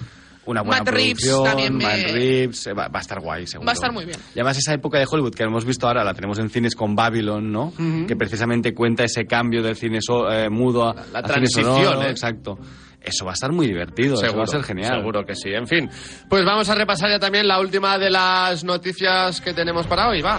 Una 0.51 0.63
buena 0.63 0.83
Matt 0.83 0.89
Reeves 0.95 1.25
producción, 1.25 1.45
también 1.45 1.77
me- 1.77 1.85
Matt 1.85 2.11
Reeves, 2.13 2.67
eh, 2.67 2.73
va, 2.73 2.89
va 2.89 2.99
a 2.99 3.03
estar 3.03 3.21
guay, 3.21 3.47
seguro. 3.47 3.67
Va 3.67 3.73
a 3.73 3.75
estar 3.75 3.93
muy 3.93 4.05
bien. 4.05 4.19
Y 4.35 4.39
además 4.41 4.59
esa 4.59 4.75
época 4.75 4.99
de 4.99 5.07
Hollywood 5.11 5.35
que 5.35 5.43
hemos 5.45 5.65
visto 5.65 5.87
ahora, 5.87 6.03
la 6.05 6.13
tenemos 6.15 6.39
en 6.39 6.51
cines 6.51 6.75
con 6.75 6.95
Babylon, 6.97 7.51
¿no? 7.53 7.73
Que 8.07 8.17
precisamente 8.17 8.75
cuenta 8.75 9.05
ese 9.05 9.27
cambio 9.27 9.63
del 9.63 9.77
cine 9.77 9.99
so- 10.01 10.31
eh, 10.31 10.49
mudo 10.51 10.89
a, 10.89 10.95
La 10.95 11.01
a 11.01 11.05
cine 11.05 11.23
transición, 11.23 11.65
sonoro, 11.85 12.03
¿eh? 12.03 12.11
Exacto. 12.11 12.59
Eso 13.03 13.25
va 13.25 13.31
a 13.31 13.35
estar 13.35 13.51
muy 13.51 13.67
divertido, 13.67 14.15
eso 14.23 14.37
va 14.37 14.43
a 14.43 14.47
ser 14.47 14.63
genial. 14.63 14.97
Seguro 14.99 15.25
que 15.25 15.35
sí. 15.35 15.49
En 15.55 15.67
fin, 15.67 15.89
pues 16.29 16.45
vamos 16.45 16.69
a 16.69 16.75
repasar 16.75 17.09
ya 17.11 17.19
también 17.19 17.49
la 17.49 17.59
última 17.59 17.97
de 17.97 18.11
las 18.11 18.63
noticias 18.63 19.41
que 19.41 19.55
tenemos 19.55 19.87
para 19.87 20.09
hoy. 20.09 20.21
Va. 20.21 20.39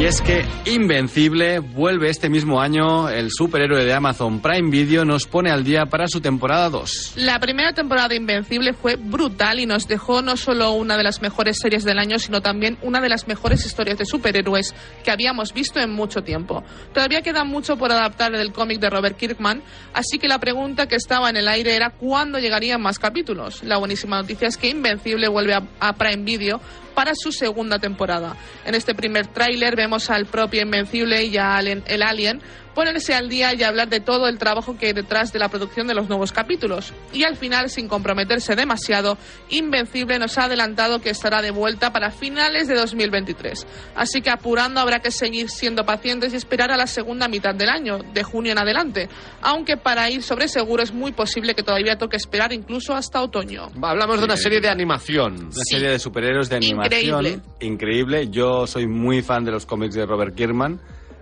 Y 0.00 0.06
es 0.06 0.22
que 0.22 0.46
Invencible 0.64 1.58
vuelve 1.58 2.08
este 2.08 2.30
mismo 2.30 2.58
año, 2.58 3.10
el 3.10 3.30
superhéroe 3.30 3.84
de 3.84 3.92
Amazon 3.92 4.40
Prime 4.40 4.70
Video 4.70 5.04
nos 5.04 5.26
pone 5.26 5.50
al 5.50 5.62
día 5.62 5.84
para 5.84 6.08
su 6.08 6.22
temporada 6.22 6.70
2. 6.70 7.12
La 7.16 7.38
primera 7.38 7.74
temporada 7.74 8.08
de 8.08 8.16
Invencible 8.16 8.72
fue 8.72 8.96
brutal 8.96 9.60
y 9.60 9.66
nos 9.66 9.86
dejó 9.86 10.22
no 10.22 10.38
solo 10.38 10.72
una 10.72 10.96
de 10.96 11.02
las 11.02 11.20
mejores 11.20 11.58
series 11.58 11.84
del 11.84 11.98
año, 11.98 12.18
sino 12.18 12.40
también 12.40 12.78
una 12.80 13.02
de 13.02 13.10
las 13.10 13.28
mejores 13.28 13.66
historias 13.66 13.98
de 13.98 14.06
superhéroes 14.06 14.74
que 15.04 15.10
habíamos 15.10 15.52
visto 15.52 15.80
en 15.80 15.92
mucho 15.92 16.22
tiempo. 16.22 16.64
Todavía 16.94 17.20
queda 17.20 17.44
mucho 17.44 17.76
por 17.76 17.92
adaptar 17.92 18.32
del 18.32 18.54
cómic 18.54 18.80
de 18.80 18.88
Robert 18.88 19.18
Kirkman, 19.18 19.62
así 19.92 20.18
que 20.18 20.28
la 20.28 20.38
pregunta 20.38 20.88
que 20.88 20.96
estaba 20.96 21.28
en 21.28 21.36
el 21.36 21.46
aire 21.46 21.76
era 21.76 21.90
cuándo 21.90 22.38
llegarían 22.38 22.80
más 22.80 22.98
capítulos. 22.98 23.62
La 23.64 23.76
buenísima 23.76 24.22
noticia 24.22 24.48
es 24.48 24.56
que 24.56 24.70
Invencible 24.70 25.28
vuelve 25.28 25.52
a, 25.52 25.62
a 25.78 25.92
Prime 25.92 26.24
Video 26.24 26.58
para 27.00 27.14
su 27.14 27.32
segunda 27.32 27.78
temporada. 27.78 28.36
En 28.62 28.74
este 28.74 28.94
primer 28.94 29.26
tráiler 29.26 29.74
vemos 29.74 30.10
al 30.10 30.26
propio 30.26 30.60
Invencible 30.60 31.24
y 31.24 31.38
a 31.38 31.58
el 31.58 32.02
Alien 32.02 32.42
ponerse 32.74 33.14
al 33.14 33.28
día 33.28 33.52
y 33.54 33.62
hablar 33.62 33.88
de 33.88 34.00
todo 34.00 34.28
el 34.28 34.38
trabajo 34.38 34.76
que 34.78 34.86
hay 34.86 34.92
detrás 34.92 35.32
de 35.32 35.38
la 35.38 35.48
producción 35.48 35.86
de 35.86 35.94
los 35.94 36.08
nuevos 36.08 36.32
capítulos. 36.32 36.92
Y 37.12 37.24
al 37.24 37.36
final, 37.36 37.68
sin 37.70 37.88
comprometerse 37.88 38.54
demasiado, 38.56 39.18
Invencible 39.48 40.18
nos 40.18 40.38
ha 40.38 40.44
adelantado 40.44 41.00
que 41.00 41.10
estará 41.10 41.42
de 41.42 41.50
vuelta 41.50 41.92
para 41.92 42.10
finales 42.10 42.68
de 42.68 42.74
2023. 42.74 43.66
Así 43.96 44.22
que 44.22 44.30
apurando 44.30 44.80
habrá 44.80 45.00
que 45.00 45.10
seguir 45.10 45.50
siendo 45.50 45.84
pacientes 45.84 46.32
y 46.32 46.36
esperar 46.36 46.70
a 46.70 46.76
la 46.76 46.86
segunda 46.86 47.28
mitad 47.28 47.54
del 47.54 47.68
año, 47.68 47.98
de 48.14 48.22
junio 48.22 48.52
en 48.52 48.58
adelante. 48.58 49.08
Aunque 49.42 49.76
para 49.76 50.08
ir 50.10 50.22
sobre 50.22 50.48
seguro 50.48 50.82
es 50.82 50.92
muy 50.92 51.12
posible 51.12 51.54
que 51.54 51.62
todavía 51.62 51.98
toque 51.98 52.16
esperar 52.16 52.52
incluso 52.52 52.94
hasta 52.94 53.20
otoño. 53.22 53.68
Hablamos 53.82 54.18
de 54.18 54.24
una 54.24 54.36
serie 54.36 54.60
de 54.60 54.68
animación. 54.68 55.34
Una 55.46 55.50
Sí. 55.52 55.74
serie 55.74 55.90
de 55.90 55.98
superhéroes 55.98 56.48
de 56.48 56.56
animación 56.56 57.02
Increíble. 57.02 57.40
increíble. 57.60 58.28
Yo 58.30 58.66
soy 58.66 58.86
muy 58.86 59.22
fan 59.22 59.44
de 59.44 59.50
los 59.52 59.66
cómics 59.66 59.94
de 59.94 60.06
Robert 60.06 60.34
Kirkman. 60.34 60.80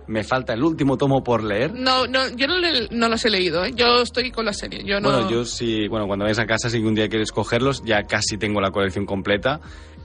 Me 0.09 0.23
falta 0.23 0.53
el 0.53 0.63
último 0.63 0.97
tomo 0.97 1.23
por 1.23 1.43
leer. 1.43 1.71
No, 1.75 2.07
no, 2.07 2.27
yo 2.35 2.47
no, 2.47 2.57
le- 2.57 2.87
no 2.89 3.07
los 3.09 3.23
he 3.25 3.29
leído, 3.29 3.63
¿eh? 3.63 3.73
yo 3.75 4.01
estoy 4.01 4.31
con 4.31 4.43
la 4.43 4.53
serie. 4.53 4.83
Yo 4.83 4.99
no... 4.99 5.11
Bueno, 5.11 5.29
yo 5.29 5.45
sí, 5.45 5.87
bueno, 5.87 6.07
cuando 6.07 6.25
vayas 6.25 6.39
a 6.39 6.47
casa, 6.47 6.67
si 6.69 6.79
un 6.79 6.95
día 6.95 7.07
quieres 7.07 7.31
cogerlos, 7.31 7.83
ya 7.85 8.03
casi 8.03 8.37
tengo 8.37 8.59
la 8.59 8.71
colección 8.71 9.05
completa. 9.05 9.59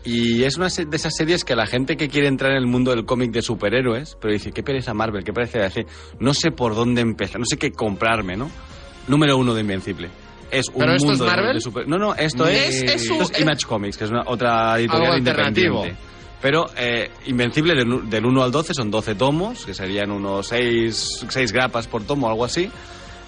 Y 0.05 0.43
es 0.43 0.59
una 0.59 0.69
de 0.69 0.95
esas 0.97 1.17
series 1.17 1.43
que 1.43 1.57
la 1.57 1.67
gente 1.67 1.97
que 1.97 2.09
quiere 2.11 2.29
entrar 2.29 2.51
en 2.53 2.59
el 2.59 2.67
mundo 2.67 2.91
del 2.91 3.07
cómic 3.07 3.31
de 3.31 3.41
superhéroes, 3.41 4.19
pero 4.21 4.35
dice, 4.35 4.53
qué 4.53 4.63
pereza 4.63 4.93
Marvel, 4.93 5.25
qué 5.25 5.33
pereza 5.33 5.61
DC, 5.61 5.87
no 6.21 6.35
sé 6.35 6.51
por 6.51 6.75
dónde 6.75 7.01
empezar, 7.01 7.41
no 7.41 7.47
sé 7.47 7.57
qué 7.57 7.73
comprarme, 7.73 8.37
¿no? 8.37 8.51
Número 9.09 9.39
uno 9.39 9.55
de 9.55 9.63
Invencible. 9.63 10.11
Es 10.51 10.69
un 10.69 10.81
¿Pero 10.81 10.93
esto 10.97 11.13
es 11.13 11.19
mundo 11.19 11.25
de- 11.25 11.31
Marvel? 11.31 11.55
de 11.55 11.61
super- 11.63 11.89
No, 11.89 11.97
no, 11.97 12.15
esto 12.15 12.47
es, 12.47 12.83
Es- 12.83 12.95
es 13.07 13.11
un- 13.11 13.23
es 13.23 13.41
Image 13.41 13.65
Comics, 13.67 13.97
que 13.97 14.05
es 14.05 14.11
una, 14.11 14.25
otra 14.27 14.79
editorial 14.79 15.13
alternativo. 15.15 15.87
Pero 16.45 16.67
eh, 16.77 17.11
Invencible 17.25 17.75
del, 17.75 18.11
del 18.11 18.27
1 18.27 18.43
al 18.43 18.53
12 18.53 18.75
son 18.75 18.91
12 18.91 19.15
tomos, 19.15 19.65
que 19.65 19.73
serían 19.73 20.11
unos 20.11 20.49
6, 20.49 21.25
6 21.27 21.53
grapas 21.53 21.87
por 21.87 22.05
tomo, 22.05 22.29
algo 22.29 22.45
así. 22.45 22.71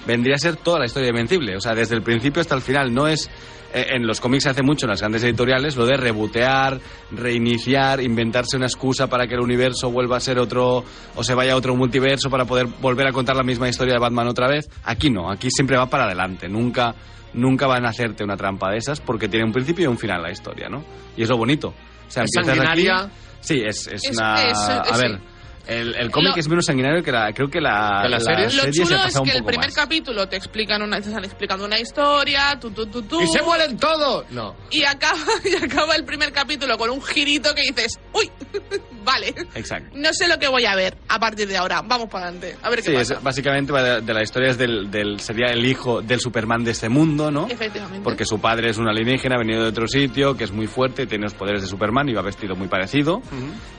Vendría 0.06 0.34
a 0.34 0.38
ser 0.38 0.56
toda 0.56 0.80
la 0.80 0.84
historia 0.84 1.06
de 1.06 1.12
Invencible. 1.12 1.56
O 1.56 1.60
sea, 1.62 1.74
desde 1.74 1.94
el 1.94 2.02
principio 2.02 2.42
hasta 2.42 2.54
el 2.54 2.60
final. 2.60 2.92
No 2.92 3.08
es. 3.08 3.30
eh, 3.72 3.86
en 3.94 4.06
los 4.06 4.20
cómics 4.20 4.42
se 4.44 4.50
hace 4.50 4.62
mucho 4.62 4.84
en 4.84 4.90
las 4.90 5.00
grandes 5.00 5.22
editoriales 5.24 5.76
lo 5.76 5.86
de 5.86 5.96
rebotear, 5.96 6.78
reiniciar, 7.10 8.02
inventarse 8.02 8.58
una 8.58 8.66
excusa 8.66 9.06
para 9.06 9.26
que 9.26 9.34
el 9.34 9.40
universo 9.40 9.90
vuelva 9.90 10.18
a 10.18 10.20
ser 10.20 10.38
otro. 10.38 10.84
o 11.14 11.24
se 11.24 11.34
vaya 11.34 11.54
a 11.54 11.56
otro 11.56 11.74
multiverso 11.74 12.28
para 12.28 12.44
poder 12.44 12.66
volver 12.82 13.06
a 13.08 13.12
contar 13.12 13.34
la 13.34 13.42
misma 13.44 13.66
historia 13.66 13.94
de 13.94 13.98
Batman 14.00 14.28
otra 14.28 14.46
vez. 14.46 14.68
Aquí 14.84 15.08
no, 15.08 15.30
aquí 15.30 15.48
siempre 15.50 15.78
va 15.78 15.86
para 15.86 16.04
adelante. 16.04 16.50
Nunca. 16.50 16.94
Nunca 17.32 17.66
van 17.66 17.86
a 17.86 17.88
hacerte 17.88 18.24
una 18.24 18.36
trampa 18.36 18.70
de 18.70 18.76
esas 18.76 19.00
porque 19.00 19.26
tiene 19.26 19.46
un 19.46 19.52
principio 19.52 19.84
y 19.84 19.86
un 19.88 19.98
final 19.98 20.22
la 20.22 20.30
historia, 20.30 20.68
¿no? 20.68 20.84
Y 21.16 21.22
es 21.22 21.28
lo 21.30 21.38
bonito. 21.38 21.72
O 22.06 22.10
sea, 22.10 22.24
¿Es 22.24 22.30
empiezas 22.36 22.48
aquí- 22.48 22.84
sanguinaria? 22.86 23.10
Sí, 23.40 23.62
es, 23.64 23.86
es, 23.86 24.04
Es- 24.04 24.16
una... 24.16 24.42
es- 24.42 24.58
a 24.58 24.82
es- 24.90 24.98
ver, 24.98 25.20
el, 25.66 25.94
el 25.94 26.10
cómic 26.10 26.30
Lo- 26.34 26.40
es 26.40 26.48
menos 26.48 26.64
sanguinario 26.64 27.02
que 27.02 27.12
la... 27.12 27.32
Creo 27.32 27.48
que 27.48 27.60
la, 27.60 28.00
¿Que 28.02 28.08
la 28.08 28.20
serie? 28.20 28.44
Lo 28.44 28.50
se 28.50 28.70
chulo 28.70 28.96
ha 28.96 29.06
es 29.08 29.20
que 29.20 29.30
el 29.36 29.44
primer 29.44 29.66
más. 29.66 29.74
capítulo 29.74 30.28
te 30.28 30.36
explican 30.36 30.82
una, 30.82 31.00
te 31.00 31.08
están 31.08 31.24
explicando 31.24 31.64
una 31.64 31.78
historia, 31.78 32.58
tú, 32.60 32.70
tú, 32.70 32.86
tú, 32.86 33.02
tú, 33.02 33.20
¡Y 33.20 33.26
se 33.26 33.42
mueren 33.42 33.76
todos! 33.76 34.24
No. 34.30 34.54
y 34.70 34.84
acaba, 34.84 35.18
y 35.44 35.54
acaba 35.64 35.94
el 35.96 36.04
primer 36.04 36.32
capítulo 36.32 36.76
con 36.78 36.90
un 36.90 37.02
girito 37.02 37.54
que 37.54 37.62
dices, 37.62 37.98
uy, 38.12 38.30
vale, 39.04 39.34
Exacto. 39.54 39.90
no 39.94 40.12
sé 40.12 40.28
lo 40.28 40.38
que 40.38 40.48
voy 40.48 40.64
a 40.66 40.74
ver 40.74 40.96
a 41.08 41.18
partir 41.18 41.46
de 41.48 41.56
ahora, 41.56 41.82
vamos 41.82 42.08
para 42.08 42.26
adelante, 42.28 42.56
a 42.62 42.70
ver 42.70 42.80
qué 42.82 42.90
Sí, 42.90 42.96
pasa. 42.96 43.14
es, 43.14 43.22
básicamente 43.22 43.72
va 43.72 43.82
de, 43.82 44.00
de 44.02 44.14
la 44.14 44.22
historia 44.22 44.50
es 44.50 44.58
del, 44.58 44.90
del- 44.90 45.20
sería 45.20 45.46
el 45.52 45.64
hijo 45.64 46.02
del 46.02 46.20
Superman 46.20 46.64
de 46.64 46.72
este 46.72 46.88
mundo, 46.88 47.30
¿no? 47.30 47.46
Efectivamente. 47.48 48.02
Porque 48.04 48.24
su 48.24 48.40
padre 48.40 48.70
es 48.70 48.78
un 48.78 48.88
alienígena 48.88 49.36
venido 49.38 49.62
de 49.62 49.68
otro 49.68 49.86
sitio, 49.88 50.36
que 50.36 50.44
es 50.44 50.52
muy 50.52 50.66
fuerte, 50.66 51.06
tiene 51.06 51.24
los 51.24 51.34
poderes 51.34 51.62
de 51.62 51.68
Superman 51.68 52.08
y 52.08 52.14
va 52.14 52.22
vestido 52.22 52.54
muy 52.56 52.68
parecido. 52.68 53.20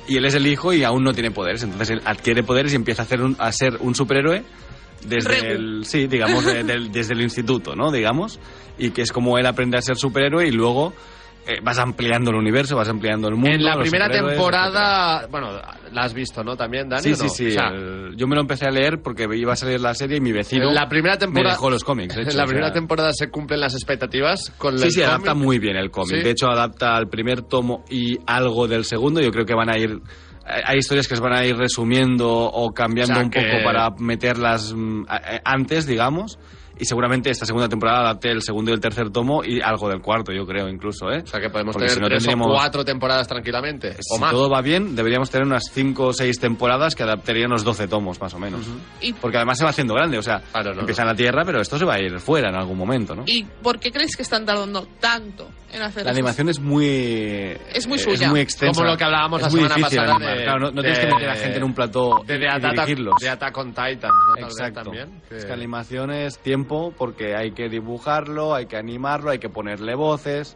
Y 0.08 0.17
él 0.17 0.26
es 0.26 0.36
el 0.36 0.47
hijo 0.47 0.71
y 0.73 0.84
aún 0.84 1.04
no 1.04 1.13
tiene 1.13 1.32
poderes, 1.32 1.62
entonces 1.63 1.77
él 1.90 2.02
adquiere 2.06 2.44
poderes 2.44 2.74
y 2.74 2.76
empieza 2.76 3.04
a, 3.04 3.06
hacer 3.06 3.22
un- 3.22 3.36
a 3.40 3.52
ser 3.52 3.78
un 3.80 3.96
superhéroe 3.96 4.44
desde 5.06 5.30
Regu. 5.30 5.46
el, 5.54 5.86
sí, 5.86 6.08
digamos, 6.08 6.46
de- 6.46 6.63
del- 6.63 6.92
desde 6.92 7.13
el 7.13 7.22
instituto, 7.22 7.76
¿no? 7.76 7.92
Digamos, 7.92 8.40
y 8.78 8.90
que 8.92 9.02
es 9.04 9.12
como 9.12 9.38
él 9.38 9.46
aprende 9.46 9.78
a 9.78 9.82
ser 9.82 9.96
superhéroe 9.98 10.48
y 10.48 10.52
luego 10.52 10.94
eh, 11.50 11.60
vas 11.63 11.80
ampliando 11.80 12.30
el 12.32 12.36
universo, 12.36 12.76
vas 12.76 12.90
ampliando 12.90 13.30
el 13.30 13.36
mundo. 13.36 13.52
En 13.52 13.63
la 13.63 13.78
primera 13.78 14.10
temporada, 14.10 15.28
bueno, 15.32 15.52
la 15.94 16.02
has 16.04 16.13
visto, 16.13 16.44
¿no? 16.44 16.58
También, 16.58 16.90
Dani. 16.90 17.04
Sí, 17.04 17.12
¿o 17.13 17.16
sí, 17.16 17.24
no? 17.24 17.30
sí. 17.30 17.48
O 17.48 17.52
sea, 17.52 17.68
el- 17.70 18.16
yo 18.18 18.28
me 18.28 18.36
lo 18.36 18.42
empecé 18.42 18.66
a 18.66 18.70
leer 18.72 19.00
porque 19.02 19.26
iba 19.34 19.54
a 19.54 19.56
salir 19.56 19.80
la 19.80 19.94
serie 19.94 20.18
y 20.18 20.20
mi 20.20 20.32
vecino 20.34 20.70
la 20.72 20.90
primera 20.90 21.18
temporada. 21.18 21.50
me 21.52 21.56
dejó 21.56 21.70
los 21.70 21.84
cómics. 21.86 22.16
de 22.16 22.22
hecho, 22.24 22.32
en 22.32 22.38
la 22.38 22.44
o 22.44 22.48
sea, 22.48 22.54
primera 22.54 22.74
temporada 22.74 23.12
se 23.13 23.30
cumplen 23.30 23.62
las 23.62 23.76
expectativas 23.76 24.50
con 24.58 24.78
Sí, 24.78 24.86
el 24.86 24.92
sí, 24.92 25.02
adapta 25.04 25.32
cómic. 25.32 25.46
muy 25.46 25.60
bien 25.60 25.78
el 25.78 25.90
cómic. 25.90 26.18
Sí. 26.18 26.24
De 26.24 26.32
hecho, 26.32 26.48
adapta 26.48 26.98
al 26.98 27.08
primer 27.08 27.44
tomo 27.44 27.86
y 27.90 28.18
algo 28.26 28.68
del 28.68 28.84
segundo. 28.84 29.22
Yo 29.22 29.32
creo 29.32 29.46
que 29.46 29.56
van 29.56 29.70
a 29.70 29.78
ir. 29.78 30.02
Hay- 30.48 30.78
historias 30.78 31.08
que 31.08 31.16
se 31.16 31.22
van 31.22 31.34
a 31.34 31.46
ir 31.46 31.56
resumiendo 31.56 32.30
o 32.30 32.72
cambiando 32.74 33.14
O 33.14 33.16
sea, 33.18 33.24
un 33.26 33.30
que- 33.30 33.42
poco 33.42 33.64
para 33.64 33.90
meterlas 34.00 34.74
mm, 34.76 35.04
antes, 35.44 35.86
digamos. 35.86 36.40
Y 36.80 36.86
seguramente 36.86 37.32
esta 37.32 37.44
segunda 37.44 37.68
temporada 37.68 38.02
adapte 38.02 38.30
el 38.30 38.44
segundo 38.44 38.70
y 38.70 38.76
el 38.76 38.80
tercer 38.80 39.10
tomo 39.10 39.44
y 39.44 39.60
algo 39.62 39.90
del 39.90 40.00
cuarto, 40.00 40.32
yo 40.32 40.46
creo, 40.46 40.70
incluso, 40.70 41.10
¿eh? 41.12 41.24
O 41.24 41.26
sea 41.26 41.40
que 41.42 41.50
podemos 41.50 41.74
Porque 41.74 41.88
tener 41.88 41.96
si 41.96 42.02
no 42.02 42.08
tres 42.08 42.20
tendríamos- 42.24 42.48
o 42.50 42.54
cuatro 42.54 42.86
temporadas 42.86 43.28
tranquilamente. 43.28 43.96
o 44.12 44.16
Si 44.16 44.22
más. 44.22 44.32
todo 44.32 44.48
va 44.48 44.62
bien, 44.62 44.96
deberíamos 44.96 45.32
tener 45.32 45.48
unas 45.48 45.64
5 45.74 46.06
o 46.10 46.14
6 46.14 46.40
temporadas 46.40 46.94
que 46.94 47.02
adaptarían 47.02 47.48
unos 47.48 47.64
12 47.64 47.88
tomos, 47.88 48.22
más 48.22 48.32
o 48.36 48.38
menos. 48.38 48.62
¿Y, 49.02 49.12
Porque 49.14 49.38
además 49.38 49.58
se 49.58 49.64
va 49.64 49.72
haciendo 49.72 49.96
grande, 49.96 50.20
o 50.20 50.22
sea, 50.22 50.40
Claro, 50.52 50.76
no, 50.76 50.82
empieza 50.82 51.02
en 51.02 51.08
la 51.08 51.16
Tierra, 51.16 51.44
pero 51.46 51.62
esto 51.62 51.80
se 51.80 51.86
va 51.86 51.96
a 51.96 52.00
ir 52.00 52.20
fuera 52.20 52.50
en 52.50 52.56
algún 52.56 52.78
momento, 52.78 53.16
¿no? 53.16 53.24
¿Y 53.26 53.44
por 53.64 53.80
qué 53.80 53.92
crees 53.92 54.16
que 54.16 54.22
están 54.22 54.46
tardando 54.46 54.88
tanto 55.00 55.50
La 56.03 56.12
animación 56.12 56.49
es 56.49 56.60
muy... 56.60 56.86
Es 57.73 57.88
muy 57.88 57.97
eh, 57.97 58.01
suya. 58.01 58.25
Es 58.25 58.32
muy 58.32 58.39
extensa. 58.39 58.80
Como 58.80 58.91
lo 58.91 58.97
que 58.97 59.03
hablábamos 59.03 59.39
Es 59.41 59.43
la 59.47 59.49
muy 59.51 59.60
semana 59.60 59.75
difícil 59.75 59.99
pasada 59.99 60.36
de- 60.36 60.43
Claro, 60.43 60.60
no, 60.60 60.71
no 60.71 60.82
tienes 60.82 60.99
que 60.99 61.08
meter 61.08 61.30
a 61.30 61.36
gente 61.36 61.58
en 61.58 61.63
un 61.63 61.73
plató 61.73 62.23
de, 62.25 62.38
de, 62.38 62.45
y 62.45 62.47
Attack, 62.47 62.71
dirigirlos. 62.71 63.19
de 63.21 63.30
Attack 63.30 63.58
on 63.58 63.73
Titan, 63.73 64.15
¿no? 64.25 64.36
Exacto. 64.38 64.82
también. 64.84 65.21
que- 65.27 65.38
Es 65.38 65.45
que 65.45 65.53
animación 65.53 66.12
es 66.12 66.39
tiempo 66.39 66.93
porque 66.97 67.36
hay 67.36 67.51
que 67.51 67.67
dibujarlo, 67.69 68.56
hay 68.56 68.65
que 68.67 68.77
animarlo, 68.77 69.30
hay 69.32 69.39
que 69.39 69.49
ponerle 69.49 69.93
voces. 69.95 70.56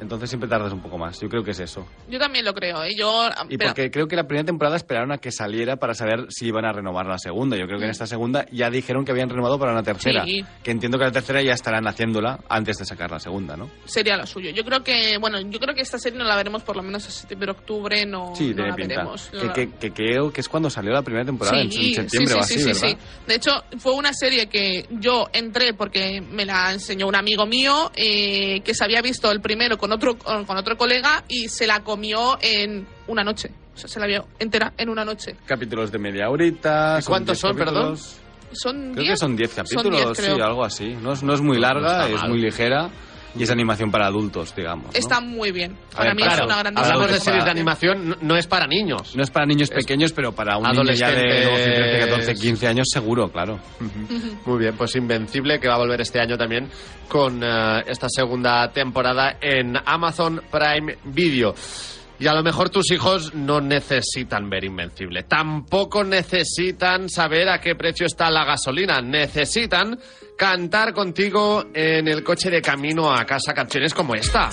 Entonces 0.00 0.28
siempre 0.30 0.48
tardas 0.48 0.72
un 0.72 0.80
poco 0.80 0.96
más. 0.98 1.20
Yo 1.20 1.28
creo 1.28 1.42
que 1.42 1.50
es 1.50 1.60
eso. 1.60 1.86
Yo 2.08 2.18
también 2.18 2.44
lo 2.44 2.54
creo, 2.54 2.84
¿eh? 2.84 2.94
Yo, 2.96 3.28
Y 3.48 3.56
pero- 3.58 3.70
porque 3.70 3.90
creo 3.90 4.06
que 4.06 4.16
la 4.16 4.26
primera 4.26 4.44
temporada 4.46 4.76
esperaron 4.76 5.10
a 5.12 5.18
que 5.18 5.32
saliera 5.32 5.76
para 5.76 5.94
saber 5.94 6.26
si 6.30 6.46
iban 6.46 6.64
a 6.64 6.72
renovar 6.72 7.06
la 7.06 7.18
segunda. 7.18 7.56
Yo 7.56 7.66
creo 7.66 7.78
que 7.78 7.84
en 7.86 7.90
esta 7.90 8.06
segunda 8.06 8.46
ya 8.52 8.70
dijeron 8.70 9.04
que 9.04 9.12
habían 9.12 9.28
renovado 9.28 9.58
para 9.58 9.72
una 9.72 9.82
tercera. 9.82 10.24
Sí. 10.24 10.44
Que 10.62 10.70
entiendo 10.70 10.98
que 10.98 11.04
la 11.04 11.12
tercera 11.12 11.42
ya 11.42 11.52
estarán 11.52 11.86
haciéndola 11.86 12.38
antes 12.48 12.76
de 12.78 12.84
sacar 12.84 13.10
la 13.10 13.18
segunda, 13.20 13.56
¿no? 13.56 13.68
sería 13.86 14.16
lo 14.16 14.26
suyo. 14.26 14.50
Yo 14.50 14.64
creo 14.64 14.82
que, 14.84 15.18
bueno, 15.18 15.40
yo 15.40 15.58
creo 15.58 15.74
que 15.74 15.82
esta 15.82 15.98
serie 15.98 16.18
no 16.18 16.24
la 16.24 16.36
veremos 16.36 16.62
por 16.62 16.76
lo 16.76 16.82
menos 16.82 17.06
a 17.06 17.10
septiembre, 17.10 17.50
octubre, 17.50 18.06
no, 18.06 18.34
Sí, 18.36 18.50
no 18.50 18.54
tiene 18.54 18.70
la 18.70 18.76
pinta. 18.76 18.94
veremos. 18.96 19.30
No 19.32 19.40
Que, 19.40 19.46
la- 19.46 19.52
que- 19.52 19.70
que 19.72 19.92
creo 19.92 20.32
que 20.32 20.40
es 20.40 20.48
cuando 20.48 20.70
salió 20.70 20.92
la 20.92 21.02
primera 21.02 21.24
temporada, 21.24 21.60
en- 21.60 21.72
en 21.72 21.94
septiembre 21.94 22.34
o 22.34 22.38
así, 22.40 22.58
sí, 22.58 22.64
¿verdad? 22.66 22.80
sí. 22.88 22.96
De 23.26 23.34
hecho, 23.34 23.50
fue 23.78 23.94
una 23.94 24.12
serie 24.12 24.46
que 24.48 24.86
yo 24.90 25.28
entré 25.32 25.74
porque 25.74 26.20
me 26.20 26.44
la 26.44 26.72
enseñó 26.72 27.06
un 27.08 27.16
amigo 27.16 27.46
mío 27.46 27.90
eh, 27.96 28.60
que 28.64 28.74
se 28.74 28.84
había 28.84 29.02
visto 29.02 29.30
el 29.32 29.40
primero 29.40 29.76
con 29.78 29.87
otro, 29.92 30.16
con 30.18 30.44
con 30.44 30.56
otro 30.56 30.76
colega 30.76 31.24
y 31.28 31.48
se 31.48 31.66
la 31.66 31.80
comió 31.84 32.38
en 32.40 32.86
una 33.06 33.22
noche. 33.24 33.50
O 33.74 33.78
sea, 33.78 33.88
se 33.88 34.00
la 34.00 34.06
vio 34.06 34.26
entera 34.38 34.72
en 34.76 34.88
una 34.88 35.04
noche. 35.04 35.36
Capítulos 35.46 35.92
de 35.92 35.98
media 35.98 36.28
horita. 36.30 36.98
¿Y 37.00 37.04
cuántos 37.04 37.36
10 37.36 37.40
son, 37.40 37.56
perdón? 37.56 37.96
Son 38.52 38.92
Creo 38.92 39.04
10. 39.04 39.10
que 39.10 39.16
son 39.16 39.36
10 39.36 39.50
Son 39.50 39.64
capítulos, 39.64 40.04
10, 40.04 40.18
creo. 40.18 40.34
sí, 40.36 40.40
algo 40.42 40.64
así. 40.64 40.96
No 41.00 41.12
es, 41.12 41.22
no 41.22 41.34
es 41.34 41.40
muy 41.40 41.58
larga, 41.58 42.04
está 42.04 42.08
es 42.08 42.20
mal. 42.22 42.30
muy 42.30 42.40
ligera 42.40 42.90
y 43.36 43.42
es 43.42 43.50
animación 43.50 43.90
para 43.90 44.06
adultos, 44.06 44.54
digamos. 44.56 44.86
¿no? 44.86 44.92
Está 44.94 45.20
muy 45.20 45.52
bien. 45.52 45.76
A 45.92 45.96
Para 45.98 46.04
ver, 46.10 46.16
mí 46.16 46.22
Claro, 46.22 46.40
es 46.42 46.46
una 46.46 46.58
gran 46.58 46.78
hablamos 46.78 47.02
de 47.02 47.08
Para- 47.12 47.20
series 47.20 47.44
de 47.44 47.50
animación, 47.50 48.16
no, 48.20 48.36
es 48.36 48.46
para 48.46 48.66
niños. 48.66 49.14
No 49.16 49.22
es 49.22 49.30
para 49.30 49.46
niños 49.46 49.70
pequeños, 49.70 50.12
pero 50.12 50.32
para 50.32 50.56
un 50.56 50.64
niño 50.70 50.92
ya 50.92 51.10
de 51.10 51.44
12, 51.44 51.62
13, 51.64 51.98
14, 52.08 52.34
15 52.34 52.66
años 52.68 52.86
seguro, 52.90 53.30
claro. 53.30 53.58
Muy 54.46 54.58
bien, 54.58 54.74
pues 54.76 54.94
Invencible, 54.96 55.60
que 55.60 55.68
va 55.68 55.74
a 55.74 55.78
volver 55.78 56.00
este 56.00 56.20
año 56.20 56.36
también 56.36 56.68
con 57.08 57.42
eh, 57.42 57.82
esta 57.86 58.08
segunda 58.08 58.70
temporada 58.72 59.36
en 59.40 59.74
Amazon 59.84 60.40
Prime 60.50 60.96
Video. 61.04 61.54
Y 62.20 62.26
a 62.26 62.34
lo 62.34 62.42
mejor 62.42 62.68
tus 62.70 62.90
hijos 62.90 63.34
no 63.34 63.60
necesitan 63.60 64.50
ver 64.50 64.64
Invencible. 64.64 65.22
Tampoco 65.22 66.02
necesitan 66.02 67.08
saber 67.08 67.48
a 67.48 67.60
qué 67.60 67.76
precio 67.76 68.06
está 68.06 68.30
la 68.30 68.44
gasolina. 68.44 69.00
Necesitan 69.00 69.98
cantar 70.36 70.92
contigo 70.92 71.66
en 71.72 72.08
el 72.08 72.24
coche 72.24 72.50
de 72.50 72.60
camino 72.60 73.12
a 73.12 73.24
casa 73.24 73.54
canciones 73.54 73.94
como 73.94 74.14
esta. 74.14 74.50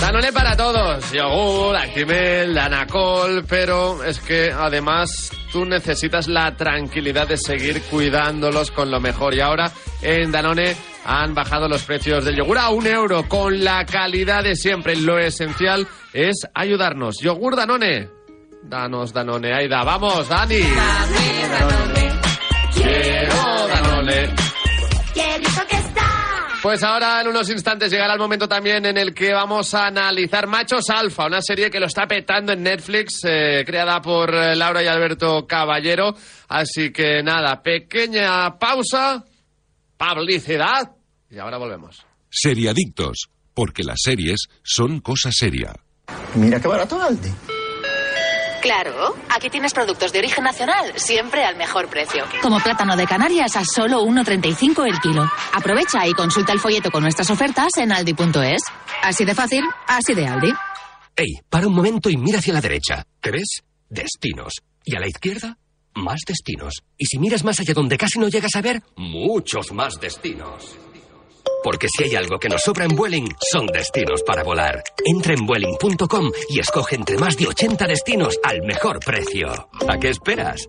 Danone 0.00 0.32
para 0.32 0.56
todos. 0.56 1.12
Yogur, 1.12 1.76
Actimel, 1.76 2.54
Danacol, 2.54 3.44
pero 3.48 4.02
es 4.04 4.20
que 4.20 4.50
además 4.52 5.30
tú 5.52 5.64
necesitas 5.64 6.28
la 6.28 6.56
tranquilidad 6.56 7.26
de 7.26 7.36
seguir 7.36 7.82
cuidándolos 7.82 8.70
con 8.70 8.90
lo 8.90 9.00
mejor. 9.00 9.34
Y 9.34 9.40
ahora 9.40 9.70
en 10.00 10.30
Danone 10.30 10.76
han 11.04 11.34
bajado 11.34 11.68
los 11.68 11.82
precios 11.82 12.24
del 12.24 12.36
yogur 12.36 12.58
a 12.58 12.70
un 12.70 12.86
euro 12.86 13.28
con 13.28 13.64
la 13.64 13.84
calidad 13.84 14.44
de 14.44 14.54
siempre. 14.54 14.96
Lo 14.96 15.18
esencial 15.18 15.86
es 16.12 16.46
ayudarnos. 16.54 17.18
Yogur 17.20 17.56
Danone. 17.56 18.08
Danos 18.62 19.12
Danone, 19.12 19.52
Aida. 19.52 19.82
Vamos, 19.84 20.28
Dani. 20.28 20.60
Danone, 20.60 21.97
Pues 26.68 26.82
ahora 26.82 27.22
en 27.22 27.28
unos 27.28 27.48
instantes 27.48 27.90
llegará 27.90 28.12
el 28.12 28.18
momento 28.18 28.46
también 28.46 28.84
en 28.84 28.98
el 28.98 29.14
que 29.14 29.32
vamos 29.32 29.72
a 29.72 29.86
analizar 29.86 30.46
Machos 30.46 30.90
Alfa, 30.90 31.24
una 31.24 31.40
serie 31.40 31.70
que 31.70 31.80
lo 31.80 31.86
está 31.86 32.06
petando 32.06 32.52
en 32.52 32.62
Netflix, 32.62 33.20
eh, 33.24 33.64
creada 33.64 34.02
por 34.02 34.34
eh, 34.34 34.54
Laura 34.54 34.82
y 34.82 34.86
Alberto 34.86 35.46
Caballero. 35.46 36.14
Así 36.46 36.92
que 36.92 37.22
nada, 37.22 37.62
pequeña 37.62 38.58
pausa, 38.58 39.24
publicidad 39.96 40.90
y 41.30 41.38
ahora 41.38 41.56
volvemos. 41.56 42.04
Seriadictos, 42.28 43.30
porque 43.54 43.82
las 43.82 44.00
series 44.02 44.40
son 44.62 45.00
cosa 45.00 45.32
seria. 45.32 45.72
Mira 46.34 46.60
qué 46.60 46.68
barato 46.68 47.00
Aldi. 47.00 47.30
Claro, 48.60 49.14
aquí 49.28 49.50
tienes 49.50 49.72
productos 49.72 50.12
de 50.12 50.18
origen 50.18 50.42
nacional, 50.44 50.92
siempre 50.96 51.44
al 51.44 51.56
mejor 51.56 51.88
precio. 51.88 52.24
Como 52.42 52.58
plátano 52.60 52.96
de 52.96 53.06
Canarias 53.06 53.56
a 53.56 53.64
solo 53.64 54.02
1,35 54.02 54.86
el 54.86 54.98
kilo. 55.00 55.30
Aprovecha 55.52 56.06
y 56.06 56.12
consulta 56.12 56.52
el 56.52 56.58
folleto 56.58 56.90
con 56.90 57.02
nuestras 57.02 57.30
ofertas 57.30 57.68
en 57.76 57.92
aldi.es. 57.92 58.62
Así 59.02 59.24
de 59.24 59.34
fácil, 59.34 59.64
así 59.86 60.14
de 60.14 60.26
Aldi. 60.26 60.52
Ey, 61.14 61.40
para 61.48 61.66
un 61.66 61.74
momento 61.74 62.10
y 62.10 62.16
mira 62.16 62.38
hacia 62.38 62.52
la 62.54 62.60
derecha. 62.60 63.04
¿Qué 63.20 63.30
ves? 63.30 63.62
Destinos. 63.88 64.54
Y 64.84 64.96
a 64.96 65.00
la 65.00 65.08
izquierda, 65.08 65.56
más 65.94 66.20
destinos. 66.26 66.74
Y 66.96 67.06
si 67.06 67.18
miras 67.18 67.44
más 67.44 67.60
allá 67.60 67.74
donde 67.74 67.96
casi 67.96 68.18
no 68.18 68.28
llegas 68.28 68.54
a 68.56 68.62
ver, 68.62 68.82
muchos 68.96 69.72
más 69.72 69.94
destinos. 70.00 70.76
Porque 71.62 71.88
si 71.88 72.04
hay 72.04 72.14
algo 72.14 72.38
que 72.38 72.48
nos 72.48 72.62
sobra 72.62 72.84
en 72.84 72.94
Vueling, 72.94 73.28
son 73.50 73.66
destinos 73.66 74.22
para 74.22 74.44
volar. 74.44 74.82
Entra 75.04 75.34
en 75.34 75.46
Vueling.com 75.46 76.30
y 76.48 76.60
escoge 76.60 76.96
entre 76.96 77.18
más 77.18 77.36
de 77.36 77.48
80 77.48 77.86
destinos 77.86 78.38
al 78.44 78.62
mejor 78.62 79.00
precio. 79.00 79.68
¿A 79.88 79.98
qué 79.98 80.10
esperas? 80.10 80.68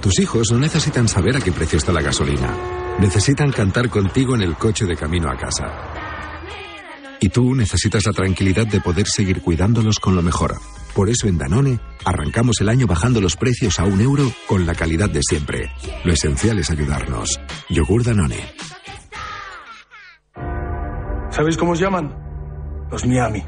Tus 0.00 0.18
hijos 0.18 0.52
no 0.52 0.58
necesitan 0.58 1.08
saber 1.08 1.36
a 1.36 1.40
qué 1.40 1.50
precio 1.50 1.78
está 1.78 1.92
la 1.92 2.02
gasolina. 2.02 2.54
Necesitan 3.00 3.50
cantar 3.50 3.88
contigo 3.88 4.34
en 4.34 4.42
el 4.42 4.54
coche 4.56 4.84
de 4.84 4.96
camino 4.96 5.30
a 5.30 5.36
casa. 5.36 5.64
Y 7.20 7.30
tú 7.30 7.54
necesitas 7.54 8.04
la 8.04 8.12
tranquilidad 8.12 8.66
de 8.66 8.80
poder 8.80 9.06
seguir 9.06 9.40
cuidándolos 9.40 9.98
con 9.98 10.14
lo 10.14 10.20
mejor. 10.20 10.56
Por 10.94 11.08
eso 11.08 11.26
en 11.26 11.38
Danone 11.38 11.80
arrancamos 12.04 12.60
el 12.60 12.68
año 12.68 12.86
bajando 12.86 13.20
los 13.20 13.36
precios 13.36 13.80
a 13.80 13.84
un 13.84 14.00
euro 14.00 14.30
con 14.46 14.66
la 14.66 14.74
calidad 14.74 15.08
de 15.10 15.22
siempre. 15.22 15.72
Lo 16.04 16.12
esencial 16.12 16.58
es 16.58 16.70
ayudarnos. 16.70 17.40
Yogur 17.70 18.04
Danone. 18.04 18.38
¿Sabéis 21.34 21.56
cómo 21.56 21.72
os 21.72 21.80
llaman? 21.80 22.14
Los 22.92 23.04
Miami. 23.06 23.42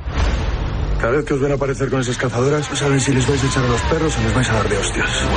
Cada 1.01 1.12
vez 1.12 1.25
que 1.25 1.35
os 1.35 1.40
ven 1.40 1.53
aparecer 1.53 1.88
con 1.88 2.01
esas 2.01 2.18
cazadoras, 2.18 2.68
no 2.68 2.75
saben 2.75 2.99
si 2.99 3.12
les 3.12 3.29
vais 3.29 3.42
a 3.44 3.46
echar 3.46 3.64
a 3.64 3.68
los 3.68 3.81
perros 3.83 4.18
o 4.18 4.22
les 4.22 4.35
vais 4.35 4.51
a 4.51 4.55
dar 4.55 4.68
de 4.68 4.77
hostias. 4.77 5.29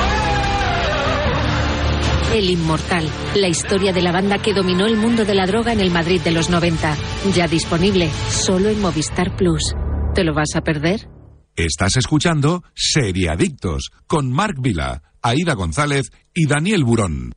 El 2.34 2.50
Inmortal, 2.50 3.08
la 3.36 3.48
historia 3.48 3.94
de 3.94 4.02
la 4.02 4.12
banda 4.12 4.40
que 4.40 4.54
dominó 4.54 4.88
el 4.88 4.98
mundo 4.98 5.26
de 5.26 5.36
la 5.36 5.46
droga 5.46 5.74
en 5.74 5.80
el 5.80 5.92
Madrid 5.92 6.22
de 6.22 6.32
los 6.32 6.50
90. 6.50 6.96
Ya 7.36 7.48
disponible 7.48 8.10
solo 8.30 8.70
en 8.70 8.82
Movistar 8.82 9.36
Plus. 9.36 9.76
¿Te 10.16 10.24
lo 10.24 10.34
vas 10.34 10.56
a 10.56 10.62
perder? 10.62 11.08
Estás 11.56 11.98
escuchando 11.98 12.64
Seriadictos 12.74 13.92
con 14.08 14.32
Marc 14.32 14.58
Vila, 14.60 15.04
Aida 15.22 15.54
González 15.54 16.10
y 16.34 16.48
Daniel 16.48 16.84
Burón. 16.84 17.32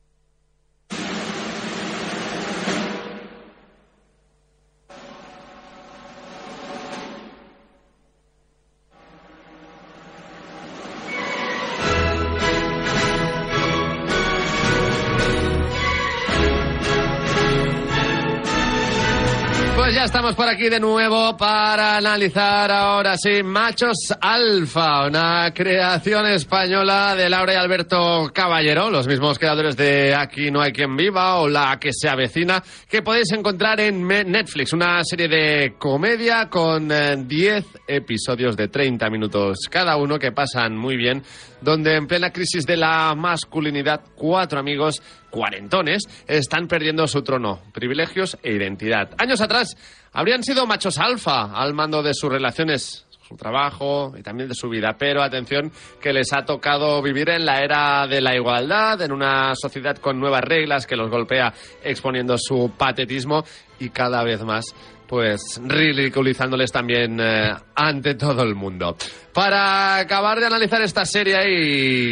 Pues 20.37 20.49
de 20.68 20.79
nuevo 20.79 21.37
para 21.37 21.96
analizar 21.96 22.70
ahora 22.70 23.16
sí 23.16 23.42
Machos 23.42 24.14
Alfa, 24.20 25.07
una 25.07 25.53
creación 25.53 26.27
española 26.27 27.16
de 27.16 27.29
Laura 27.29 27.55
y 27.55 27.57
Alberto 27.57 28.31
Caballero, 28.33 28.88
los 28.88 29.09
mismos 29.09 29.38
creadores 29.38 29.77
de 29.77 30.14
Aquí 30.14 30.51
no 30.51 30.61
hay 30.61 30.73
quien 30.73 30.96
viva 30.96 31.40
o 31.40 31.48
La 31.48 31.79
que 31.81 31.90
se 31.92 32.08
avecina, 32.08 32.63
que 32.88 33.02
podéis 33.02 33.33
encontrar 33.33 33.81
en 33.81 34.06
Netflix, 34.06 34.73
una 34.73 35.02
serie 35.02 35.27
de 35.27 35.75
comedia 35.79 36.48
con 36.48 36.92
eh, 36.92 37.17
10 37.17 37.65
episodios 37.88 38.56
de 38.56 38.69
30 38.69 39.10
minutos 39.10 39.58
cada 39.69 39.96
uno 39.96 40.19
que 40.19 40.33
pasan 40.33 40.77
muy 40.77 40.96
bien, 40.96 41.23
donde 41.60 41.96
en 41.96 42.06
plena 42.06 42.31
crisis 42.31 42.67
de 42.67 42.77
la 42.77 43.15
masculinidad 43.17 44.02
cuatro 44.15 44.60
amigos 44.60 45.02
cuarentones 45.31 46.02
están 46.29 46.69
perdiendo 46.69 47.06
su 47.08 47.23
trono, 47.23 47.63
privilegios 47.73 48.37
e 48.42 48.52
identidad. 48.52 49.10
Años 49.19 49.40
atrás 49.40 49.75
habrían 50.13 50.42
sido 50.42 50.52
machos 50.67 50.98
alfa 50.98 51.53
al 51.53 51.75
mando 51.75 52.03
de 52.03 52.15
sus 52.15 52.31
relaciones, 52.31 53.07
su 53.27 53.37
trabajo 53.37 54.13
y 54.17 54.23
también 54.23 54.48
de 54.48 54.55
su 54.55 54.69
vida, 54.69 54.96
pero 54.98 55.23
atención 55.23 55.73
que 56.00 56.13
les 56.13 56.33
ha 56.33 56.44
tocado 56.44 57.00
vivir 57.03 57.31
en 57.31 57.46
la 57.46 57.63
era 57.63 58.07
de 58.07 58.21
la 58.21 58.35
igualdad, 58.35 59.00
en 59.00 59.13
una 59.13 59.55
sociedad 59.55 59.96
con 59.96 60.21
nuevas 60.21 60.42
reglas 60.42 60.87
que 60.87 60.96
los 60.96 61.11
golpea 61.11 61.53
exponiendo 61.83 62.37
su 62.38 62.73
patetismo 62.77 63.44
y 63.79 63.88
cada 63.88 64.23
vez 64.23 64.42
más 64.44 64.75
pues 65.13 65.60
ridiculizándoles 65.63 66.73
también 66.73 67.21
eh, 67.21 67.50
ante 67.75 68.15
todo 68.15 68.42
el 68.44 68.54
mundo. 68.54 68.96
Para 69.35 69.98
acabar 69.98 70.40
de 70.40 70.46
analizar 70.46 70.81
esta 70.81 71.04
serie 71.04 71.37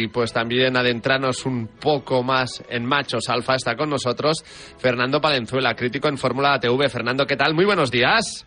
y 0.03 0.07
pues 0.09 0.31
también 0.31 0.77
adentrarnos 0.77 1.47
un 1.47 1.67
poco 1.67 2.21
más 2.21 2.63
en 2.69 2.85
machos 2.85 3.27
alfa 3.27 3.55
está 3.55 3.75
con 3.75 3.89
nosotros 3.89 4.43
Fernando 4.77 5.19
Palenzuela, 5.19 5.73
crítico 5.73 6.09
en 6.09 6.17
Fórmula 6.19 6.59
TV. 6.59 6.89
Fernando, 6.89 7.25
¿qué 7.25 7.35
tal? 7.35 7.55
Muy 7.55 7.65
buenos 7.65 7.89
días. 7.89 8.45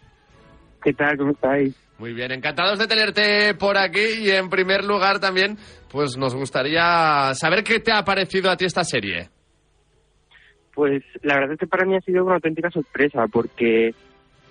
¿Qué 0.84 0.92
tal? 0.92 1.16
¿Cómo 1.16 1.32
estáis? 1.32 1.74
Muy 1.98 2.12
bien, 2.12 2.30
encantados 2.30 2.78
de 2.78 2.86
tenerte 2.86 3.54
por 3.54 3.76
aquí 3.76 4.20
y 4.20 4.30
en 4.30 4.50
primer 4.50 4.84
lugar 4.84 5.18
también 5.18 5.56
pues 5.90 6.16
nos 6.16 6.32
gustaría 6.32 7.34
saber 7.34 7.64
qué 7.64 7.80
te 7.80 7.90
ha 7.90 8.04
parecido 8.04 8.52
a 8.52 8.56
ti 8.56 8.66
esta 8.66 8.84
serie. 8.84 9.30
Pues 10.72 11.02
la 11.22 11.40
verdad 11.40 11.54
es 11.54 11.58
que 11.58 11.66
para 11.66 11.84
mí 11.84 11.96
ha 11.96 12.00
sido 12.02 12.24
una 12.24 12.36
auténtica 12.36 12.70
sorpresa 12.70 13.26
porque 13.26 13.92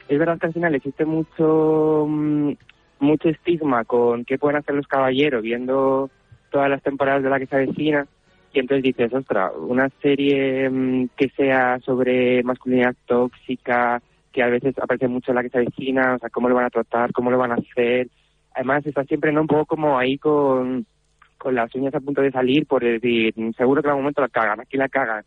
es 0.07 0.19
verdad 0.19 0.37
que 0.39 0.47
al 0.47 0.53
final 0.53 0.75
existe 0.75 1.05
mucho 1.05 2.05
mm, 2.07 2.51
mucho 2.99 3.29
estigma 3.29 3.83
con 3.83 4.25
qué 4.25 4.37
pueden 4.37 4.57
hacer 4.57 4.75
los 4.75 4.87
caballeros 4.87 5.41
viendo 5.43 6.09
todas 6.51 6.69
las 6.69 6.81
temporadas 6.81 7.23
de 7.23 7.29
la 7.29 7.39
que 7.39 7.47
se 7.47 7.55
avecina 7.55 8.07
y 8.53 8.59
entonces 8.59 8.83
dices, 8.83 9.11
ostra, 9.13 9.51
una 9.51 9.89
serie 10.01 10.69
mm, 10.69 11.09
que 11.17 11.29
sea 11.29 11.79
sobre 11.79 12.43
masculinidad 12.43 12.95
tóxica, 13.07 14.01
que 14.31 14.43
a 14.43 14.47
veces 14.47 14.77
aparece 14.77 15.07
mucho 15.07 15.31
en 15.31 15.35
la 15.35 15.43
que 15.43 15.49
se 15.49 15.57
avecina, 15.57 16.15
o 16.15 16.19
sea, 16.19 16.29
cómo 16.29 16.49
lo 16.49 16.55
van 16.55 16.65
a 16.65 16.69
tratar, 16.69 17.11
cómo 17.11 17.31
lo 17.31 17.39
van 17.39 17.51
a 17.51 17.55
hacer. 17.55 18.09
Además 18.53 18.85
está 18.85 19.03
siempre 19.05 19.31
¿no? 19.31 19.41
un 19.41 19.47
poco 19.47 19.65
como 19.65 19.97
ahí 19.97 20.19
con, 20.19 20.85
con 21.39 21.55
las 21.55 21.73
uñas 21.73 21.95
a 21.95 21.99
punto 21.99 22.21
de 22.21 22.31
salir 22.31 22.67
por 22.67 22.83
decir, 22.83 23.33
"Mm, 23.35 23.51
seguro 23.53 23.81
que 23.81 23.87
en 23.87 23.91
algún 23.91 24.03
momento 24.03 24.21
la 24.21 24.29
cagan, 24.29 24.59
aquí 24.61 24.77
la 24.77 24.87
cagan. 24.89 25.25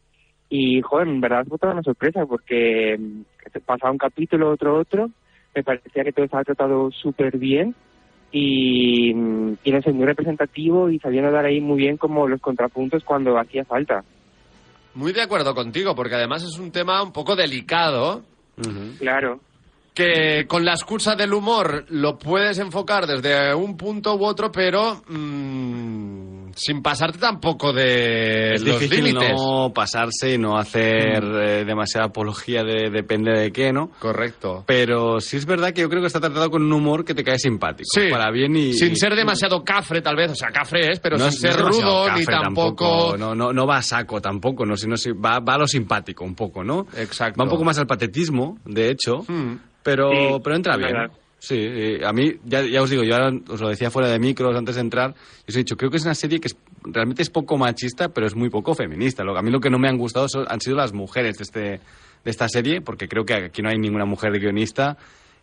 Y, 0.49 0.81
joder, 0.81 1.09
en 1.09 1.21
verdad 1.21 1.45
fue 1.49 1.59
toda 1.59 1.73
una 1.73 1.83
sorpresa 1.83 2.25
porque 2.27 2.97
mm, 2.99 3.59
pasaba 3.65 3.93
un 3.93 3.99
capítulo, 3.99 4.51
otro, 4.51 4.79
otro. 4.79 5.11
Me 5.55 5.63
parecía 5.63 6.05
que 6.05 6.13
todo 6.13 6.25
estaba 6.25 6.45
tratado 6.45 6.91
súper 6.93 7.39
bien 7.39 7.75
y, 8.31 9.13
mm, 9.15 9.59
y 9.65 9.73
no 9.73 9.83
sé, 9.83 9.93
muy 9.93 10.07
representativo 10.07 10.91
y 10.91 10.99
sabiendo 10.99 11.31
dar 11.31 11.47
ahí 11.47 11.61
muy 11.61 11.79
bien 11.79 11.97
como 11.97 12.29
los 12.29 12.41
contrapuntos 12.41 13.03
cuando 13.05 13.39
hacía 13.39 13.65
falta. 13.65 14.05
Muy 14.95 15.13
de 15.13 15.23
acuerdo 15.23 15.55
contigo, 15.55 15.95
porque 15.95 16.15
además 16.15 16.43
es 16.43 16.59
un 16.59 16.73
tema 16.73 17.03
un 17.03 17.13
poco 17.13 17.37
delicado. 17.37 18.23
Claro. 18.99 19.41
Que 19.93 20.47
con 20.47 20.65
la 20.65 20.73
excusa 20.73 21.15
del 21.15 21.35
humor 21.35 21.85
lo 21.91 22.19
puedes 22.19 22.59
enfocar 22.59 23.07
desde 23.07 23.55
un 23.55 23.77
punto 23.77 24.15
u 24.17 24.25
otro, 24.25 24.51
pero 24.51 25.03
mm, 25.09 25.76
sin 26.57 26.83
pasarte 26.83 27.19
tampoco 27.19 27.73
de 27.73 28.55
Es 28.55 28.63
los 28.63 28.81
difícil 28.81 29.05
límites. 29.05 29.33
no 29.37 29.73
pasarse 29.75 30.35
y 30.35 30.39
no 30.39 30.57
hacer 30.59 31.23
eh, 31.23 31.65
demasiada 31.65 32.07
apología 32.07 32.65
de 32.65 32.91
depende 32.91 33.31
de 33.39 33.53
qué, 33.53 33.73
¿no? 33.73 33.91
Correcto. 33.99 34.65
Pero 34.67 35.21
sí 35.21 35.37
es 35.37 35.47
verdad 35.47 35.73
que 35.73 35.83
yo 35.83 35.89
creo 35.89 36.01
que 36.01 36.07
está 36.09 36.19
tratado 36.19 36.51
con 36.51 36.63
un 36.63 36.73
humor 36.73 37.05
que 37.05 37.15
te 37.15 37.23
cae 37.23 37.39
simpático. 37.39 37.87
Sí. 37.93 38.09
Para 38.11 38.31
bien 38.31 38.57
y... 38.57 38.73
Sin 38.73 38.97
ser 38.97 39.15
demasiado 39.15 39.63
cafre, 39.63 40.01
tal 40.03 40.17
vez. 40.17 40.31
O 40.33 40.35
sea, 40.35 40.49
cafre 40.49 40.91
es, 40.93 40.99
pero 40.99 41.17
no 41.19 41.31
sin 41.31 41.35
es- 41.35 41.43
no 41.43 41.51
ser 41.53 41.61
es 41.61 41.67
rudo 41.79 42.13
ni 42.17 42.25
tampoco... 42.25 43.17
No, 43.19 43.35
no, 43.35 43.53
no 43.53 43.67
va 43.67 43.77
a 43.77 43.83
saco 43.83 44.21
tampoco, 44.21 44.65
¿no? 44.65 44.77
Sino 44.77 44.97
si 44.97 45.13
va, 45.13 45.39
va 45.41 45.55
a 45.55 45.59
lo 45.59 45.67
simpático 45.67 46.25
un 46.25 46.35
poco, 46.35 46.65
¿no? 46.65 46.87
Exacto. 46.97 47.39
Va 47.39 47.45
un 47.45 47.51
poco 47.51 47.65
más 47.65 47.79
al 47.79 47.87
patetismo, 47.87 48.59
de 48.65 48.91
hecho, 48.91 49.25
Hmm. 49.29 49.57
pero, 49.83 50.11
Sí, 50.11 50.41
pero 50.43 50.57
entra 50.57 50.77
bien. 50.77 50.93
verdad. 50.93 51.11
Sí, 51.47 51.55
eh, 51.57 52.01
a 52.05 52.13
mí, 52.13 52.33
ya, 52.45 52.63
ya 52.63 52.83
os 52.83 52.91
digo, 52.91 53.05
yo 53.05 53.15
ahora 53.15 53.31
os 53.49 53.61
lo 53.61 53.69
decía 53.69 53.89
fuera 53.89 54.09
de 54.09 54.19
micros 54.19 54.57
antes 54.57 54.75
de 54.75 54.81
entrar, 54.81 55.15
y 55.47 55.51
os 55.53 55.55
he 55.55 55.59
dicho, 55.59 55.77
creo 55.77 55.93
que 55.93 55.99
es 55.99 56.03
una 56.05 56.17
serie 56.17 56.41
que 56.41 56.49
es- 56.49 56.57
realmente 56.83 57.23
es 57.23 57.31
poco 57.31 57.57
machista, 57.57 58.09
pero 58.09 58.27
es 58.27 58.35
muy 58.35 58.51
poco 58.51 58.75
feminista. 58.75 59.23
Lo, 59.23 59.39
a 59.39 59.43
mí 59.43 59.53
lo 59.53 59.61
que 59.61 59.71
no 59.71 59.79
me 59.79 59.89
han 59.89 59.97
gustado 59.97 60.29
son- 60.29 60.47
han 60.49 60.61
sido 60.61 60.75
las 60.77 60.93
mujeres 60.93 61.37
de, 61.39 61.43
este, 61.45 61.61
de 61.61 62.31
esta 62.31 62.49
serie, 62.49 62.81
porque 62.81 63.07
creo 63.07 63.25
que 63.25 63.35
aquí 63.35 63.63
no 63.63 63.69
hay 63.69 63.79
ninguna 63.79 64.07
mujer 64.07 64.33
guionista, 64.41 64.97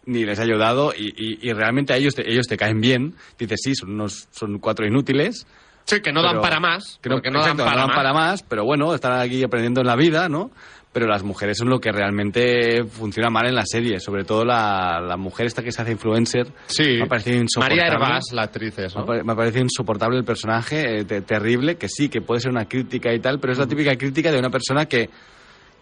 ni 0.06 0.26
les 0.26 0.40
ha 0.40 0.44
ayudado, 0.44 0.94
y, 0.94 1.14
y- 1.16 1.38
y 1.50 1.54
realmente 1.54 1.94
a 1.94 1.96
ellos 1.96 2.16
te, 2.16 2.30
ellos 2.30 2.48
te 2.48 2.58
caen 2.58 2.82
bien. 2.82 3.14
Dices, 3.40 3.62
sí, 3.64 3.74
son, 3.74 3.92
unos, 3.92 4.28
son 4.32 4.60
cuatro 4.60 4.86
inútiles. 4.86 5.48
Sí, 5.86 6.02
que 6.02 6.12
no 6.12 6.22
dan 6.22 6.36
para 6.42 6.60
más. 6.60 7.00
que 7.02 7.08
no, 7.10 7.16
dan 7.46 7.56
para 7.64 7.76
no 7.76 7.88
dan 7.88 7.96
para 7.96 8.14
más, 8.14 8.44
pero 8.44 8.66
bueno, 8.66 8.94
están 8.94 9.18
aquí 9.22 9.42
aprendiendo 9.42 9.80
en 9.80 9.88
la 9.88 9.96
vida, 9.96 10.28
¿no? 10.28 10.52
Pero 10.94 11.08
las 11.08 11.24
mujeres 11.24 11.58
son 11.58 11.70
lo 11.70 11.80
que 11.80 11.92
realmente 11.92 12.84
funciona 12.86 13.30
mal 13.32 13.48
en 13.48 13.56
la 13.56 13.66
serie, 13.66 14.00
sobre 14.00 14.24
todo 14.24 14.46
la, 14.46 15.02
la 15.02 15.18
mujer 15.18 15.48
esta 15.48 15.64
que 15.64 15.72
se 15.72 15.82
hace 15.82 15.92
influencer. 15.92 16.48
Sí. 16.68 16.84
Me 17.00 17.04
ha 17.04 17.08
parecido 17.08 17.38
insoportable. 17.42 17.82
María 17.82 17.94
Hervás, 17.96 18.26
la 18.32 18.44
actriz, 18.44 18.78
es, 18.78 18.94
Me 18.96 19.00
¿no? 19.00 19.04
ha 19.04 19.06
pare- 19.08 19.24
Me 19.24 19.34
ha 19.34 19.36
parecido 19.36 19.64
insoportable 19.64 20.20
el 20.20 20.24
personaje, 20.24 21.00
eh, 21.00 21.04
te- 21.06 21.22
terrible, 21.22 21.76
que 21.78 21.90
sí, 21.90 22.10
que 22.10 22.22
puede 22.22 22.42
ser 22.42 22.52
una 22.52 22.66
crítica 22.66 23.12
y 23.12 23.20
tal, 23.20 23.40
pero 23.40 23.54
es 23.54 23.60
la 23.60 23.66
típica 23.68 23.96
crítica 23.96 24.32
de 24.32 24.38
una 24.38 24.52
persona 24.52 24.86
que, 24.86 25.10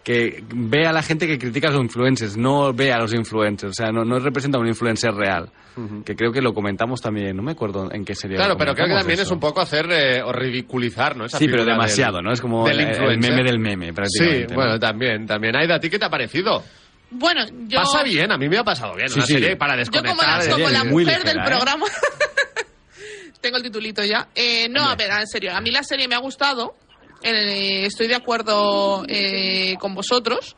que 0.04 0.42
ve 0.54 0.86
a 0.86 0.92
la 0.92 1.02
gente 1.02 1.26
que 1.28 1.38
critica 1.38 1.68
a 1.68 1.70
los 1.70 1.80
influencers, 1.82 2.36
no 2.36 2.72
ve 2.72 2.92
a 2.92 2.98
los 2.98 3.14
influencers, 3.14 3.70
o 3.70 3.74
sea, 3.74 3.92
no, 3.92 4.04
no 4.04 4.18
representa 4.18 4.58
a 4.58 4.60
un 4.60 4.66
influencer 4.68 5.12
real. 5.14 5.50
Que 6.04 6.14
creo 6.14 6.30
que 6.32 6.42
lo 6.42 6.52
comentamos 6.52 7.00
también, 7.00 7.34
no 7.34 7.42
me 7.42 7.52
acuerdo 7.52 7.88
en 7.90 8.04
qué 8.04 8.14
serie. 8.14 8.36
Claro, 8.36 8.56
pero 8.58 8.74
creo 8.74 8.88
que 8.88 8.94
también 8.94 9.14
eso. 9.20 9.28
es 9.28 9.30
un 9.30 9.40
poco 9.40 9.60
hacer 9.62 9.86
eh, 9.90 10.20
o 10.22 10.30
ridiculizar, 10.30 11.16
¿no? 11.16 11.24
Esa 11.24 11.38
Sí, 11.38 11.48
pero 11.48 11.64
demasiado, 11.64 12.16
del- 12.16 12.24
¿no? 12.26 12.32
Es 12.32 12.42
como 12.42 12.66
del 12.66 12.80
el- 12.80 12.88
el 13.10 13.18
meme 13.18 13.42
del 13.42 13.58
meme, 13.58 13.92
prácticamente, 13.94 14.48
Sí, 14.48 14.50
¿no? 14.50 14.54
bueno, 14.56 14.78
también, 14.78 15.26
también. 15.26 15.56
Aida, 15.56 15.76
¿a 15.76 15.80
ti 15.80 15.88
qué 15.88 15.98
te 15.98 16.04
ha 16.04 16.10
parecido? 16.10 16.62
Bueno, 17.10 17.40
yo... 17.68 17.78
Pasa 17.78 18.02
bien, 18.02 18.30
a 18.32 18.36
mí 18.36 18.48
me 18.50 18.58
ha 18.58 18.64
pasado 18.64 18.94
bien. 18.96 19.08
Sí, 19.08 19.20
una 19.20 19.26
sí. 19.26 19.32
serie 19.34 19.56
para 19.56 19.76
Yo 19.82 19.90
como 19.90 20.02
desconectar. 20.02 20.44
la, 20.44 20.50
como 20.52 20.68
la 20.68 20.84
muy 20.84 21.04
mujer 21.04 21.18
ligera, 21.20 21.32
del 21.32 21.42
¿eh? 21.42 21.46
programa. 21.46 21.86
Tengo 23.40 23.56
el 23.56 23.62
titulito 23.62 24.04
ya. 24.04 24.28
Eh, 24.34 24.68
no, 24.68 24.84
a 24.88 24.94
ver, 24.94 25.10
en 25.10 25.26
serio. 25.26 25.54
A 25.54 25.60
mí 25.60 25.70
la 25.70 25.82
serie 25.82 26.06
me 26.06 26.14
ha 26.14 26.18
gustado. 26.18 26.74
Eh, 27.22 27.86
estoy 27.86 28.08
de 28.08 28.14
acuerdo 28.14 29.04
eh, 29.08 29.76
con 29.78 29.94
vosotros. 29.94 30.56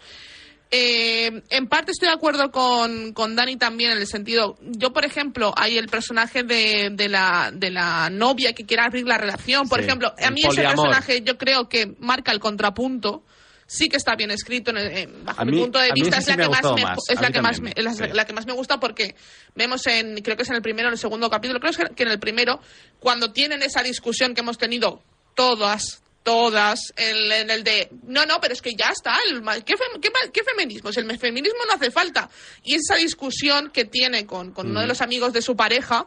Eh, 0.71 1.43
en 1.51 1.69
parte 1.69 1.93
estoy 1.93 2.09
de 2.09 2.15
acuerdo 2.15 2.51
con, 2.51 3.13
con 3.13 3.37
Dani 3.37 3.57
también 3.57 3.93
en 3.93 3.99
el 3.99 4.09
sentido, 4.09 4.57
yo 4.61 4.93
por 4.93 5.05
ejemplo, 5.05 5.55
hay 5.57 5.79
el 5.79 5.87
personaje 5.87 6.43
de, 6.43 6.91
de, 6.91 7.09
la, 7.09 7.53
de 7.55 7.71
la 7.71 8.11
novia 8.11 8.55
que 8.55 8.65
quiere 8.67 8.83
abrir 8.83 9.07
la 9.07 9.17
relación, 9.17 9.69
por 9.69 9.79
Sí, 9.79 9.85
ejemplo, 9.87 10.13
a 10.21 10.31
mí 10.33 10.41
ese 10.45 10.63
personaje 10.63 11.23
yo 11.23 11.39
creo 11.39 11.69
que 11.69 11.95
marca 12.01 12.33
el 12.33 12.41
contrapunto, 12.41 13.23
sí 13.67 13.89
que 13.89 13.99
está 13.99 14.17
bien 14.17 14.33
escrito, 14.33 14.73
en 14.73 14.79
el- 14.79 15.07
bajo 15.23 15.43
A 15.43 15.45
mi 15.45 15.61
punto 15.61 15.79
de 15.79 15.93
vista 15.95 16.19
es 16.19 16.27
la 16.27 16.37
que 16.39 16.49
más 16.49 16.63
me, 16.75 16.83
es 17.09 17.21
la 17.21 17.31
que 17.31 17.43
más 17.43 17.61
me, 17.61 17.73
es 17.77 17.85
la, 17.85 17.93
sí. 17.95 18.05
la 18.13 18.25
que 18.25 18.33
más 18.33 18.47
me 18.47 18.53
gusta 18.55 18.81
porque 18.81 19.15
vemos 19.55 19.87
en 19.87 20.17
creo 20.23 20.37
que 20.37 20.43
es 20.43 20.49
en 20.51 20.57
el 20.57 20.63
primero 20.63 20.89
o 20.89 20.91
en 20.91 20.95
el 20.95 20.99
segundo 20.99 21.31
capítulo 21.31 21.61
creo 21.61 21.73
que 21.95 22.03
en 22.03 22.09
el 22.11 22.19
primero 22.19 22.59
cuando 22.99 23.33
tienen 23.33 23.63
esa 23.63 23.83
discusión 23.85 24.35
que 24.35 24.41
hemos 24.41 24.59
tenido 24.59 25.03
todas 25.37 26.01
todas 26.25 26.93
en, 26.97 27.31
en 27.31 27.51
el 27.51 27.63
de 27.63 27.91
no 28.09 28.27
no 28.27 28.41
pero 28.41 28.53
es 28.55 28.63
que 28.63 28.75
ya 28.75 28.89
está 28.91 29.17
el, 29.31 29.41
¿qué, 29.65 29.75
fem- 29.75 30.01
qué, 30.01 30.11
qué 30.33 30.43
feminismo 30.43 30.91
si 30.93 30.99
el 31.01 31.19
feminismo 31.19 31.61
no 31.69 31.75
hace 31.75 31.91
falta 31.93 32.29
y 32.65 32.75
esa 32.75 32.97
discusión 32.97 33.71
que 33.71 33.85
tiene 33.85 34.27
con, 34.27 34.53
con 34.53 34.69
uno 34.71 34.81
de 34.81 34.87
los 34.89 35.01
amigos 35.03 35.33
de 35.33 35.43
su 35.43 35.55
pareja 35.55 36.07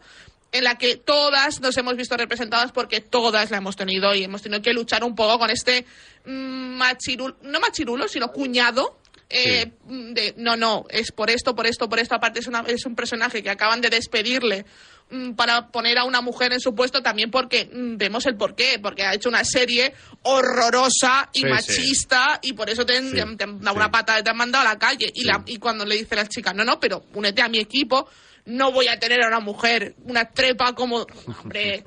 en 0.52 0.64
la 0.64 0.78
que 0.78 0.96
todas 0.98 1.62
nos 1.62 1.78
hemos 1.78 1.96
visto 1.96 2.18
representadas 2.18 2.72
porque 2.72 3.00
todas 3.00 3.52
la 3.52 3.58
hemos 3.58 3.76
tenido 3.76 4.14
y 4.16 4.24
hemos 4.24 4.42
tenido 4.42 4.62
que 4.62 4.74
luchar 4.74 5.04
un 5.04 5.14
poco 5.16 5.38
con 5.40 5.50
este 5.52 5.86
mm, 6.26 6.78
machirulo, 6.78 7.38
no 7.44 7.60
machirulo, 7.60 8.08
sino 8.08 8.32
cuñado. 8.32 8.98
eh, 9.30 9.74
de 9.90 10.34
no, 10.38 10.56
no, 10.56 10.86
es 10.90 11.12
por 11.12 11.30
esto, 11.30 11.54
por 11.54 11.68
esto, 11.68 11.90
por 11.90 12.00
esto. 12.00 12.16
Aparte, 12.16 12.40
es, 12.40 12.48
una, 12.48 12.62
es 12.62 12.86
un 12.86 12.96
personaje 12.96 13.44
que 13.44 13.50
acaban 13.50 13.82
de 13.82 13.90
despedirle 13.90 14.64
mm, 14.64 14.97
para 15.36 15.68
poner 15.68 15.98
a 15.98 16.04
una 16.04 16.20
mujer 16.22 16.52
en 16.54 16.60
su 16.60 16.76
puesto 16.76 17.02
también 17.02 17.32
porque 17.32 17.70
mm, 17.72 17.98
vemos 17.98 18.26
el 18.26 18.36
porqué, 18.36 18.78
porque 18.82 19.04
ha 19.04 19.14
hecho 19.14 19.30
una 19.30 19.44
serie 19.46 19.94
horrorosa 20.24 21.30
y 21.34 21.40
Sí, 21.40 21.44
sí. 21.46 21.50
machista 21.50 22.40
y 22.42 22.54
por 22.54 22.70
eso 22.70 22.86
te, 22.86 23.02
Sí, 23.02 23.12
te 23.12 23.22
han 23.44 23.60
dado 23.62 23.76
una 23.76 23.90
pata, 23.92 24.22
te 24.24 24.30
han 24.30 24.38
mandado 24.38 24.68
a 24.68 24.74
la 24.74 24.80
calle. 24.80 25.12
Y, 25.14 25.24
la, 25.24 25.44
y 25.46 25.58
cuando 25.58 25.86
le 25.86 25.96
dice 25.96 26.16
la 26.16 26.28
chica, 26.28 26.54
no, 26.54 26.64
no, 26.66 26.80
pero 26.80 27.06
únete 27.14 27.42
a 27.42 27.48
mi 27.50 27.60
equipo, 27.60 28.08
no 28.46 28.72
voy 28.72 28.88
a 28.88 29.00
tener 29.00 29.22
a 29.24 29.28
una 29.28 29.40
mujer, 29.40 29.96
una 30.06 30.26
trepa 30.30 30.74
como, 30.74 31.06
hombre, 31.42 31.84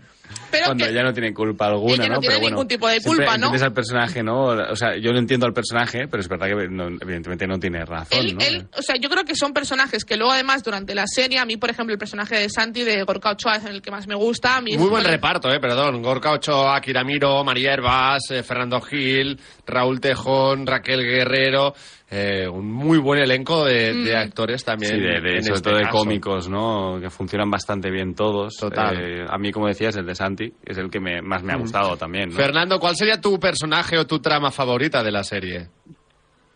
Pero 0.50 0.66
cuando 0.66 0.84
que- 0.84 0.90
ella 0.90 1.02
no 1.02 1.12
tiene 1.12 1.32
culpa 1.34 1.66
alguna, 1.66 1.94
Ella 1.94 2.08
no 2.08 2.14
¿no? 2.14 2.20
tiene 2.20 2.34
Pero 2.34 2.40
bueno, 2.42 2.56
ningún 2.56 2.68
tipo 2.68 2.88
de 2.88 3.00
culpa, 3.00 3.24
¿no? 3.24 3.32
entiendes 3.34 3.62
al 3.62 3.72
personaje, 3.72 4.22
¿no? 4.22 4.44
O 4.44 4.76
sea, 4.76 4.96
yo 4.96 5.12
no 5.12 5.18
entiendo 5.18 5.46
al 5.46 5.52
personaje, 5.52 6.08
pero 6.08 6.20
es 6.20 6.28
verdad 6.28 6.46
que 6.48 6.68
no, 6.68 6.88
evidentemente 6.88 7.46
no 7.46 7.58
tiene 7.58 7.84
razón, 7.84 8.18
Él, 8.18 8.34
¿no? 8.36 8.40
él- 8.44 8.66
o 8.76 8.82
sea, 8.82 8.96
yo 9.00 9.08
creo 9.08 9.24
que 9.24 9.34
son 9.34 9.52
personajes 9.52 10.04
que 10.04 10.16
luego 10.16 10.32
además 10.32 10.62
durante 10.62 10.94
la 10.94 11.04
serie, 11.06 11.38
a 11.38 11.44
mí 11.44 11.56
por 11.56 11.70
ejemplo 11.70 11.92
el 11.92 11.98
personaje 11.98 12.36
de 12.36 12.48
Santi 12.48 12.82
de 12.84 13.02
Gorka 13.04 13.30
Ochoa 13.32 13.56
es 13.56 13.64
el 13.64 13.80
que 13.82 13.90
más 13.90 14.06
me 14.06 14.14
gusta. 14.14 14.56
A 14.56 14.60
mí 14.60 14.76
Muy 14.76 14.88
buen 14.88 15.04
reparto, 15.04 15.48
eh, 15.52 15.60
perdón. 15.60 16.02
Gorka 16.02 16.32
Ochoa, 16.32 16.76
Akira 16.76 17.04
Miro, 17.04 17.42
María 17.44 17.72
Herbás, 17.72 18.22
eh, 18.30 18.42
Fernando 18.42 18.80
Gil, 18.80 19.38
Raúl 19.66 20.00
Tejón, 20.00 20.66
Raquel 20.66 21.02
Guerrero. 21.02 21.74
Eh, 22.10 22.48
un 22.48 22.70
muy 22.72 22.98
buen 22.98 23.20
elenco 23.20 23.64
de, 23.64 23.94
de 23.94 24.16
actores 24.16 24.64
también. 24.64 24.94
Sí, 24.96 25.00
de, 25.00 25.20
de- 25.20 25.36
en 25.36 25.42
sobre 25.44 25.56
este 25.56 25.70
todo 25.70 25.78
de 25.78 25.84
caso. 25.84 25.96
cómicos, 25.98 26.48
¿no? 26.48 26.98
Que 27.00 27.08
funcionan 27.10 27.50
bastante 27.50 27.90
bien 27.90 28.14
todos. 28.14 28.56
Total. 28.56 28.98
Eh, 29.00 29.24
a 29.28 29.38
mí, 29.38 29.52
como 29.52 29.68
decías, 29.68 29.96
el 29.96 30.06
de 30.06 30.14
Santi 30.14 30.52
es 30.64 30.76
el 30.78 30.90
que 30.90 30.98
me- 31.00 31.22
más 31.22 31.42
me 31.44 31.52
ha 31.52 31.56
Mm. 31.56 31.60
gustado 31.60 31.96
también, 31.96 32.30
¿no? 32.30 32.34
Fernando, 32.36 32.78
¿cuál 32.80 32.96
sería 32.96 33.20
tu 33.20 33.38
personaje 33.38 33.96
o 33.98 34.06
tu 34.06 34.18
trama 34.18 34.50
favorita 34.50 35.02
de 35.04 35.12
la 35.12 35.22
serie? 35.22 35.68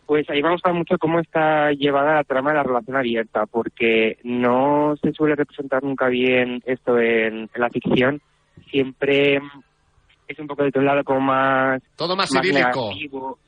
Pues 0.05 0.29
ahí 0.29 0.43
me 0.43 0.51
gusta 0.51 0.71
mucho 0.71 0.97
cómo 0.99 1.19
está 1.19 1.71
llevada 1.71 2.13
la 2.15 2.23
trama 2.23 2.51
de 2.51 2.57
la 2.57 2.63
relación 2.63 2.95
abierta, 2.95 3.45
porque 3.47 4.17
no 4.23 4.93
se 5.01 5.11
suele 5.13 5.35
representar 5.35 5.83
nunca 5.83 6.09
bien 6.09 6.61
esto 6.65 6.99
en, 6.99 7.49
en 7.51 7.61
la 7.61 7.69
ficción. 7.69 8.21
Siempre 8.69 9.37
es 10.27 10.37
un 10.39 10.45
poco 10.47 10.63
de 10.63 10.71
tu 10.71 10.81
lado 10.81 11.03
como 11.03 11.21
más... 11.21 11.81
Todo 11.95 12.15
más 12.15 12.29
idílico. 12.35 12.89
negativo. 12.91 13.39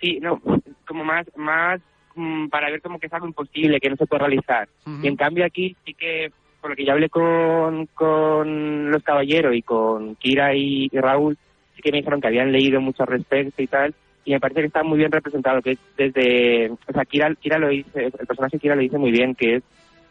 Sí, 0.00 0.18
no, 0.20 0.40
como 0.86 1.04
más, 1.04 1.26
más 1.36 1.80
mm, 2.14 2.48
para 2.48 2.70
ver 2.70 2.80
como 2.80 2.98
que 2.98 3.06
es 3.06 3.12
algo 3.12 3.26
imposible, 3.26 3.80
que 3.80 3.90
no 3.90 3.96
se 3.96 4.06
puede 4.06 4.20
realizar. 4.20 4.68
Y 5.02 5.08
en 5.08 5.16
cambio 5.16 5.44
aquí 5.44 5.76
sí 5.84 5.94
que, 5.94 6.30
por 6.60 6.70
lo 6.70 6.76
que 6.76 6.84
ya 6.84 6.92
hablé 6.92 7.08
con, 7.08 7.86
con 7.86 8.90
los 8.90 9.02
caballeros 9.02 9.54
y 9.54 9.62
con 9.62 10.16
Kira 10.16 10.54
y, 10.54 10.88
y 10.90 10.98
Raúl, 10.98 11.36
sí 11.74 11.82
que 11.82 11.90
me 11.90 11.98
dijeron 11.98 12.20
que 12.20 12.28
habían 12.28 12.52
leído 12.52 12.80
mucho 12.80 13.02
al 13.02 13.08
respecto 13.08 13.62
y 13.62 13.66
tal, 13.66 13.94
y 14.24 14.32
me 14.32 14.40
parece 14.40 14.60
que 14.60 14.66
está 14.68 14.82
muy 14.82 14.98
bien 14.98 15.12
representado, 15.12 15.60
que 15.60 15.72
es 15.72 15.78
desde, 15.96 16.70
o 16.70 16.92
sea, 16.92 17.04
Kira, 17.04 17.34
Kira 17.34 17.58
lo 17.58 17.68
dice, 17.68 18.06
el 18.06 18.26
personaje 18.26 18.58
Kira 18.58 18.74
lo 18.74 18.80
dice 18.80 18.98
muy 18.98 19.10
bien, 19.10 19.34
que 19.34 19.56
es 19.56 19.62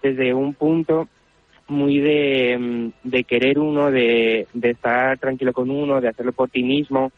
desde 0.01 0.33
un 0.33 0.53
punto 0.53 1.07
muy 1.67 1.99
de, 1.99 2.57
mm, 2.59 3.09
de 3.09 3.23
querer 3.23 3.57
uno, 3.57 3.89
de, 3.89 4.47
de 4.53 4.69
estar 4.69 5.17
tranquilo 5.17 5.53
con 5.53 5.69
uno, 5.69 6.01
de 6.01 6.09
hacerlo 6.09 6.33
por 6.33 6.49
ti 6.49 6.61
mismo. 6.63 7.11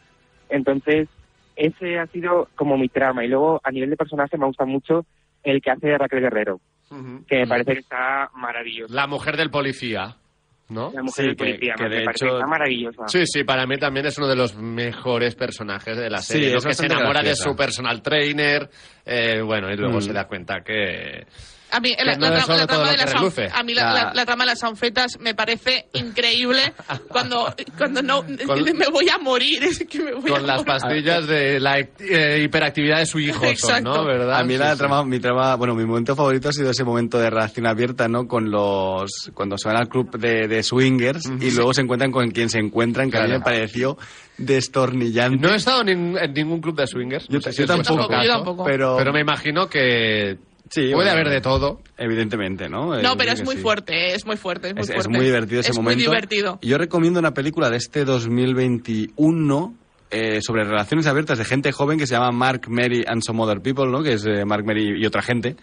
Entonces, 0.48 1.08
ese 1.56 1.98
ha 1.98 2.06
sido 2.08 2.48
como 2.54 2.76
mi 2.78 2.88
trama. 2.88 3.24
Y 3.24 3.28
luego, 3.28 3.60
a 3.64 3.70
nivel 3.70 3.90
de 3.90 3.96
personaje, 3.96 4.36
me 4.38 4.46
gusta 4.46 4.64
mucho 4.64 5.04
el 5.42 5.60
que 5.60 5.70
hace 5.70 5.88
de 5.88 5.98
Raquel 5.98 6.20
Guerrero, 6.20 6.60
que 7.28 7.38
me 7.38 7.46
parece 7.46 7.72
que 7.74 7.78
está 7.80 8.30
maravilloso. 8.34 8.92
La 8.94 9.06
mujer 9.06 9.36
del 9.36 9.50
policía, 9.50 10.16
¿no? 10.68 10.90
La 10.92 11.02
mujer 11.02 11.12
Sí, 11.14 11.22
del 11.22 11.36
que- 11.36 11.44
policía, 11.44 11.74
que 11.76 11.82
me 11.84 11.88
de 11.96 12.04
parece 12.04 12.24
que 12.24 12.26
hecho- 12.26 12.36
está 12.36 12.46
maravillosa. 12.48 13.02
Sí, 13.08 13.26
sí, 13.26 13.44
para 13.44 13.66
mí 13.66 13.76
también 13.78 14.06
es 14.06 14.18
uno 14.18 14.26
de 14.26 14.36
los 14.36 14.56
mejores 14.56 15.34
personajes 15.36 15.96
de 15.96 16.10
la 16.10 16.18
Sí, 16.18 16.32
serie, 16.34 16.50
¿no? 16.52 16.58
es 16.58 16.66
que 16.66 16.74
se 16.74 16.86
enamora 16.86 17.20
graciosa. 17.20 17.44
de 17.44 17.50
su 17.50 17.56
personal 17.56 18.02
trainer, 18.02 18.68
eh, 19.04 19.40
bueno, 19.42 19.70
y 19.72 19.76
luego 19.76 19.98
Mm. 19.98 20.02
se 20.02 20.12
da 20.12 20.26
cuenta 20.26 20.60
que... 20.64 21.24
A 21.72 21.80
mí, 21.80 21.94
la, 21.98 22.14
no 22.14 22.28
la 22.30 22.30
la 22.46 22.66
trama 22.66 22.90
de 22.92 22.96
las 22.96 23.14
a 23.52 23.62
mí 23.64 23.74
la, 23.74 23.82
La- 23.84 23.92
la- 24.04 24.14
la 24.14 24.24
trama 24.24 24.44
de 24.44 24.50
las 24.50 24.62
anfetas 24.62 25.18
me 25.18 25.34
parece 25.34 25.88
increíble 25.94 26.72
cuando, 27.08 27.52
cuando 27.76 28.02
no 28.02 28.22
Con- 28.46 28.62
me 28.78 28.86
voy 28.88 29.08
a 29.08 29.18
morir. 29.18 29.64
Es 29.64 29.84
que 29.88 29.98
me 30.00 30.12
voy 30.14 30.30
a 30.30 30.34
Con 30.34 30.46
las 30.46 30.58
morir. 30.64 30.66
pastillas 30.82 31.26
de 31.26 31.58
la 31.60 31.78
eh, 31.80 32.42
hiperactividad 32.44 32.98
de 32.98 33.06
su 33.06 33.18
hijo, 33.18 33.40
son, 33.40 33.48
Exacto. 33.48 33.96
¿no? 33.96 34.04
¿Verdad? 34.04 34.38
A 34.38 34.44
mí 34.44 34.52
Sí, 34.54 34.58
la 34.60 34.72
sí. 34.72 34.78
trama, 34.78 35.04
mi 35.04 35.18
trama, 35.18 35.56
bueno, 35.56 35.74
mi 35.74 35.84
momento 35.84 36.14
favorito 36.14 36.48
ha 36.48 36.52
sido 36.52 36.70
ese 36.70 36.84
momento 36.84 37.18
de 37.18 37.30
relación 37.30 37.66
abierta, 37.66 38.06
¿no? 38.08 38.28
Con 38.28 38.50
los, 38.50 39.30
cuando 39.34 39.58
se 39.58 39.68
van 39.68 39.76
al 39.78 39.88
club 39.88 40.16
de, 40.18 40.46
de 40.48 40.62
swingers 40.62 41.24
y 41.40 41.50
luego 41.50 41.74
se 41.74 41.80
encuentran 41.82 42.12
con 42.12 42.30
quien 42.30 42.48
se 42.48 42.58
encuentran, 42.58 43.10
que 43.10 43.18
a 43.18 43.24
mí 43.24 43.30
me 43.30 43.40
pareció 43.40 43.98
destornillante. 44.38 45.38
No 45.38 45.52
he 45.52 45.56
estado 45.56 45.82
en, 45.82 46.16
en 46.16 46.32
ningún 46.32 46.60
club 46.60 46.76
de 46.76 46.86
swingers. 46.86 47.26
Yo- 47.28 47.38
no 47.38 47.40
sé 47.42 47.52
si 47.52 47.58
yo 47.58 47.64
es 47.64 47.70
vuestro 47.74 47.96
tampoco, 47.96 48.08
caso, 48.14 48.24
yo 48.26 48.32
tampoco. 48.34 48.64
pero- 48.64 48.96
Pero 48.96 49.12
me 49.12 49.20
imagino 49.20 49.68
que 49.68 50.38
Sí, 50.70 50.80
puede 50.82 50.94
bueno, 50.94 51.10
haber 51.12 51.28
de 51.28 51.40
todo. 51.40 51.80
Evidentemente, 51.96 52.68
¿no? 52.68 52.94
Eh, 52.96 53.02
No, 53.02 53.10
yo 53.10 53.16
pero 53.16 53.30
creo 53.30 53.34
es 53.34 53.44
muy 53.44 53.56
sí. 53.56 53.62
fuerte, 53.62 54.14
es 54.14 54.26
muy 54.26 54.36
fuerte, 54.36 54.68
es 54.68 54.74
muy 54.74 54.82
Es, 54.82 54.88
es 54.90 54.94
fuerte. 54.96 55.16
muy 55.16 55.24
divertido 55.26 55.60
ese 55.60 55.70
es 55.70 55.76
momento. 55.76 55.96
muy 55.98 56.04
divertido. 56.06 56.58
Yo 56.62 56.76
recomiendo 56.78 57.20
una 57.20 57.32
película 57.34 57.70
de 57.70 57.76
este 57.76 58.04
2021 58.04 59.74
eh, 60.10 60.40
sobre 60.40 60.64
relaciones 60.64 61.06
abiertas 61.06 61.38
de 61.38 61.44
gente 61.44 61.72
joven 61.72 61.98
que 61.98 62.06
se 62.06 62.14
llama 62.14 62.30
Mark, 62.32 62.62
Mary 62.68 63.04
and 63.06 63.22
Some 63.22 63.42
Other 63.42 63.60
People, 63.60 63.86
¿no? 63.90 64.02
Que 64.02 64.14
es 64.14 64.24
eh, 64.26 64.44
Mark, 64.44 64.64
Mary 64.64 65.00
y 65.00 65.06
otra 65.06 65.22
gente. 65.22 65.56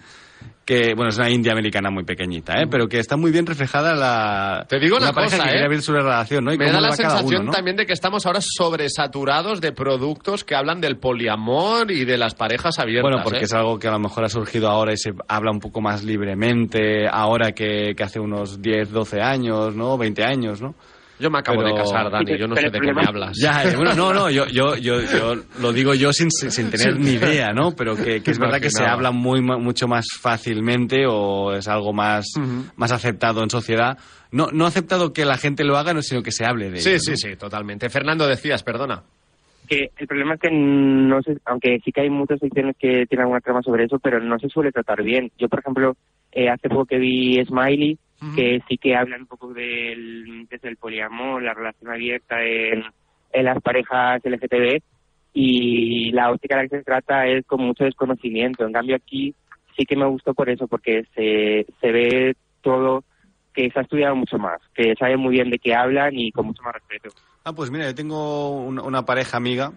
Que, 0.66 0.94
bueno, 0.96 1.10
es 1.10 1.18
una 1.18 1.30
india 1.30 1.52
americana 1.52 1.90
muy 1.90 2.06
pequeñita, 2.06 2.54
¿eh? 2.62 2.68
Pero 2.72 2.88
que 2.88 2.98
está 3.00 3.18
muy 3.18 3.32
bien 3.32 3.46
reflejada 3.46 3.96
la... 3.96 4.66
Te 4.70 4.80
digo 4.80 4.96
una 4.96 5.12
pareja 5.12 5.38
cosa, 5.38 5.44
que 5.44 5.50
¿eh? 5.50 5.52
quiere 5.52 5.66
abrir 5.66 5.82
su 5.82 5.92
relación, 5.92 6.46
¿no? 6.46 6.54
Y 6.54 6.58
Me 6.58 6.72
da 6.72 6.80
la 6.80 6.94
sensación 6.94 7.42
uno, 7.42 7.44
¿no? 7.48 7.52
también 7.52 7.76
de 7.76 7.86
que 7.86 7.92
estamos 7.92 8.26
ahora 8.26 8.40
sobresaturados 8.42 9.60
de 9.60 9.74
productos 9.74 10.46
que 10.46 10.56
hablan 10.56 10.80
del 10.80 10.98
poliamor 10.98 11.92
y 11.92 12.06
de 12.06 12.18
las 12.18 12.34
parejas 12.36 12.80
abiertas. 12.80 13.12
Bueno, 13.12 13.24
porque 13.24 13.40
¿eh? 13.40 13.44
es 13.44 13.54
algo 13.54 13.78
que 13.78 13.90
a 13.90 13.92
lo 13.92 14.00
mejor 14.00 14.24
ha 14.24 14.30
surgido 14.30 14.70
ahora 14.70 14.94
y 14.94 14.98
se 14.98 15.12
habla 15.28 15.52
un 15.52 15.60
poco 15.60 15.82
más 15.82 16.04
libremente 16.04 17.08
ahora 17.12 17.52
que, 17.52 17.94
que 17.96 18.04
hace 18.04 18.22
unos 18.22 18.62
10, 18.62 18.92
12 18.92 19.22
años, 19.22 19.76
¿no? 19.76 19.98
20 19.98 20.24
años, 20.24 20.62
¿no? 20.62 20.76
Yo 21.24 21.30
me 21.32 21.40
acabo 21.40 21.60
Pero- 21.64 21.74
de 21.74 21.82
casar, 21.82 22.12
Dani, 22.12 22.38
yo 22.38 22.48
no 22.50 22.56
sé 22.58 22.70
de 22.70 22.80
qué 22.82 22.94
me 22.94 23.02
hablas. 23.08 23.32
Ya, 23.42 23.64
eh, 23.64 23.76
bueno, 23.78 23.96
no, 23.96 24.14
no, 24.14 24.30
yo, 24.30 24.46
yo, 24.48 24.76
yo, 24.76 25.00
yo 25.02 25.36
lo 25.62 25.72
digo 25.72 25.94
yo 25.94 26.12
sin, 26.12 26.30
sin 26.30 26.70
tener 26.70 26.96
Sí. 26.96 27.00
ni 27.00 27.12
idea, 27.12 27.54
¿no? 27.54 27.72
Pero 27.72 27.96
que, 27.96 28.22
que 28.22 28.32
es 28.32 28.38
verdad 28.40 28.60
que 28.60 28.70
se 28.70 28.84
habla 28.84 29.12
muy, 29.12 29.42
mucho 29.42 29.88
más 29.88 30.06
fácilmente 30.20 31.06
o 31.08 31.54
es 31.54 31.68
algo 31.70 31.94
más, 31.94 32.26
más 32.76 32.92
aceptado 32.92 33.42
en 33.42 33.50
sociedad. 33.50 33.98
No, 34.32 34.48
no 34.52 34.66
aceptado 34.66 35.14
que 35.14 35.24
la 35.24 35.38
gente 35.38 35.64
lo 35.64 35.78
haga, 35.78 35.94
no, 35.94 36.02
sino 36.02 36.22
que 36.24 36.32
se 36.32 36.46
hable 36.46 36.70
de 36.72 36.80
Sí, 36.80 36.90
ello. 36.90 37.00
sí, 37.00 37.12
¿no? 37.12 37.18
sí, 37.18 37.36
totalmente. 37.38 37.90
Fernando, 37.90 38.28
decías, 38.28 38.62
perdona. 38.64 39.04
que 39.66 39.92
el 39.98 40.08
problema 40.08 40.34
es 40.34 40.42
que 40.42 40.50
no 40.52 41.22
sé, 41.22 41.38
aunque 41.46 41.80
sí 41.86 41.94
que 41.94 42.02
hay 42.02 42.10
muchas 42.10 42.38
secciones 42.40 42.76
que 42.78 43.06
tienen 43.08 43.22
alguna 43.22 43.40
trama 43.40 43.62
sobre 43.62 43.86
eso, 43.86 43.98
pero 43.98 44.20
no 44.20 44.38
se 44.40 44.50
suele 44.50 44.74
tratar 44.74 45.02
bien. 45.04 45.32
Yo, 45.40 45.48
por 45.48 45.60
ejemplo, 45.60 45.96
eh, 46.34 46.50
hace 46.50 46.68
poco 46.68 46.86
que 46.86 46.98
vi 46.98 47.42
Smiley, 47.46 47.98
que 48.32 48.62
sí 48.68 48.78
que 48.78 48.96
hablan 48.96 49.22
un 49.22 49.28
poco 49.28 49.54
del, 49.54 50.48
desde 50.50 50.70
el 50.70 50.78
poliamor, 50.78 51.42
la 51.44 51.54
relación 51.54 51.92
abierta 51.92 52.44
en, 52.44 52.84
en 53.32 53.46
las 53.46 53.62
parejas 53.62 54.22
LGTB, 54.24 54.80
y 55.34 56.12
la 56.12 56.32
óptica 56.32 56.56
en 56.56 56.62
la 56.64 56.70
que 56.70 56.78
se 56.78 56.84
trata 56.84 57.28
es 57.28 57.46
con 57.46 57.62
mucho 57.62 57.84
desconocimiento. 57.84 58.66
En 58.66 58.74
cambio 58.74 58.96
aquí 58.96 59.36
sí 59.76 59.86
que 59.86 59.96
me 59.96 60.06
gustó 60.06 60.34
por 60.34 60.50
eso, 60.50 60.68
porque 60.68 61.04
se, 61.16 61.66
se 61.82 61.92
ve 61.92 62.36
todo 62.62 63.04
que 63.54 63.70
se 63.70 63.80
ha 63.80 63.82
estudiado 63.84 64.16
mucho 64.16 64.38
más, 64.38 64.60
que 64.74 64.96
sabe 64.96 65.18
muy 65.18 65.32
bien 65.34 65.50
de 65.50 65.60
qué 65.60 65.76
hablan 65.76 66.18
y 66.18 66.32
con 66.32 66.48
mucho 66.48 66.64
más 66.64 66.74
respeto. 66.74 67.10
Ah, 67.44 67.54
pues 67.54 67.70
mira, 67.70 67.86
yo 67.86 67.94
tengo 67.96 68.64
un- 68.64 68.80
una 68.80 69.06
pareja 69.06 69.38
amiga, 69.38 69.74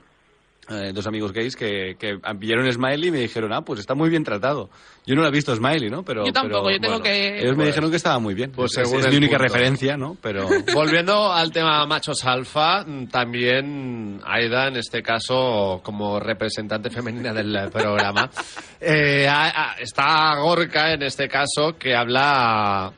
eh, 0.69 0.91
dos 0.93 1.07
amigos 1.07 1.33
gays, 1.33 1.55
que, 1.55 1.97
que 1.99 2.19
vieron 2.37 2.71
Smiley 2.73 3.09
y 3.09 3.13
me 3.13 3.19
dijeron, 3.21 3.53
ah, 3.53 3.63
pues 3.63 3.79
está 3.81 3.95
muy 3.95 4.11
bien 4.11 4.25
tratado. 4.25 4.69
Yo 5.07 5.15
no 5.15 5.23
lo 5.23 5.29
he 5.29 5.31
visto 5.31 5.55
Smiley, 5.55 5.89
¿no? 5.91 6.03
Pero, 6.03 6.27
Yo 6.27 6.33
tampoco, 6.33 6.65
pero, 6.65 6.77
yo 6.77 6.81
tengo 6.81 6.99
bueno, 6.99 7.05
que- 7.05 7.39
Ellos 7.39 7.51
me 7.53 7.57
Pues- 7.57 7.67
dijeron 7.69 7.91
que 7.91 7.97
estaba 7.97 8.19
muy 8.19 8.35
bien. 8.35 8.51
pues 8.51 8.77
Es- 8.77 8.89
según 8.89 9.01
es 9.05 9.09
mi 9.11 9.17
única 9.19 9.37
punto. 9.39 9.53
referencia, 9.53 9.97
¿no? 9.97 10.17
Pero... 10.21 10.49
Volviendo 10.75 11.33
al 11.33 11.53
tema 11.53 11.87
machos 11.87 12.25
alfa, 12.25 12.85
también 13.13 14.21
Aida, 14.25 14.69
en 14.69 14.77
este 14.77 15.03
caso, 15.03 15.81
como 15.85 16.19
representante 16.19 16.91
femenina 16.91 17.33
del 17.33 17.71
programa, 17.71 18.29
eh, 18.81 19.29
a- 19.29 19.71
a- 19.71 19.75
está 19.79 20.35
Gorka, 20.41 20.93
en 20.95 21.03
este 21.03 21.29
caso, 21.29 21.77
que 21.79 21.95
habla 21.95 22.93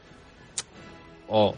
o 1.29 1.55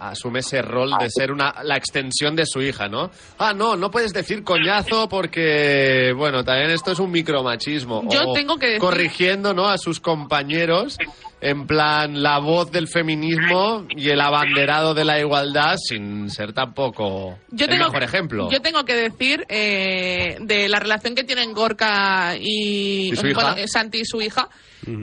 asume 0.00 0.40
ese 0.40 0.62
rol 0.62 0.90
de 0.98 1.08
ser 1.10 1.30
una 1.32 1.54
la 1.62 1.76
extensión 1.76 2.34
de 2.36 2.44
su 2.46 2.60
hija, 2.62 2.88
¿no? 2.88 3.10
Ah, 3.38 3.52
no, 3.54 3.76
no 3.76 3.90
puedes 3.90 4.12
decir 4.12 4.44
coñazo 4.44 5.08
porque, 5.08 6.12
bueno, 6.16 6.44
también 6.44 6.70
esto 6.70 6.92
es 6.92 6.98
un 6.98 7.10
micromachismo. 7.10 8.02
Yo 8.10 8.28
O 8.30 8.32
tengo 8.32 8.56
que 8.56 8.66
decir- 8.66 8.80
Corrigiendo, 8.80 9.54
¿no? 9.54 9.68
A 9.68 9.78
sus 9.78 10.00
compañeros, 10.00 10.96
en 11.40 11.66
plan, 11.66 12.22
la 12.22 12.38
voz 12.38 12.70
del 12.70 12.88
feminismo 12.88 13.86
y 13.90 14.10
el 14.10 14.20
abanderado 14.20 14.94
de 14.94 15.04
la 15.04 15.18
igualdad 15.18 15.76
sin 15.76 16.30
ser 16.30 16.52
tampoco 16.52 17.38
Yo 17.50 17.66
el 17.66 17.70
tengo, 17.70 17.84
mejor 17.84 18.02
ejemplo. 18.02 18.50
Yo 18.50 18.60
tengo 18.60 18.84
que 18.84 18.94
decir 18.94 19.44
eh, 19.48 20.36
de 20.40 20.68
la 20.68 20.80
relación 20.80 21.14
que 21.14 21.24
tienen 21.24 21.52
Gorka 21.52 22.36
y, 22.38 23.12
¿Y 23.12 23.16
su 23.16 23.26
hija? 23.26 23.52
bueno, 23.52 23.68
Santi 23.68 24.00
y 24.00 24.04
su 24.04 24.20
hija. 24.20 24.48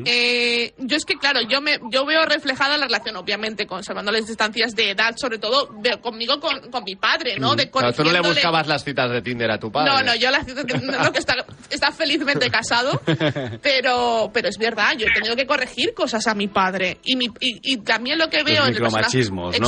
Eh, 0.05 0.73
yo 0.77 0.97
es 0.97 1.05
que, 1.05 1.15
claro, 1.15 1.41
yo 1.41 1.61
me 1.61 1.79
yo 1.91 2.05
veo 2.05 2.25
reflejada 2.25 2.77
la 2.77 2.85
relación, 2.85 3.15
obviamente, 3.17 3.67
conservando 3.67 4.11
las 4.11 4.25
distancias 4.25 4.75
de 4.75 4.91
edad, 4.91 5.15
sobre 5.17 5.37
todo 5.37 5.69
veo 5.81 6.01
conmigo 6.01 6.39
con, 6.39 6.71
con 6.71 6.83
mi 6.83 6.95
padre, 6.95 7.37
¿no? 7.39 7.55
De 7.55 7.69
Claro, 7.69 7.93
tú 7.93 8.03
no 8.03 8.11
le 8.11 8.21
buscabas 8.21 8.67
las 8.67 8.83
citas 8.83 9.11
de 9.11 9.21
Tinder 9.21 9.51
a 9.51 9.59
tu 9.59 9.71
padre. 9.71 9.91
No, 9.91 10.01
no, 10.01 10.15
yo 10.15 10.31
la, 10.31 10.39
no, 10.39 11.11
que 11.11 11.19
está, 11.19 11.35
está 11.69 11.91
felizmente 11.91 12.49
casado, 12.49 13.01
pero, 13.61 14.31
pero 14.33 14.47
es 14.47 14.57
verdad, 14.57 14.93
yo 14.97 15.07
he 15.07 15.13
tenido 15.13 15.35
que 15.35 15.45
corregir 15.45 15.93
cosas 15.93 16.24
a 16.27 16.35
mi 16.35 16.47
padre. 16.47 16.99
Y, 17.03 17.15
mi, 17.15 17.25
y, 17.39 17.59
y 17.73 17.77
también 17.77 18.17
lo 18.19 18.29
que 18.29 18.43
veo 18.43 18.63
en 18.63 18.69
el 18.69 18.73
personaje-. 18.83 19.11
Y 19.51 19.59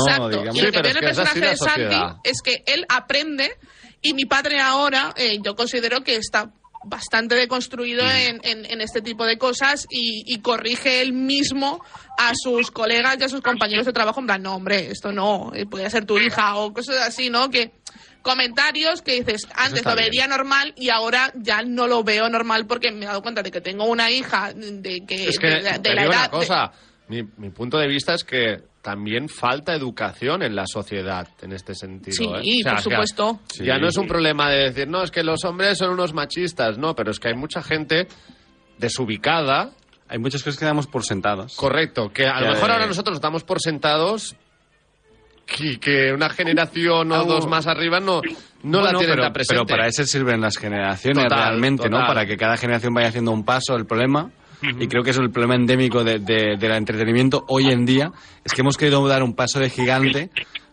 Sí, 0.54 0.62
lo 0.66 0.72
que 0.72 0.82
veo 0.82 0.92
en 0.92 0.98
el 0.98 1.04
personaje 1.04 1.40
de 1.40 1.56
Santi 1.58 1.72
sociedad. 1.84 2.16
es 2.24 2.42
que 2.42 2.64
él 2.66 2.86
aprende 2.90 3.52
y 4.02 4.14
mi 4.14 4.26
padre 4.26 4.60
ahora, 4.60 5.14
eh, 5.18 5.40
yo 5.44 5.56
considero 5.56 6.04
que 6.04 6.16
está 6.16 6.52
bastante 6.84 7.36
deconstruido 7.36 8.04
en, 8.10 8.40
en- 8.44 8.66
en 8.66 8.82
este 8.82 9.02
tipo 9.02 9.26
de 9.26 9.38
cosas 9.38 9.86
y, 9.90 10.24
y 10.26 10.40
corrige 10.40 11.02
él 11.02 11.12
mismo 11.12 11.84
a 12.18 12.34
sus 12.36 12.72
colegas 12.72 13.18
y 13.20 13.24
a 13.24 13.30
sus 13.30 13.42
compañeros 13.42 13.86
de 13.86 13.92
trabajo 13.94 14.20
en 14.22 14.28
plan, 14.28 14.42
no, 14.44 14.56
hombre, 14.56 14.90
esto 14.92 15.12
no, 15.12 15.52
eh, 15.54 15.66
podría 15.66 15.90
ser 15.90 16.06
tu 16.06 16.18
hija 16.18 16.56
o 16.56 16.72
cosas 16.74 16.98
así, 17.08 17.30
¿no? 17.30 17.50
Que 17.50 17.72
comentarios 18.28 19.02
que 19.02 19.14
dices, 19.14 19.48
antes 19.56 19.84
lo 19.86 19.96
bien. 19.96 20.06
vería 20.06 20.28
normal 20.28 20.74
y 20.78 20.90
ahora 20.90 21.32
ya 21.36 21.62
no 21.64 21.88
lo 21.88 22.04
veo 22.04 22.30
normal 22.30 22.68
porque 22.68 22.92
me 22.92 23.06
he 23.06 23.08
dado 23.08 23.22
cuenta 23.22 23.42
de 23.42 23.52
que 23.52 23.62
tengo 23.62 23.86
una 23.86 24.12
hija 24.12 24.52
de 24.54 25.06
que 25.08 25.30
Es 25.30 25.40
que 25.40 25.48
de, 25.48 25.62
de 25.64 25.80
te 25.80 25.94
la 25.96 26.02
digo 26.04 26.14
edad 26.14 26.30
una 26.32 26.40
cosa, 26.40 26.72
mi, 27.08 27.24
mi 27.38 27.50
punto 27.52 27.78
de 27.78 27.88
vista 27.88 28.14
es 28.14 28.24
que 28.24 28.62
también 28.82 29.28
falta 29.30 29.74
educación 29.74 30.44
en 30.44 30.56
la 30.56 30.66
sociedad 30.66 31.28
en 31.42 31.52
este 31.54 31.74
sentido. 31.76 32.16
Sí, 32.16 32.26
¿eh? 32.26 32.60
O 32.60 32.64
sea, 32.64 32.74
por 32.74 32.82
supuesto. 32.82 33.40
Ya 33.60 33.76
Sí. 33.76 33.82
no 33.82 33.88
es 33.88 33.98
un 33.98 34.08
problema 34.08 34.50
de 34.50 34.64
decir, 34.70 34.88
no, 34.88 35.04
es 35.04 35.12
que 35.12 35.24
los 35.24 35.44
hombres 35.46 35.78
son 35.78 35.90
unos 35.92 36.14
machistas, 36.14 36.78
no, 36.78 36.96
pero 36.96 37.12
es 37.12 37.20
que 37.20 37.28
hay 37.30 37.34
mucha 37.36 37.62
gente 37.62 38.08
desubicada. 38.78 39.72
Hay 40.10 40.20
muchas 40.20 40.42
cosas 40.42 40.58
que 40.58 40.64
damos 40.66 40.88
por 40.88 41.04
sentadas. 41.04 41.56
Correcto, 41.58 42.14
que 42.14 42.26
a 42.28 42.40
lo 42.40 42.46
Ya, 42.48 42.52
mejor 42.54 42.72
ahora 42.72 42.86
nosotros 42.88 43.20
damos 43.20 43.44
por 43.44 43.60
sentados 43.60 44.38
y 45.60 45.78
que 45.78 46.12
una 46.14 46.30
generación 46.30 47.12
o 47.12 47.24
dos 47.26 47.48
más 47.48 47.68
arriba 47.68 48.00
no, 48.00 48.22
no 48.64 48.78
la 48.80 48.84
Bueno, 48.86 49.00
tienen 49.00 49.16
pero, 49.16 49.24
tan 49.24 49.34
presente. 49.34 49.54
pero 49.64 49.66
para 49.66 49.88
eso 49.88 50.04
sirven 50.06 50.42
las 50.42 50.58
generaciones 50.58 51.24
Total, 51.24 51.40
realmente, 51.50 51.84
total. 51.84 52.02
¿no? 52.02 52.08
Para 52.08 52.26
que 52.26 52.38
cada 52.38 52.58
generación 52.58 52.94
vaya 52.94 53.08
haciendo 53.10 53.32
un 53.32 53.44
paso. 53.46 53.76
El 53.76 53.86
problema, 53.86 54.30
y 54.62 54.88
creo 54.88 55.04
que 55.04 55.12
es 55.12 55.18
el 55.18 55.30
problema 55.32 55.56
endémico 55.56 56.04
de- 56.04 56.20
de- 56.20 56.58
del 56.58 56.72
entretenimiento 56.72 57.46
hoy 57.48 57.68
en 57.72 57.86
día, 57.86 58.12
es 58.44 58.54
que 58.54 58.62
hemos 58.62 58.78
querido 58.78 59.08
dar 59.08 59.24
un 59.24 59.36
paso 59.36 59.60
de 59.60 59.70
gigante, 59.70 60.30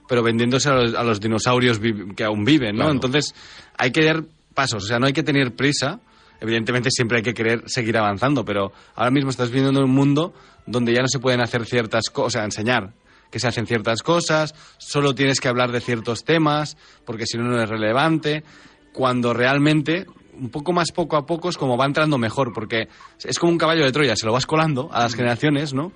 pero 0.08 0.22
vendiéndose 0.22 0.68
a 0.68 0.72
los, 0.74 0.94
a 0.94 1.02
los 1.02 1.20
dinosaurios 1.20 1.78
vi- 1.78 2.14
que 2.14 2.24
aún 2.24 2.44
viven, 2.44 2.72
¿no? 2.76 2.82
Claro. 2.84 2.92
Entonces, 2.92 3.34
hay 3.78 3.90
que 3.92 4.04
dar 4.04 4.22
pasos, 4.54 4.84
o 4.84 4.86
sea, 4.86 4.98
no 4.98 5.06
hay 5.06 5.12
que 5.12 5.22
tener 5.22 5.54
prisa. 5.54 6.00
Evidentemente 6.40 6.90
siempre 6.90 7.18
hay 7.18 7.22
que 7.22 7.32
querer 7.32 7.62
seguir 7.66 7.96
avanzando, 7.96 8.44
pero 8.44 8.72
ahora 8.96 9.10
mismo 9.10 9.30
estás 9.30 9.50
viviendo 9.50 9.78
en 9.80 9.86
un 9.86 9.94
mundo 9.94 10.34
donde 10.66 10.92
ya 10.94 11.00
no 11.00 11.08
se 11.08 11.18
pueden 11.18 11.40
hacer 11.40 11.64
ciertas 11.64 12.10
cosas, 12.10 12.26
o 12.26 12.30
sea, 12.30 12.44
enseñar 12.44 12.90
que 13.34 13.40
se 13.40 13.48
hacen 13.48 13.66
ciertas 13.66 14.04
cosas, 14.04 14.54
solo 14.78 15.12
tienes 15.12 15.40
que 15.40 15.48
hablar 15.48 15.72
de 15.72 15.80
ciertos 15.80 16.22
temas, 16.22 16.76
porque 17.04 17.26
si 17.26 17.36
no, 17.36 17.42
no 17.42 17.60
es 17.60 17.68
relevante, 17.68 18.44
cuando 18.92 19.34
realmente, 19.34 20.06
un 20.34 20.50
poco 20.50 20.72
más 20.72 20.92
poco 20.92 21.16
a 21.16 21.26
poco, 21.26 21.48
es 21.48 21.58
como 21.58 21.76
va 21.76 21.84
entrando 21.84 22.16
mejor, 22.16 22.52
porque 22.52 22.86
es 23.24 23.36
como 23.40 23.50
un 23.50 23.58
caballo 23.58 23.84
de 23.84 23.90
Troya, 23.90 24.14
se 24.14 24.24
lo 24.24 24.32
vas 24.32 24.46
colando 24.46 24.88
a 24.92 25.00
las 25.00 25.16
generaciones, 25.16 25.74
¿no? 25.74 25.90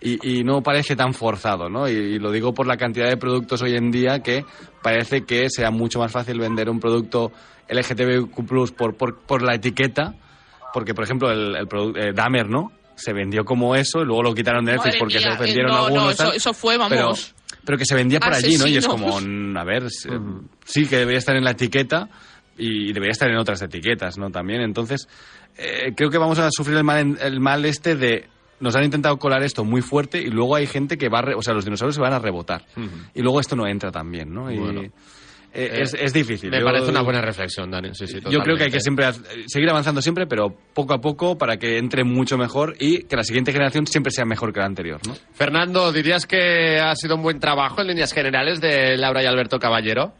Y, 0.00 0.38
y 0.38 0.44
no 0.44 0.62
parece 0.62 0.94
tan 0.94 1.14
forzado, 1.14 1.68
¿no? 1.68 1.88
Y, 1.88 1.94
y 1.94 2.18
lo 2.20 2.30
digo 2.30 2.54
por 2.54 2.68
la 2.68 2.76
cantidad 2.76 3.08
de 3.08 3.16
productos 3.16 3.60
hoy 3.62 3.74
en 3.74 3.90
día 3.90 4.20
que 4.20 4.44
parece 4.80 5.24
que 5.24 5.50
sea 5.50 5.72
mucho 5.72 5.98
más 5.98 6.12
fácil 6.12 6.38
vender 6.38 6.70
un 6.70 6.78
producto 6.78 7.32
LGTBQ+, 7.68 8.72
por, 8.76 8.94
por, 8.94 9.18
por 9.18 9.42
la 9.42 9.56
etiqueta, 9.56 10.14
porque, 10.72 10.94
por 10.94 11.02
ejemplo, 11.02 11.32
el, 11.32 11.56
el 11.56 11.66
eh, 11.96 12.12
Dahmer, 12.14 12.48
¿no? 12.48 12.70
Se 12.96 13.12
vendió 13.12 13.44
como 13.44 13.74
eso 13.74 14.00
y 14.02 14.04
luego 14.04 14.22
lo 14.22 14.34
quitaron 14.34 14.64
de 14.64 14.72
Netflix 14.72 14.94
Madre 14.94 14.98
porque 15.00 15.18
mía, 15.18 15.28
se 15.28 15.34
ofendieron 15.42 15.70
eh, 15.70 15.74
no, 15.74 15.84
algunos. 15.86 16.04
no, 16.04 16.10
eso- 16.12 16.24
tal. 16.24 16.36
eso 16.36 16.54
fue, 16.54 16.76
vamos. 16.76 17.34
Pero, 17.46 17.58
pero 17.64 17.78
que 17.78 17.84
se 17.84 17.94
vendía 17.94 18.20
por 18.20 18.34
allí, 18.34 18.56
¿no? 18.58 18.66
Y 18.66 18.76
es 18.76 18.86
como, 18.86 19.20
mm, 19.20 19.56
a 19.56 19.64
ver, 19.64 19.84
sí 20.64 20.86
que 20.86 20.96
debería 20.98 21.18
estar 21.18 21.34
en 21.36 21.44
la 21.44 21.50
etiqueta 21.52 22.08
y 22.56 22.92
debería 22.92 23.12
estar 23.12 23.28
en 23.30 23.36
otras 23.36 23.60
etiquetas, 23.62 24.16
¿no? 24.18 24.30
También. 24.30 24.60
Entonces, 24.60 25.08
eh, 25.58 25.92
creo 25.96 26.10
que 26.10 26.18
vamos 26.18 26.38
a 26.38 26.48
sufrir 26.52 26.76
el 26.76 26.84
mal, 26.84 26.98
en- 27.00 27.18
el 27.20 27.40
mal 27.40 27.64
este 27.64 27.96
de. 27.96 28.28
Nos 28.60 28.76
han 28.76 28.84
intentado 28.84 29.18
colar 29.18 29.42
esto 29.42 29.64
muy 29.64 29.82
fuerte 29.82 30.18
y 30.20 30.26
luego 30.30 30.54
hay 30.54 30.66
gente 30.68 30.96
que 30.96 31.08
va 31.08 31.18
a. 31.18 31.22
re- 31.22 31.34
o 31.34 31.42
sea, 31.42 31.52
los 31.54 31.64
dinosaurios 31.64 31.96
se 31.96 32.00
van 32.00 32.12
a 32.12 32.18
rebotar. 32.20 32.64
Y 33.14 33.20
luego 33.22 33.40
esto 33.40 33.56
no 33.56 33.66
entra 33.66 33.90
también, 33.90 34.32
¿no? 34.32 34.50
Y, 34.52 34.58
Bueno. 34.58 34.82
Eh, 35.54 35.82
es, 35.82 35.94
es 35.94 36.12
difícil. 36.12 36.50
Me 36.50 36.58
Yo- 36.60 36.64
parece 36.66 36.90
una 36.90 37.02
buena 37.02 37.20
reflexión, 37.20 37.70
Dani. 37.70 37.94
Sí, 37.94 38.06
sí, 38.06 38.18
yo 38.28 38.40
creo 38.40 38.56
que 38.56 38.64
hay 38.64 38.70
que 38.70 38.80
siempre 38.80 39.06
haz- 39.06 39.22
seguir 39.46 39.70
avanzando 39.70 40.02
siempre, 40.02 40.26
pero 40.26 40.54
poco 40.74 40.94
a 40.94 41.00
poco 41.00 41.38
para 41.38 41.56
que 41.56 41.78
entre 41.78 42.04
mucho 42.04 42.36
mejor 42.36 42.74
y 42.78 43.04
que 43.04 43.16
la 43.16 43.22
siguiente 43.22 43.52
generación 43.52 43.86
siempre 43.86 44.10
sea 44.10 44.24
mejor 44.24 44.52
que 44.52 44.60
la 44.60 44.66
anterior, 44.66 45.00
¿no? 45.06 45.14
Fernando, 45.32 45.92
¿dirías 45.92 46.26
que 46.26 46.78
ha 46.80 46.94
sido 46.96 47.16
un 47.16 47.22
buen 47.22 47.38
trabajo 47.40 47.80
en 47.80 47.86
líneas 47.88 48.12
generales 48.12 48.60
de 48.60 48.96
Laura 48.96 49.22
y 49.22 49.26
Alberto 49.26 49.58
Caballero? 49.58 50.12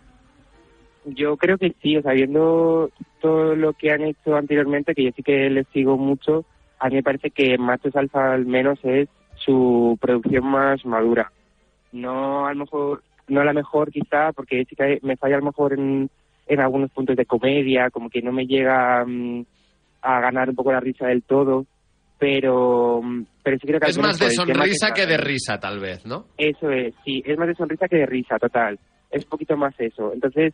Yo 1.07 1.37
creo 1.37 1.59
que 1.59 1.74
sí, 1.82 1.97
o 1.99 2.03
sea, 2.03 2.12
viendo 2.12 2.91
todo 3.20 3.55
lo 3.55 3.74
que 3.74 3.91
han 3.91 4.03
hecho 4.03 4.37
anteriormente, 4.37 4.95
que 4.95 5.05
yo 5.05 5.11
sí 5.14 5.22
que 5.22 5.51
les 5.51 5.66
sigo 5.68 5.99
mucho, 5.99 6.47
a 6.78 6.89
mí 6.89 6.95
me 6.97 7.03
parece 7.03 7.30
que 7.30 7.59
Machos 7.59 7.95
Alfa 7.95 8.32
al 8.32 8.47
menos 8.47 8.78
es 8.85 9.09
su 9.37 9.99
producción 10.01 10.47
más 10.47 10.85
madura. 10.87 11.30
No 11.93 12.47
a 12.47 12.55
lo 12.55 12.61
mejor, 12.61 13.03
no 13.29 13.45
la 13.45 13.53
mejor 13.53 13.91
quizá, 13.91 14.33
porque 14.33 14.64
sí 14.68 14.77
que 14.77 14.99
me 15.03 15.16
falla 15.16 15.37
a 15.37 15.39
lo 15.39 15.47
mejor 15.47 15.72
en, 15.75 16.11
en 16.47 16.61
algunos 16.61 16.91
puntos 16.91 17.16
de 17.16 17.27
comedia, 17.27 17.91
como 17.91 18.11
que 18.11 18.22
no 18.22 18.33
me 18.33 18.47
llega 18.47 19.05
mm, 19.05 19.45
a 20.03 20.20
ganar 20.20 20.51
un 20.51 20.57
poco 20.57 20.72
la 20.72 20.81
risa 20.81 21.07
del 21.07 21.22
todo, 21.22 21.66
pero, 22.18 23.01
mm, 23.03 23.27
pero 23.43 23.59
sí 23.59 23.66
creo 23.66 23.81
que 23.81 23.91
Es 23.91 23.99
más 23.99 24.18
de 24.18 24.31
sonrisa 24.31 24.93
que, 24.95 25.07
de 25.07 25.16
risa, 25.16 25.59
tal 25.59 25.81
vez, 25.81 26.05
¿no? 26.07 26.27
eso 26.37 26.70
es, 26.70 26.95
sí, 27.05 27.22
es 27.25 27.39
más 27.39 27.49
de 27.49 27.55
sonrisa 27.55 27.89
que 27.89 27.97
de 27.97 28.07
risa, 28.07 28.39
total. 28.39 28.79
Es 29.11 29.25
un 29.25 29.31
poquito 29.31 29.57
más 29.57 29.75
eso. 29.79 30.12
Entonces, 30.12 30.53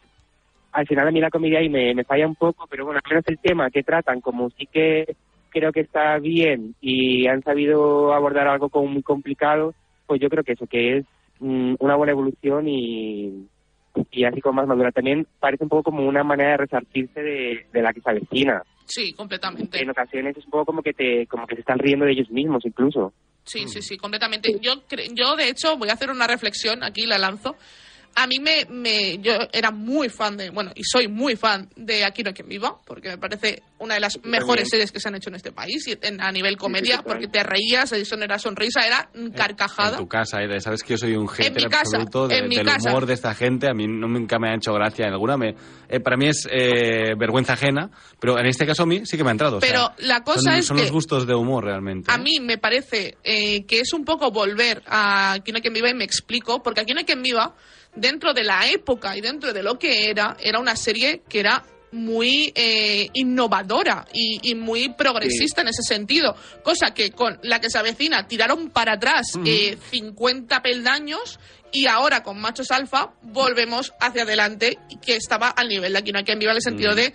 al 0.73 0.87
final 0.87 1.09
a 1.09 1.11
mí 1.11 1.21
la 1.21 1.31
comedia 1.31 1.59
ahí 1.59 1.69
me, 1.69 1.95
me 1.95 2.05
falla 2.05 2.27
un 2.27 2.35
poco, 2.35 2.67
pero 2.69 2.85
bueno, 2.85 3.01
al 3.03 3.11
menos 3.11 3.25
el 3.27 3.39
tema 3.39 3.71
que 3.71 3.83
tratan, 3.83 4.21
como 4.21 4.51
sí 4.51 4.67
que 4.67 5.17
creo 5.51 5.73
que 5.73 5.81
está 5.81 6.19
bien 6.19 6.75
y 6.81 7.27
han 7.27 7.43
sabido 7.43 8.13
abordar 8.13 8.47
algo 8.47 8.69
como 8.69 8.87
muy 8.87 9.03
complicado, 9.03 9.75
pues 10.07 10.21
yo 10.21 10.29
creo 10.29 10.45
que 10.45 10.53
eso, 10.53 10.67
que 10.67 10.99
es 10.99 11.07
mm, 11.41 11.75
una 11.79 11.97
buena 11.97 12.13
evolución 12.13 12.69
y, 12.69 13.49
y 14.11 14.25
así 14.25 14.41
como 14.41 14.55
más 14.55 14.69
madura. 14.69 14.93
También 14.93 15.27
parece 15.41 15.65
un 15.65 15.71
poco 15.71 15.91
como 15.91 16.07
una 16.07 16.23
manera 16.23 16.53
de 16.53 16.57
resarcirse 16.59 17.21
de, 17.21 17.67
de 17.73 17.83
la 17.83 17.93
que 17.93 18.01
se 18.01 18.11
avecina. 18.11 18.63
Sí, 18.87 19.13
completamente. 19.13 19.81
En 19.83 19.91
ocasiones 19.91 20.37
es 20.37 20.45
un 20.45 20.51
poco 20.51 20.67
como 20.67 20.83
que 20.83 20.93
te 20.93 21.27
como 21.27 21.47
que 21.47 21.55
se 21.55 21.61
están 21.61 21.79
riendo 21.79 22.05
de 22.05 22.13
ellos 22.13 22.31
mismos 22.31 22.65
incluso. 22.65 23.13
Sí, 23.45 23.67
sí, 23.69 23.83
sí, 23.83 23.97
completamente. 23.97 24.59
Yo, 24.61 24.75
yo 25.15 25.37
de 25.37 25.49
hecho, 25.49 25.77
voy 25.77 25.89
a 25.89 25.95
hacer 25.95 26.11
una 26.11 26.27
reflexión, 26.27 26.83
aquí 26.83 27.07
la 27.07 27.19
lanzo. 27.19 27.57
A 28.15 28.27
mí 28.27 28.39
me, 28.41 28.67
me, 28.69 29.19
yo 29.19 29.33
era 29.53 29.71
muy 29.71 30.09
fan 30.09 30.37
de, 30.37 30.51
bueno, 30.51 30.73
y 30.75 30.83
soy 30.85 31.09
muy 31.09 31.37
fan 31.37 31.69
de 31.77 32.05
Aquí 32.05 32.23
no 32.23 32.29
hay 32.29 32.35
quien 32.35 32.49
viva, 32.49 32.77
porque 32.85 33.09
me 33.11 33.19
parece 33.19 33.63
una 33.79 33.95
de 33.95 34.01
las 34.01 34.19
mejores 34.25 34.69
series 34.69 34.93
que 34.93 35.01
se 35.01 35.09
han 35.09 35.15
hecho 35.15 35.31
en 35.31 35.37
este 35.37 35.53
país, 35.53 35.87
y 35.87 35.97
en- 36.03 36.21
a 36.21 36.31
nivel 36.33 36.57
comedia, 36.57 37.03
porque 37.03 37.29
te 37.29 37.43
reías, 37.43 37.93
eso 37.93 38.17
no 38.17 38.25
era 38.25 38.39
sonrisa, 38.39 38.87
era 38.87 39.09
mm, 39.15 39.19
En 39.27 39.31
carcajada. 39.33 39.97
tu 39.97 40.07
casa, 40.09 40.39
Aida, 40.39 40.59
sabes 40.61 40.83
que 40.83 40.91
yo 40.95 40.99
soy 40.99 41.15
un 41.15 41.29
hater 41.29 41.65
absoluto 41.73 42.29
de- 42.29 42.43
del 42.43 42.65
casa. 42.65 42.91
humor 42.91 43.07
de 43.07 43.15
esta 43.15 43.35
gente. 43.35 43.69
A 43.69 43.75
mí 43.75 43.87
no, 43.87 44.07
nunca 44.09 44.39
me 44.39 44.51
ha 44.51 44.55
hecho 44.55 44.73
gracia 44.75 45.07
en 45.07 45.13
alguna. 45.13 45.37
Me, 45.37 45.55
eh, 45.89 46.01
para 46.01 46.17
mí 46.17 46.29
es 46.29 46.47
eh, 46.51 47.15
vergüenza 47.17 47.55
ajena, 47.55 47.91
pero 48.19 48.39
en 48.39 48.47
este 48.47 48.67
caso 48.67 48.83
a 48.83 48.87
mí 48.87 49.07
sí 49.07 49.17
que 49.17 49.25
me 49.25 49.31
ha 49.31 49.33
entrado. 49.33 49.59
o 49.59 49.61
sea, 49.61 49.69
Pero 49.71 49.93
la 50.07 50.23
cosa 50.25 50.41
son, 50.43 50.53
es 50.55 50.67
son 50.67 50.77
que 50.77 50.83
los 50.83 50.93
gustos 50.93 51.27
de 51.27 51.35
humor 51.35 51.65
realmente. 51.65 52.11
A 52.13 52.19
mí 52.19 52.39
me 52.41 52.59
parece 52.59 53.17
eh, 53.25 53.65
que 53.67 53.81
es 53.81 53.93
un 53.93 54.05
poco 54.05 54.31
volver 54.31 54.83
a 54.87 55.33
Aquí 55.33 55.53
no 55.53 55.57
hay 55.57 55.63
quien 55.63 55.75
viva 55.75 55.89
y 55.89 55.95
me 55.95 56.05
explico, 56.05 56.63
porque 56.63 56.81
Aquí 56.81 56.93
no 56.93 56.99
hay 56.99 57.05
quien 57.05 57.23
viva, 57.23 57.55
dentro 57.95 58.33
de 58.33 58.45
la 58.45 58.69
época 58.69 59.17
y 59.17 59.21
dentro 59.21 59.53
de 59.53 59.63
lo 59.63 59.79
que 59.79 60.11
era, 60.11 60.37
era 60.41 60.59
una 60.59 60.77
serie 60.77 61.23
que 61.29 61.41
era 61.41 61.65
muy 61.93 62.53
eh, 62.55 63.09
innovadora 63.15 64.07
y, 64.13 64.51
y 64.51 64.55
muy 64.55 64.91
progresista 64.91 65.63
en 65.63 65.69
ese 65.69 65.83
sentido, 65.83 66.37
cosa 66.63 66.95
que 66.95 67.11
con 67.11 67.39
la 67.43 67.61
que 67.61 67.71
se 67.71 67.79
avecina 67.79 68.27
tiraron 68.29 68.71
para 68.71 68.95
atrás 68.95 69.33
eh, 69.45 69.77
50 69.91 70.63
peldaños 70.63 71.41
y 71.73 71.87
ahora 71.87 72.23
con 72.23 72.41
Machos 72.41 72.71
Alfa 72.71 73.13
volvemos 73.23 73.93
hacia 74.01 74.23
adelante 74.23 74.79
que 75.03 75.17
estaba 75.17 75.49
al 75.49 75.69
nivel 75.69 75.93
de 75.93 75.99
Aquí. 75.99 76.13
No 76.13 76.19
hay 76.19 76.25
quien 76.25 76.39
viva 76.39 76.53
en 76.53 76.57
el 76.57 76.63
sentido 76.63 76.95
de 76.95 77.13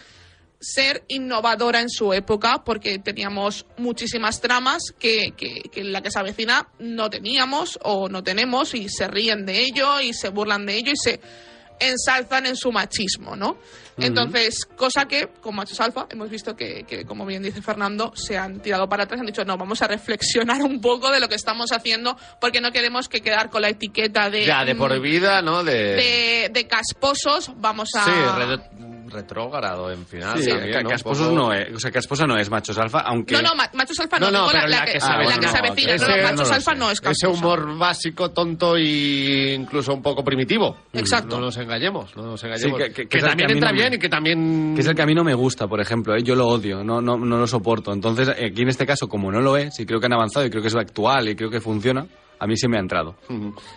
ser 0.65 1.03
innovadora 1.07 1.79
en 1.79 1.89
su 1.89 2.11
época 2.11 2.63
porque 2.65 2.97
teníamos 2.97 3.65
muchísimas 3.77 4.41
tramas 4.41 4.81
que, 4.97 5.33
que, 5.37 5.61
que 5.71 5.81
en 5.81 5.91
la 5.91 6.01
que 6.01 6.09
se 6.09 6.17
avecina 6.17 6.69
no 6.79 7.09
teníamos 7.09 7.77
o 7.83 8.09
no 8.09 8.23
tenemos 8.23 8.73
y 8.73 8.89
se 8.89 9.07
ríen 9.07 9.45
de 9.45 9.59
ello 9.59 10.01
y 10.01 10.13
se 10.13 10.29
burlan 10.29 10.65
de 10.65 10.77
ello 10.77 10.91
y 10.91 10.97
se 10.97 11.19
ensalzan 11.79 12.45
en 12.45 12.55
su 12.55 12.71
machismo, 12.71 13.35
¿no? 13.35 13.57
Entonces, 13.97 14.65
cosa 14.65 15.05
que 15.05 15.27
con 15.41 15.55
Machos 15.55 15.79
Alfa 15.79 16.07
hemos 16.09 16.29
visto 16.29 16.55
que, 16.55 16.83
que, 16.83 17.05
como 17.05 17.25
bien 17.25 17.43
dice 17.43 17.61
Fernando, 17.61 18.11
se 18.15 18.37
han 18.37 18.59
tirado 18.61 18.89
para 18.89 19.03
atrás, 19.03 19.21
han 19.21 19.25
dicho, 19.25 19.45
no, 19.45 19.57
vamos 19.57 19.81
a 19.81 19.87
reflexionar 19.87 20.61
un 20.63 20.81
poco 20.81 21.11
de 21.11 21.19
lo 21.19 21.29
que 21.29 21.35
estamos 21.35 21.71
haciendo 21.71 22.17
porque 22.41 22.59
no 22.59 22.71
queremos 22.71 23.07
que 23.07 23.21
quedar 23.21 23.49
con 23.49 23.61
la 23.61 23.69
etiqueta 23.69 24.29
de... 24.29 24.45
Ya, 24.45 24.65
de 24.65 24.73
mm, 24.73 24.77
por 24.77 24.99
vida, 24.99 25.41
¿no? 25.41 25.63
De... 25.63 25.73
de, 25.73 26.49
de 26.51 26.67
casposos, 26.67 27.51
vamos 27.55 27.89
a... 27.95 28.03
Sí, 28.03 28.11
retrógrado 29.15 29.91
en 29.91 30.05
final. 30.05 30.37
Sí, 30.41 30.49
también, 30.49 30.83
¿no? 30.83 30.89
Casposos 30.89 31.31
no 31.33 31.51
es, 31.53 31.73
o 31.75 31.79
sea, 31.79 31.91
Casposa 31.91 32.25
no 32.27 32.37
es 32.37 32.49
machos 32.49 32.77
alfa, 32.77 32.99
aunque 32.99 33.33
No, 33.35 33.41
no, 33.41 33.55
ma- 33.55 33.69
Machos 33.73 33.99
Alfa 33.99 34.19
no, 34.19 34.27
No, 34.27 34.31
no, 34.31 34.37
digo 34.39 34.51
pero 34.53 34.67
la, 34.67 34.79
la 34.79 34.85
que 34.85 34.99
se 34.99 35.07
la 35.07 35.13
avecina. 35.15 35.39
que 35.39 35.47
se 35.47 35.53
no, 35.53 35.59
avecina, 35.59 35.93
ese- 35.95 36.05
no, 36.07 36.15
no 36.17 36.23
Machos 36.23 36.51
Alfa 36.51 36.71
sé. 36.73 36.77
no 36.77 36.91
es 36.91 36.99
Ese 36.99 37.03
casposo. 37.03 37.31
humor 37.31 37.77
básico, 37.77 38.31
tonto 38.31 38.75
e 38.77 39.53
incluso 39.55 39.93
un 39.93 40.01
poco 40.01 40.23
primitivo. 40.23 40.77
Exacto. 40.93 41.35
No 41.37 41.45
nos 41.45 41.57
engañemos, 41.57 42.15
no 42.15 42.23
nos 42.23 42.39
Sí, 42.41 42.47
engañemos. 42.47 42.77
que- 42.79 42.85
que- 42.89 42.93
que 43.03 43.07
que 43.07 43.17
es 43.17 43.23
el 43.23 43.29
también 43.29 43.51
entra 43.51 43.71
me- 43.71 43.77
bien 43.79 43.93
y 43.93 43.97
que 43.97 44.09
también... 44.09 44.73
que 44.75 44.81
es 44.81 44.87
el 44.87 44.95
que 44.95 45.01
a 45.01 45.05
mí 45.05 45.15
no 45.15 45.23
me 45.23 45.33
gusta, 45.33 45.67
por 45.67 45.79
ejemplo, 45.81 46.15
¿eh? 46.15 46.23
yo 46.23 46.35
lo 46.35 46.47
odio, 46.47 46.83
no, 46.83 47.01
no, 47.01 47.17
no 47.17 47.37
lo 47.37 47.47
soporto. 47.47 47.91
Entonces, 47.93 48.29
aquí 48.29 48.61
en 48.61 48.69
este 48.69 48.85
caso, 48.85 49.07
como 49.07 49.31
no 49.31 49.41
lo 49.41 49.57
es, 49.57 49.79
y 49.79 49.85
creo 49.85 49.99
que 49.99 50.05
han 50.07 50.13
avanzado 50.13 50.45
y 50.45 50.49
creo 50.49 50.61
que 50.61 50.67
es 50.69 50.75
actual 50.75 51.29
y 51.29 51.35
creo 51.35 51.49
que 51.49 51.61
funciona, 51.61 52.05
a 52.39 52.47
mí 52.47 52.57
sí 52.57 52.67
me 52.67 52.77
ha 52.77 52.81
entrado. 52.81 53.15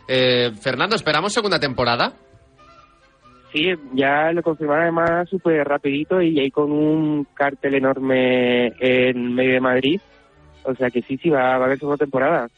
Eh, 0.08 0.50
Fernando, 0.60 0.96
¿esperamos 0.96 1.32
segunda 1.32 1.58
temporada? 1.60 2.12
Sí, 3.52 3.72
ya 3.94 4.30
lo 4.32 4.42
confirmaron 4.42 4.82
además 4.82 5.28
súper 5.28 5.66
rapidito 5.66 6.20
y 6.20 6.38
ahí 6.38 6.50
con 6.50 6.70
un 6.70 7.26
cartel 7.34 7.74
enorme 7.74 8.72
en 8.78 9.34
medio 9.34 9.54
de 9.54 9.60
Madrid. 9.60 10.00
O 10.64 10.74
sea 10.74 10.90
que 10.90 11.00
sí, 11.02 11.16
sí, 11.16 11.30
va, 11.30 11.52
a 11.52 11.54
haber 11.54 11.78
segunda 11.78 11.96
temporada. 11.96 12.48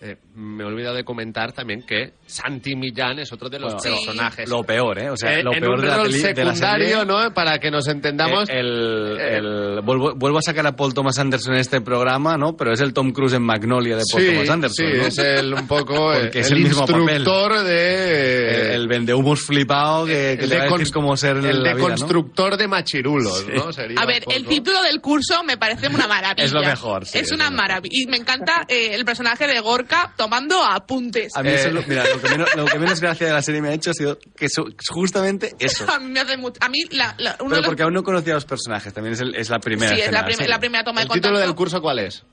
Eh, 0.00 0.16
me 0.36 0.62
he 0.62 0.66
olvidado 0.66 0.94
de 0.94 1.02
comentar 1.02 1.52
también 1.52 1.82
que 1.82 2.12
Santi 2.24 2.76
Millán 2.76 3.18
es 3.18 3.32
otro 3.32 3.48
de 3.48 3.58
los 3.58 3.74
Bueno, 3.74 3.96
personajes. 3.96 4.48
Lo 4.48 4.62
peor, 4.62 4.96
¿eh? 5.00 5.10
O 5.10 5.16
sea, 5.16 5.34
Eh, 5.34 5.42
lo 5.42 5.52
en 5.52 5.58
peor 5.60 5.74
un 5.74 5.80
de 5.80 5.86
la, 5.88 5.96
rol 5.96 6.12
de 6.12 6.18
la 6.22 6.28
secundario, 6.54 6.88
serie. 7.00 7.04
¿no? 7.04 7.34
Para 7.34 7.58
que 7.58 7.68
nos 7.72 7.88
entendamos. 7.88 8.48
Eh, 8.48 8.60
el, 8.60 9.18
el- 9.18 9.80
vuelvo, 9.82 10.14
vuelvo 10.14 10.38
a 10.38 10.42
sacar 10.42 10.64
a 10.68 10.76
Paul 10.76 10.94
Thomas 10.94 11.18
Anderson 11.18 11.54
en 11.54 11.60
este 11.60 11.80
programa, 11.80 12.36
¿no? 12.38 12.56
Pero 12.56 12.72
es 12.72 12.80
el 12.80 12.92
Tom 12.92 13.10
Cruise 13.10 13.32
en 13.32 13.42
Magnolia 13.42 13.96
de 13.96 14.04
Paul 14.08 14.22
sí, 14.22 14.30
Thomas 14.32 14.50
Anderson. 14.50 14.86
sí, 14.86 14.92
¿no? 14.98 15.06
es 15.06 15.18
el 15.18 15.52
un 15.54 15.66
poco 15.66 15.94
Porque 16.20 16.38
es 16.40 16.50
el, 16.52 16.58
el 16.58 16.62
mismo 16.62 16.86
papel. 16.86 17.00
instructor 17.16 17.64
de 17.64 18.66
El, 18.66 18.70
el 18.82 18.86
vendehumos 18.88 19.40
flipado 19.40 20.06
que, 20.06 20.36
que 20.38 20.44
el 20.44 20.48
le 20.50 20.58
va 20.58 20.62
a 20.64 20.66
de 20.68 20.78
decir 20.78 20.94
cómo 20.94 21.16
ser 21.16 21.38
el 21.38 21.42
de 21.42 21.50
vida, 21.50 21.74
¿no? 21.74 21.80
constructor 21.80 22.56
de 22.56 22.68
machirulos, 22.68 23.46
¿no? 23.52 23.72
Sería 23.72 24.00
A 24.00 24.06
ver, 24.06 24.22
el 24.30 24.46
título 24.46 24.80
del 24.82 25.00
curso 25.00 25.42
me 25.42 25.56
parece 25.56 25.88
una 25.88 26.06
maravilla. 26.06 26.44
Es 26.44 26.52
lo 26.52 26.60
mejor, 26.62 27.04
sí, 27.04 27.18
es 27.18 27.24
es 27.28 27.32
una 27.32 27.50
maravilla. 27.50 27.92
Y 28.00 28.06
me 28.06 28.16
encanta 28.16 28.64
eh, 28.68 28.90
el 28.92 29.04
personaje 29.04 29.46
de 29.48 29.58
Gorka 29.88 30.12
tomando 30.16 30.62
apuntes. 30.64 31.32
A 31.36 31.42
mí 31.42 31.50
eso, 31.50 31.70
lo- 31.70 31.82
mira, 31.82 32.04
lo 32.08 32.20
que, 32.20 32.28
menos, 32.28 32.54
lo 32.56 32.64
que 32.66 32.78
menos 32.78 33.00
gracia 33.00 33.26
de 33.26 33.32
la 33.32 33.42
serie 33.42 33.60
me 33.62 33.68
ha 33.68 33.72
hecho 33.72 33.90
ha 33.90 33.94
sido 33.94 34.18
que 34.36 34.46
eso- 34.46 34.66
justamente 34.88 35.54
eso. 35.58 35.90
A 35.90 35.98
mí 35.98 36.10
me 36.10 36.20
hace 36.20 36.36
mucho. 36.36 36.58
A 36.60 36.68
mí, 36.68 36.78
la, 36.90 37.14
la- 37.18 37.36
uno 37.40 37.48
Pero 37.48 37.48
de 37.50 37.56
los- 37.56 37.66
porque 37.66 37.82
aún 37.82 37.94
no 37.94 38.02
conocía 38.02 38.32
a 38.32 38.36
los 38.36 38.44
personajes, 38.44 38.92
también 38.92 39.14
es, 39.14 39.20
el- 39.20 39.34
es 39.34 39.48
la 39.50 39.58
primera 39.58 39.94
Sí, 39.94 40.00
es 40.00 40.12
la, 40.12 40.24
prim- 40.24 40.38
la 40.46 40.58
primera 40.60 40.84
toma 40.84 41.02
¿El 41.02 41.08
de 41.08 41.14
título 41.14 41.32
contacto. 41.34 41.46
del 41.48 41.56
curso 41.56 41.80
cuál 41.80 41.98
es? 42.00 42.24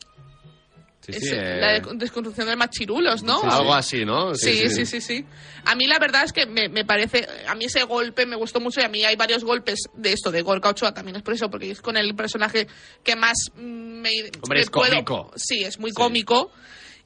Sí, 1.01 1.13
sí, 1.13 1.29
eh, 1.35 1.57
la 1.61 1.73
de- 1.73 1.97
desconstrucción 1.97 2.47
de 2.47 2.55
machirulos, 2.55 3.21
¿no? 3.21 3.39
Sí, 3.41 3.47
sí. 3.47 3.55
Algo 3.55 3.73
así, 3.75 4.05
¿no? 4.05 4.33
Sí 4.33 4.67
sí 4.69 4.85
sí, 4.87 5.01
sí, 5.01 5.23
A 5.65 5.75
mí 5.75 5.85
la 5.85 5.99
verdad 5.99 6.23
es 6.23 6.33
que 6.33 6.47
me, 6.47 6.67
me 6.67 6.83
parece, 6.83 7.27
a 7.47 7.53
mí 7.53 7.65
ese 7.65 7.83
golpe 7.83 8.25
me 8.25 8.35
gustó 8.35 8.59
mucho 8.59 8.81
y 8.81 8.85
a 8.85 8.89
mí 8.89 9.03
hay 9.05 9.15
varios 9.15 9.43
golpes 9.43 9.81
de 9.93 10.13
esto, 10.13 10.31
de 10.31 10.41
Gorka 10.41 10.69
Ochoa 10.69 10.95
también 10.95 11.15
es 11.17 11.21
por 11.21 11.35
eso, 11.35 11.47
porque 11.51 11.69
es 11.69 11.79
con 11.81 11.95
el 11.95 12.15
personaje 12.15 12.65
que 13.03 13.15
más 13.15 13.35
mm, 13.55 13.59
me, 13.61 14.09
Hombre, 14.41 14.57
me 14.57 14.61
es 14.61 14.69
cómico. 14.71 15.31
Sí, 15.35 15.63
es 15.63 15.77
muy 15.77 15.91
cómico. 15.91 16.51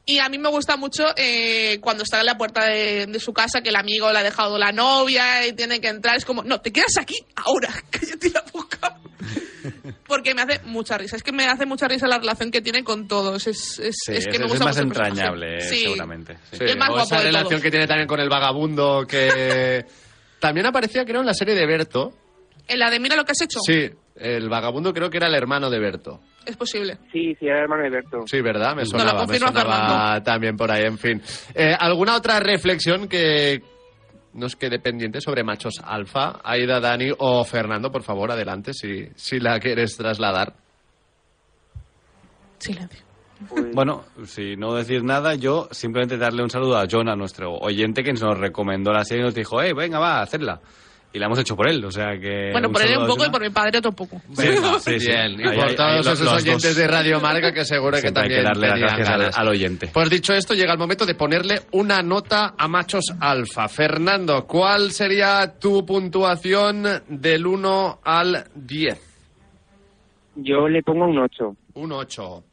Y 0.09 0.17
a 0.19 0.27
mí 0.27 0.39
me 0.39 0.49
gusta 0.49 0.75
mucho 0.75 1.03
eh, 1.15 1.77
cuando 1.81 2.03
está 2.03 2.19
en 2.19 2.25
la 2.25 2.35
puerta 2.37 2.65
de, 2.65 3.05
de 3.05 3.19
su 3.19 3.31
casa, 3.31 3.61
que 3.61 3.69
el 3.69 3.75
amigo 3.75 4.11
le 4.11 4.17
ha 4.19 4.23
dejado 4.23 4.57
la 4.57 4.71
novia 4.71 5.45
y 5.45 5.53
tiene 5.53 5.79
que 5.79 5.87
entrar. 5.87 6.15
Es 6.17 6.25
como, 6.25 6.43
no, 6.43 6.61
te 6.61 6.71
quedas 6.71 6.97
aquí 6.99 7.15
ahora, 7.35 7.69
cállate 7.91 8.31
la 8.31 8.43
boca. 8.51 8.97
Porque 10.07 10.33
me 10.33 10.41
hace 10.41 10.61
mucha 10.63 10.97
risa. 10.97 11.15
Es 11.15 11.21
que 11.21 11.31
me 11.31 11.45
hace 11.45 11.67
mucha 11.67 11.87
risa 11.87 12.07
la 12.07 12.17
relación 12.17 12.49
que 12.49 12.61
tiene 12.61 12.83
con 12.83 13.07
todos. 13.07 13.45
Es, 13.45 13.77
es, 13.77 13.95
sí, 14.03 14.13
es 14.15 14.25
que 14.27 14.39
me 14.39 14.45
es 14.45 14.51
gusta 14.51 14.65
más 14.65 14.77
mucho 14.77 14.87
el 14.87 14.93
personaje. 14.93 15.11
entrañable, 15.27 15.61
Sí. 15.61 15.79
seguramente. 15.81 16.37
sí. 16.51 16.57
Sí, 16.57 16.63
el 16.63 16.77
más 16.79 16.89
o 16.89 16.93
guapo 16.93 17.05
esa 17.13 17.21
relación 17.23 17.49
todos. 17.49 17.61
que 17.61 17.69
tiene 17.71 17.85
también 17.87 18.07
con 18.07 18.19
el 18.19 18.29
vagabundo 18.29 19.05
que 19.07 19.85
también 20.39 20.65
aparecía 20.65 21.05
creo 21.05 21.19
en 21.19 21.27
la 21.27 21.33
serie 21.35 21.53
de 21.53 21.67
Berto. 21.67 22.13
En 22.67 22.79
la 22.79 22.89
de 22.89 22.99
Mira 22.99 23.15
lo 23.15 23.25
que 23.25 23.33
has 23.33 23.41
hecho. 23.41 23.59
Sí, 23.63 23.89
el 24.19 24.49
vagabundo 24.49 24.93
creo 24.93 25.09
que 25.09 25.17
era 25.17 25.27
el 25.27 25.35
hermano 25.35 25.69
de 25.69 25.79
Berto. 25.79 26.19
Es 26.45 26.57
posible. 26.57 26.97
Sí, 27.11 27.35
sí, 27.39 27.45
era 27.45 27.57
el 27.57 27.63
hermano 27.63 27.83
de 27.83 27.89
Berto. 27.89 28.19
Sí, 28.25 28.41
¿verdad? 28.41 28.75
Me 28.75 28.83
No, 28.83 28.89
sonaba, 28.89 29.25
me 29.25 30.21
también 30.21 30.55
por 30.55 30.71
ahí, 30.71 30.83
en 30.85 30.97
fin. 30.97 31.21
Eh, 31.53 31.75
¿Alguna 31.77 32.15
otra 32.15 32.39
reflexión 32.39 33.07
que 33.07 33.61
nos 34.33 34.55
quede 34.55 34.79
pendiente 34.79 35.21
sobre 35.21 35.43
machos 35.43 35.75
alfa? 35.83 36.39
Aida, 36.43 36.79
Dani 36.79 37.11
o 37.17 37.43
Fernando, 37.43 37.91
por 37.91 38.03
favor, 38.03 38.31
adelante, 38.31 38.73
si, 38.73 39.07
si 39.15 39.39
la 39.39 39.59
quieres 39.59 39.95
trasladar. 39.97 40.53
Silencio. 42.57 43.09
Bueno, 43.73 44.03
si 44.25 44.57
no 44.57 44.73
decir 44.73 45.03
nada, 45.03 45.35
yo 45.35 45.69
simplemente 45.71 46.17
darle 46.17 46.43
un 46.43 46.49
saludo 46.49 46.77
a 46.77 46.85
John, 46.91 47.07
a 47.07 47.15
nuestro 47.15 47.53
oyente 47.53 48.03
que 48.03 48.11
nos 48.11 48.37
recomendó 48.37 48.91
la 48.91 49.05
serie 49.05 49.23
y 49.23 49.25
nos 49.25 49.35
dijo, 49.35 49.61
eh, 49.61 49.73
venga, 49.73 49.97
va, 49.97 50.19
a 50.19 50.23
hacerla. 50.23 50.59
Y 51.11 51.17
la 51.17 51.25
hemos 51.25 51.39
hecho 51.39 51.55
por 51.55 51.67
él, 51.67 51.83
o 51.83 51.89
sea 51.91 52.19
que... 52.19 52.49
bueno, 52.51 52.71
por 52.71 52.83
él 52.83 52.95
un 52.95 53.03
a 53.03 53.07
poco 53.07 53.25
y 53.25 53.29
por 53.31 53.41
mi 53.41 53.49
padre 53.49 53.79
otro 53.79 53.91
poco. 53.93 54.21
Sí, 54.37 54.43
sí. 54.99 55.07
Bien, 55.07 55.39
y 55.39 55.43
Ahí- 55.47 55.55
por 55.57 55.67
ahí- 55.69 55.75
todos 55.75 55.89
ahí 55.91 55.99
esos 56.13 56.19
los 56.21 56.33
oyentes 56.43 56.63
dos. 56.63 56.75
de 56.75 56.87
Radio 56.87 57.19
Marca 57.19 57.51
que 57.51 57.65
seguro 57.65 57.93
que 57.97 58.01
Siempre 58.01 58.21
hay 58.23 58.29
también 58.29 58.41
que 58.41 58.47
darle 58.47 58.67
las 58.67 58.79
gracias 58.97 59.09
al, 59.09 59.31
al 59.33 59.47
oyente. 59.47 59.89
Pues 59.91 60.09
dicho 60.11 60.33
esto, 60.35 60.53
llega 60.53 60.71
el 60.71 60.77
momento 60.77 61.07
de 61.07 61.15
ponerle 61.15 61.61
una 61.71 62.03
nota 62.03 62.53
a 62.55 62.67
machos 62.67 63.05
alfa. 63.19 63.67
Fernando, 63.67 64.45
¿cuál 64.45 64.91
sería 64.91 65.55
tu 65.59 65.83
puntuación 65.83 66.85
del 67.07 67.47
1 67.47 68.01
al 68.03 68.45
10? 68.53 69.01
Yo 70.35 70.67
le 70.67 70.83
pongo 70.83 71.05
un 71.05 71.17
8. 71.17 71.55
Un 71.73 71.91
8. 71.91 72.43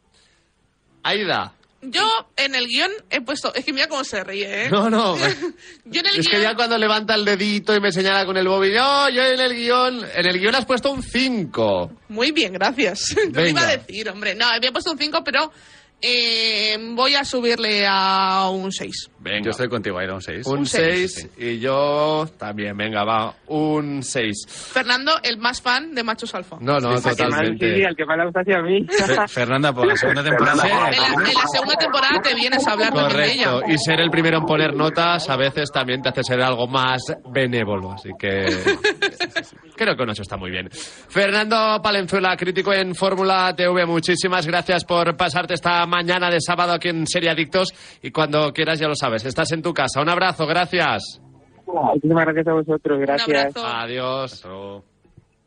Aida. 1.02 1.52
Yo 1.90 2.06
en 2.36 2.54
el 2.54 2.66
guion 2.66 2.90
he 3.10 3.20
puesto. 3.20 3.54
Es 3.54 3.64
que 3.64 3.72
mira 3.72 3.88
cómo 3.88 4.02
se 4.04 4.22
ríe, 4.24 4.64
¿eh? 4.64 4.70
No, 4.70 4.90
no. 4.90 5.16
Yo 5.84 6.00
en 6.00 6.06
el 6.06 6.20
Es 6.20 6.28
que 6.28 6.40
ya 6.40 6.54
cuando 6.54 6.76
levanta 6.78 7.14
el 7.14 7.24
dedito 7.24 7.74
y 7.74 7.80
me 7.80 7.92
señala 7.92 8.26
con 8.26 8.36
el 8.36 8.48
móvil, 8.48 8.74
no, 8.74 9.08
yo 9.08 9.22
en 9.22 9.40
el 9.40 9.54
guion, 9.54 10.04
en 10.14 10.26
el 10.26 10.38
guion 10.38 10.54
has 10.54 10.64
puesto 10.64 10.90
un 10.90 11.02
5. 11.02 11.90
Muy 12.08 12.32
bien, 12.32 12.52
gracias. 12.52 13.14
Te 13.32 13.50
iba 13.50 13.62
a 13.62 13.76
decir, 13.76 14.08
hombre. 14.08 14.34
No, 14.34 14.46
había 14.46 14.72
puesto 14.72 14.90
un 14.90 14.98
5, 14.98 15.22
pero 15.24 15.52
eh, 16.00 16.76
voy 16.94 17.14
a 17.14 17.24
subirle 17.24 17.86
a 17.88 18.48
un 18.50 18.72
6. 18.72 19.10
Venga. 19.26 19.44
Yo 19.44 19.50
estoy 19.50 19.68
contigo, 19.68 20.00
era 20.00 20.14
un 20.14 20.22
6. 20.22 20.46
Un 20.46 20.58
Un 20.60 20.66
6 20.66 21.30
y 21.38 21.58
yo 21.58 22.26
también, 22.38 22.76
venga, 22.76 23.04
va, 23.04 23.34
un 23.48 24.02
6. 24.02 24.46
Fernando, 24.72 25.12
el 25.22 25.38
más 25.38 25.60
fan 25.60 25.94
de 25.94 26.04
Machos 26.04 26.34
Alfa. 26.34 26.56
No, 26.60 26.78
no, 26.78 26.90
que 26.90 26.98
sí, 26.98 27.08
totalmente. 27.10 27.86
al 27.86 27.96
que 27.96 28.04
más 28.04 28.18
le 28.18 28.24
gusta 28.24 28.40
hacia 28.40 28.62
mí. 28.62 28.86
Fernanda, 29.28 29.72
por 29.72 29.86
la 29.86 29.96
segunda 29.96 30.22
temporada... 30.22 30.62
En 30.66 30.70
la, 30.70 31.28
en 31.28 31.34
la 31.34 31.46
segunda 31.52 31.76
temporada 31.76 32.20
te 32.22 32.34
vienes 32.34 32.66
a 32.66 32.72
hablar 32.72 32.92
también 32.92 33.16
de 33.16 33.32
ella. 33.32 33.50
Correcto, 33.50 33.72
y 33.72 33.78
ser 33.78 34.00
el 34.00 34.10
primero 34.10 34.38
en 34.38 34.44
poner 34.46 34.74
notas 34.74 35.28
a 35.28 35.36
veces 35.36 35.70
también 35.72 36.02
te 36.02 36.08
hace 36.10 36.22
ser 36.22 36.40
algo 36.40 36.66
más 36.68 37.02
benévolo, 37.32 37.92
así 37.92 38.10
que 38.18 38.46
creo 39.76 39.96
que 39.96 40.02
un 40.02 40.10
8 40.10 40.22
está 40.22 40.36
muy 40.36 40.50
bien. 40.50 40.68
Fernando 40.70 41.80
Palenzuela, 41.82 42.36
crítico 42.36 42.72
en 42.72 42.94
Fórmula 42.94 43.54
TV, 43.56 43.86
muchísimas 43.86 44.46
gracias 44.46 44.84
por 44.84 45.16
pasarte 45.16 45.54
esta 45.54 45.84
mañana 45.86 46.30
de 46.30 46.40
sábado 46.40 46.72
aquí 46.72 46.88
en 46.88 47.06
Serie 47.06 47.30
Adictos 47.30 47.68
y 48.02 48.10
cuando 48.10 48.52
quieras 48.52 48.78
ya 48.78 48.88
lo 48.88 48.94
sabes, 48.94 49.15
estás 49.24 49.52
en 49.52 49.62
tu 49.62 49.72
casa. 49.72 50.00
Un 50.00 50.08
abrazo, 50.08 50.46
gracias. 50.46 51.20
Muchísimas 51.66 52.24
gracias 52.24 52.46
a 52.48 52.52
vosotros, 52.52 53.00
gracias. 53.00 53.52
Adiós. 53.56 54.44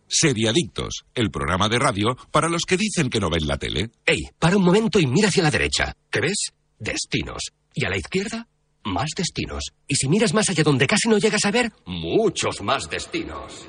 Seriadictos, 0.07 1.05
el 1.13 1.29
programa 1.29 1.69
de 1.69 1.79
radio 1.79 2.15
para 2.31 2.49
los 2.49 2.63
que 2.67 2.77
dicen 2.77 3.09
que 3.09 3.19
no 3.19 3.29
ven 3.29 3.45
la 3.45 3.57
tele. 3.57 3.91
Ey, 4.05 4.23
para 4.39 4.57
un 4.57 4.63
momento 4.63 4.99
y 4.99 5.05
mira 5.05 5.27
hacia 5.29 5.43
la 5.43 5.51
derecha. 5.51 5.93
¿Qué 6.09 6.19
ves? 6.19 6.51
Destinos. 6.79 7.51
Y 7.73 7.85
a 7.85 7.89
la 7.89 7.97
izquierda, 7.97 8.47
más 8.83 9.09
destinos. 9.15 9.71
Y 9.87 9.95
si 9.95 10.09
miras 10.09 10.33
más 10.33 10.49
allá 10.49 10.63
donde 10.63 10.87
casi 10.87 11.07
no 11.07 11.17
llegas 11.19 11.45
a 11.45 11.51
ver, 11.51 11.71
muchos 11.85 12.61
más 12.61 12.89
destinos. 12.89 13.67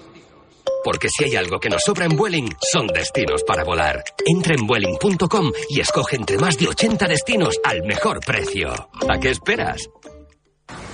Porque 0.84 1.08
si 1.08 1.24
hay 1.24 1.36
algo 1.36 1.58
que 1.60 1.68
nos 1.68 1.82
sobra 1.82 2.06
en 2.06 2.16
Vueling, 2.16 2.48
son 2.72 2.86
destinos 2.86 3.42
para 3.44 3.64
volar. 3.64 4.02
Entra 4.26 4.54
en 4.54 4.66
Vueling.com 4.66 5.52
y 5.68 5.80
escoge 5.80 6.16
entre 6.16 6.38
más 6.38 6.56
de 6.56 6.68
80 6.68 7.06
destinos 7.06 7.60
al 7.64 7.82
mejor 7.82 8.20
precio. 8.20 8.70
¿A 9.08 9.18
qué 9.18 9.30
esperas? 9.30 9.88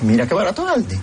Mira 0.03 0.27
qué 0.27 0.35
barato 0.35 0.67
Aldi. 0.67 0.97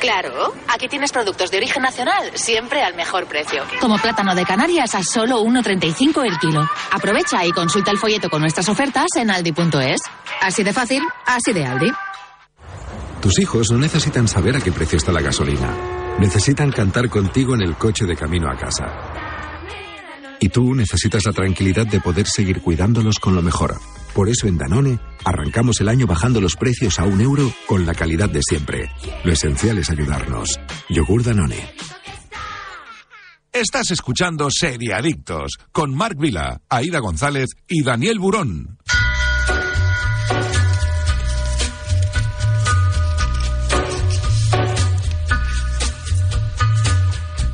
Claro, 0.00 0.54
aquí 0.68 0.86
tienes 0.88 1.10
productos 1.10 1.50
de 1.50 1.56
origen 1.56 1.82
nacional, 1.82 2.30
siempre 2.34 2.82
al 2.82 2.94
mejor 2.94 3.26
precio. 3.26 3.64
Como 3.80 3.98
plátano 3.98 4.34
de 4.34 4.44
Canarias 4.44 4.94
a 4.94 5.02
solo 5.02 5.42
1,35 5.42 6.24
el 6.24 6.38
kilo. 6.38 6.68
Aprovecha 6.92 7.44
y 7.44 7.50
consulta 7.50 7.90
el 7.90 7.98
folleto 7.98 8.30
con 8.30 8.40
nuestras 8.40 8.68
ofertas 8.68 9.08
en 9.16 9.30
aldi.es. 9.30 10.00
Así 10.40 10.62
de 10.62 10.72
fácil, 10.72 11.02
así 11.26 11.52
de 11.52 11.64
Aldi. 11.64 11.90
Tus 13.20 13.40
hijos 13.40 13.72
no 13.72 13.78
necesitan 13.78 14.28
saber 14.28 14.56
a 14.56 14.60
qué 14.60 14.70
precio 14.70 14.96
está 14.96 15.10
la 15.10 15.20
gasolina. 15.20 15.97
Necesitan 16.20 16.72
cantar 16.72 17.08
contigo 17.08 17.54
en 17.54 17.62
el 17.62 17.76
coche 17.76 18.04
de 18.04 18.16
camino 18.16 18.50
a 18.50 18.56
casa. 18.56 18.86
Y 20.40 20.48
tú 20.48 20.74
necesitas 20.74 21.24
la 21.24 21.32
tranquilidad 21.32 21.86
de 21.86 22.00
poder 22.00 22.26
seguir 22.26 22.60
cuidándolos 22.60 23.20
con 23.20 23.36
lo 23.36 23.42
mejor. 23.42 23.76
Por 24.14 24.28
eso 24.28 24.48
en 24.48 24.58
Danone 24.58 24.98
arrancamos 25.24 25.80
el 25.80 25.88
año 25.88 26.06
bajando 26.06 26.40
los 26.40 26.56
precios 26.56 26.98
a 26.98 27.04
un 27.04 27.20
euro 27.20 27.52
con 27.66 27.86
la 27.86 27.94
calidad 27.94 28.28
de 28.28 28.40
siempre. 28.42 28.90
Lo 29.22 29.32
esencial 29.32 29.78
es 29.78 29.90
ayudarnos. 29.90 30.58
Yogur 30.88 31.22
Danone. 31.22 31.70
Estás 33.52 33.90
escuchando 33.92 34.48
Seriadictos 34.50 35.52
con 35.72 35.94
Marc 35.94 36.18
Vila, 36.18 36.60
Aida 36.68 36.98
González 36.98 37.50
y 37.68 37.82
Daniel 37.82 38.18
Burón. 38.18 38.78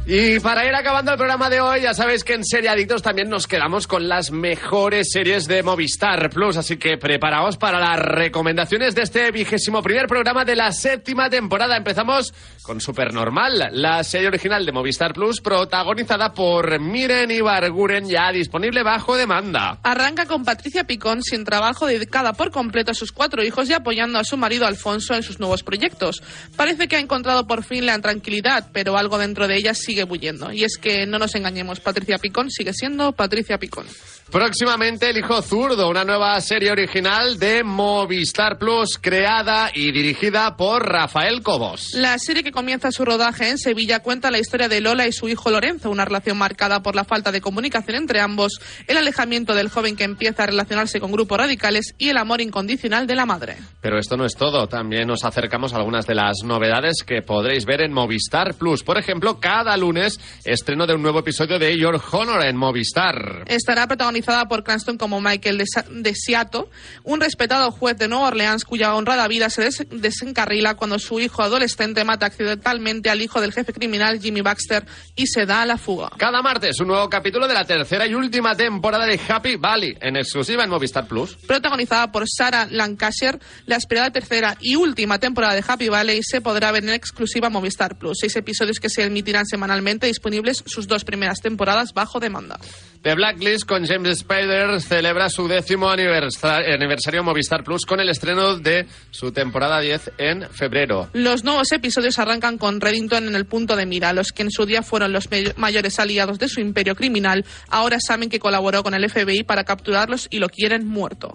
Y 0.06 0.38
para 0.40 0.66
ir 0.66 0.74
acabando 0.74 1.12
el 1.12 1.16
programa 1.16 1.48
de 1.48 1.62
hoy, 1.62 1.80
ya 1.80 1.94
sabéis 1.94 2.24
que 2.24 2.34
en 2.34 2.44
Serie 2.44 2.68
Adictos 2.68 3.00
también 3.00 3.30
nos 3.30 3.46
quedamos 3.46 3.86
con 3.86 4.06
las 4.06 4.30
mejores 4.30 5.08
series 5.10 5.48
de 5.48 5.62
Movistar 5.62 6.28
Plus, 6.28 6.58
así 6.58 6.76
que 6.76 6.98
preparaos 6.98 7.56
para 7.56 7.80
las 7.80 7.98
recomendaciones 7.98 8.94
de 8.94 9.00
este 9.00 9.30
vigésimo 9.30 9.82
primer 9.82 10.06
programa 10.06 10.44
de 10.44 10.56
la 10.56 10.72
séptima 10.72 11.30
temporada. 11.30 11.78
Empezamos 11.78 12.34
con 12.60 12.82
Supernormal, 12.82 13.70
la 13.72 14.04
serie 14.04 14.28
original 14.28 14.66
de 14.66 14.72
Movistar 14.72 15.14
Plus, 15.14 15.40
protagonizada 15.40 16.34
por 16.34 16.78
Miren 16.78 17.30
Ibarguren, 17.30 18.06
ya 18.06 18.30
disponible 18.30 18.82
bajo 18.82 19.16
demanda. 19.16 19.78
Arranca 19.82 20.26
con 20.26 20.44
Patricia 20.44 20.84
Picón 20.84 21.22
sin 21.22 21.46
trabajo, 21.46 21.86
dedicada 21.86 22.34
por 22.34 22.50
completo 22.50 22.90
a 22.90 22.94
sus 22.94 23.10
cuatro 23.10 23.42
hijos 23.42 23.70
y 23.70 23.72
apoyando 23.72 24.18
a 24.18 24.24
su 24.24 24.36
marido 24.36 24.66
Alfonso 24.66 25.14
en 25.14 25.22
sus 25.22 25.40
nuevos 25.40 25.62
proyectos. 25.62 26.22
Parece 26.56 26.88
que 26.88 26.96
ha 26.96 27.00
encontrado 27.00 27.46
por 27.46 27.64
fin 27.64 27.86
la 27.86 27.98
tranquilidad, 28.00 28.68
pero 28.70 28.98
algo 28.98 29.16
dentro 29.16 29.48
de 29.48 29.56
ella 29.56 29.72
sigue 29.94 30.04
bulliendo. 30.04 30.52
Y 30.52 30.64
es 30.64 30.76
que 30.76 31.06
no 31.06 31.20
nos 31.20 31.36
engañemos, 31.36 31.78
Patricia 31.78 32.18
Picón 32.18 32.50
sigue 32.50 32.72
siendo 32.72 33.12
Patricia 33.12 33.58
Picón. 33.58 33.86
Próximamente 34.30 35.10
El 35.10 35.18
Hijo 35.18 35.40
Zurdo, 35.42 35.88
una 35.88 36.04
nueva 36.04 36.40
serie 36.40 36.72
original 36.72 37.38
de 37.38 37.62
Movistar 37.62 38.58
Plus, 38.58 38.98
creada 39.00 39.70
y 39.72 39.92
dirigida 39.92 40.56
por 40.56 40.82
Rafael 40.84 41.42
Cobos. 41.42 41.90
La 41.94 42.18
serie 42.18 42.42
que 42.42 42.50
comienza 42.50 42.90
su 42.90 43.04
rodaje 43.04 43.50
en 43.50 43.58
Sevilla 43.58 44.00
cuenta 44.00 44.32
la 44.32 44.40
historia 44.40 44.68
de 44.68 44.80
Lola 44.80 45.06
y 45.06 45.12
su 45.12 45.28
hijo 45.28 45.50
Lorenzo, 45.50 45.90
una 45.90 46.04
relación 46.04 46.36
marcada 46.36 46.82
por 46.82 46.96
la 46.96 47.04
falta 47.04 47.30
de 47.30 47.40
comunicación 47.40 47.96
entre 47.96 48.20
ambos, 48.20 48.58
el 48.88 48.96
alejamiento 48.96 49.54
del 49.54 49.68
joven 49.68 49.94
que 49.94 50.02
empieza 50.02 50.42
a 50.42 50.46
relacionarse 50.46 50.98
con 50.98 51.12
grupos 51.12 51.38
radicales 51.38 51.94
y 51.98 52.08
el 52.08 52.16
amor 52.16 52.40
incondicional 52.40 53.06
de 53.06 53.14
la 53.14 53.26
madre. 53.26 53.56
Pero 53.80 53.98
esto 54.00 54.16
no 54.16 54.24
es 54.24 54.34
todo, 54.34 54.66
también 54.66 55.06
nos 55.06 55.24
acercamos 55.24 55.72
a 55.72 55.76
algunas 55.76 56.06
de 56.06 56.16
las 56.16 56.42
novedades 56.42 57.04
que 57.06 57.22
podréis 57.22 57.66
ver 57.66 57.82
en 57.82 57.92
Movistar 57.92 58.54
Plus. 58.54 58.82
Por 58.82 58.98
ejemplo, 58.98 59.38
cada 59.38 59.76
lunes 59.84 60.18
estreno 60.44 60.86
de 60.86 60.94
un 60.94 61.02
nuevo 61.02 61.18
episodio 61.18 61.58
de 61.58 61.76
Your 61.78 62.00
Honor 62.12 62.42
en 62.46 62.56
Movistar. 62.56 63.44
Estará 63.46 63.86
protagonizada 63.86 64.46
por 64.46 64.64
Cranston 64.64 64.96
como 64.96 65.20
Michael 65.20 65.58
de, 65.90 66.14
Seattle, 66.14 66.64
un 67.02 67.20
respetado 67.20 67.70
juez 67.70 67.98
de 67.98 68.08
Nueva 68.08 68.28
Orleans 68.28 68.64
cuya 68.64 68.94
honrada 68.94 69.28
vida 69.28 69.50
se 69.50 69.62
des- 69.64 69.86
desencarrila 69.90 70.74
cuando 70.76 70.98
su 70.98 71.20
hijo 71.20 71.42
adolescente 71.42 72.02
mata 72.04 72.26
accidentalmente 72.26 73.10
al 73.10 73.20
hijo 73.20 73.40
del 73.42 73.52
jefe 73.52 73.72
criminal 73.74 74.20
Jimmy 74.20 74.40
Baxter 74.40 74.86
y 75.14 75.26
se 75.26 75.44
da 75.44 75.62
a 75.62 75.66
la 75.66 75.76
fuga. 75.76 76.10
Cada 76.16 76.40
martes 76.40 76.80
un 76.80 76.88
nuevo 76.88 77.08
capítulo 77.10 77.46
de 77.46 77.54
la 77.54 77.64
tercera 77.66 78.06
y 78.06 78.14
última 78.14 78.56
temporada 78.56 79.04
de 79.06 79.20
Happy 79.28 79.56
Valley 79.56 79.96
en 80.00 80.16
exclusiva 80.16 80.64
en 80.64 80.70
Movistar 80.70 81.06
Plus. 81.06 81.34
Protagonizada 81.46 82.10
por 82.10 82.24
Sarah 82.26 82.66
Lancashire, 82.70 83.38
la 83.66 83.76
esperada 83.76 84.10
tercera 84.10 84.56
y 84.60 84.76
última 84.76 85.18
temporada 85.18 85.54
de 85.54 85.64
Happy 85.66 85.88
Valley 85.90 86.20
se 86.22 86.40
podrá 86.40 86.72
ver 86.72 86.84
en 86.84 86.90
exclusiva 86.90 87.50
Movistar 87.50 87.98
Plus. 87.98 88.16
Seis 88.20 88.34
episodios 88.36 88.78
que 88.80 88.88
se 88.88 89.02
emitirán 89.02 89.44
semanalmente, 89.44 89.73
disponibles 90.06 90.62
sus 90.66 90.86
dos 90.86 91.04
primeras 91.04 91.40
temporadas 91.40 91.92
bajo 91.94 92.20
demanda. 92.20 92.58
The 93.02 93.14
Blacklist 93.14 93.66
con 93.66 93.84
James 93.86 94.20
Spader 94.20 94.80
celebra 94.80 95.28
su 95.28 95.46
décimo 95.46 95.90
aniversa- 95.90 96.62
aniversario 96.72 97.22
Movistar 97.22 97.62
Plus 97.62 97.84
con 97.84 98.00
el 98.00 98.08
estreno 98.08 98.56
de 98.56 98.86
su 99.10 99.30
temporada 99.30 99.80
10 99.80 100.12
en 100.16 100.48
febrero. 100.50 101.10
Los 101.12 101.44
nuevos 101.44 101.70
episodios 101.72 102.18
arrancan 102.18 102.56
con 102.56 102.80
Reddington 102.80 103.28
en 103.28 103.34
el 103.36 103.44
punto 103.44 103.76
de 103.76 103.84
mira. 103.84 104.14
Los 104.14 104.32
que 104.32 104.42
en 104.42 104.50
su 104.50 104.64
día 104.64 104.82
fueron 104.82 105.12
los 105.12 105.28
mayores 105.56 105.98
aliados 106.00 106.38
de 106.38 106.48
su 106.48 106.60
imperio 106.60 106.94
criminal, 106.96 107.44
ahora 107.68 107.98
saben 108.00 108.30
que 108.30 108.38
colaboró 108.38 108.82
con 108.82 108.94
el 108.94 109.10
FBI 109.10 109.42
para 109.42 109.64
capturarlos 109.64 110.26
y 110.30 110.38
lo 110.38 110.48
quieren 110.48 110.86
muerto. 110.86 111.32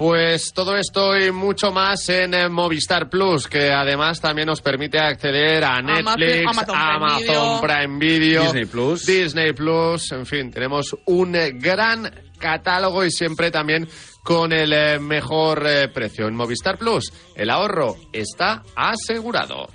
Pues 0.00 0.54
todo 0.54 0.78
esto 0.78 1.14
y 1.14 1.30
mucho 1.30 1.72
más 1.72 2.08
en 2.08 2.32
eh, 2.32 2.48
Movistar 2.48 3.10
Plus, 3.10 3.46
que 3.46 3.70
además 3.70 4.18
también 4.18 4.46
nos 4.46 4.62
permite 4.62 4.98
acceder 4.98 5.62
a 5.62 5.82
Netflix, 5.82 6.46
Amazon 6.48 6.64
Prime 6.64 6.94
Amazon 6.94 7.20
Video. 7.20 7.60
Prime 7.60 7.98
Video, 7.98 8.42
Disney 8.44 8.64
Plus. 8.64 9.04
Disney 9.04 9.52
Plus, 9.52 10.12
en 10.12 10.24
fin, 10.24 10.50
tenemos 10.50 10.96
un 11.04 11.36
eh, 11.36 11.50
gran 11.52 12.10
catálogo 12.38 13.04
y 13.04 13.10
siempre 13.10 13.50
también 13.50 13.86
con 14.24 14.54
el 14.54 14.72
eh, 14.72 14.98
mejor 14.98 15.66
eh, 15.66 15.88
precio. 15.88 16.28
En 16.28 16.34
Movistar 16.34 16.78
Plus, 16.78 17.12
el 17.36 17.50
ahorro 17.50 17.96
está 18.10 18.62
asegurado. 18.74 19.66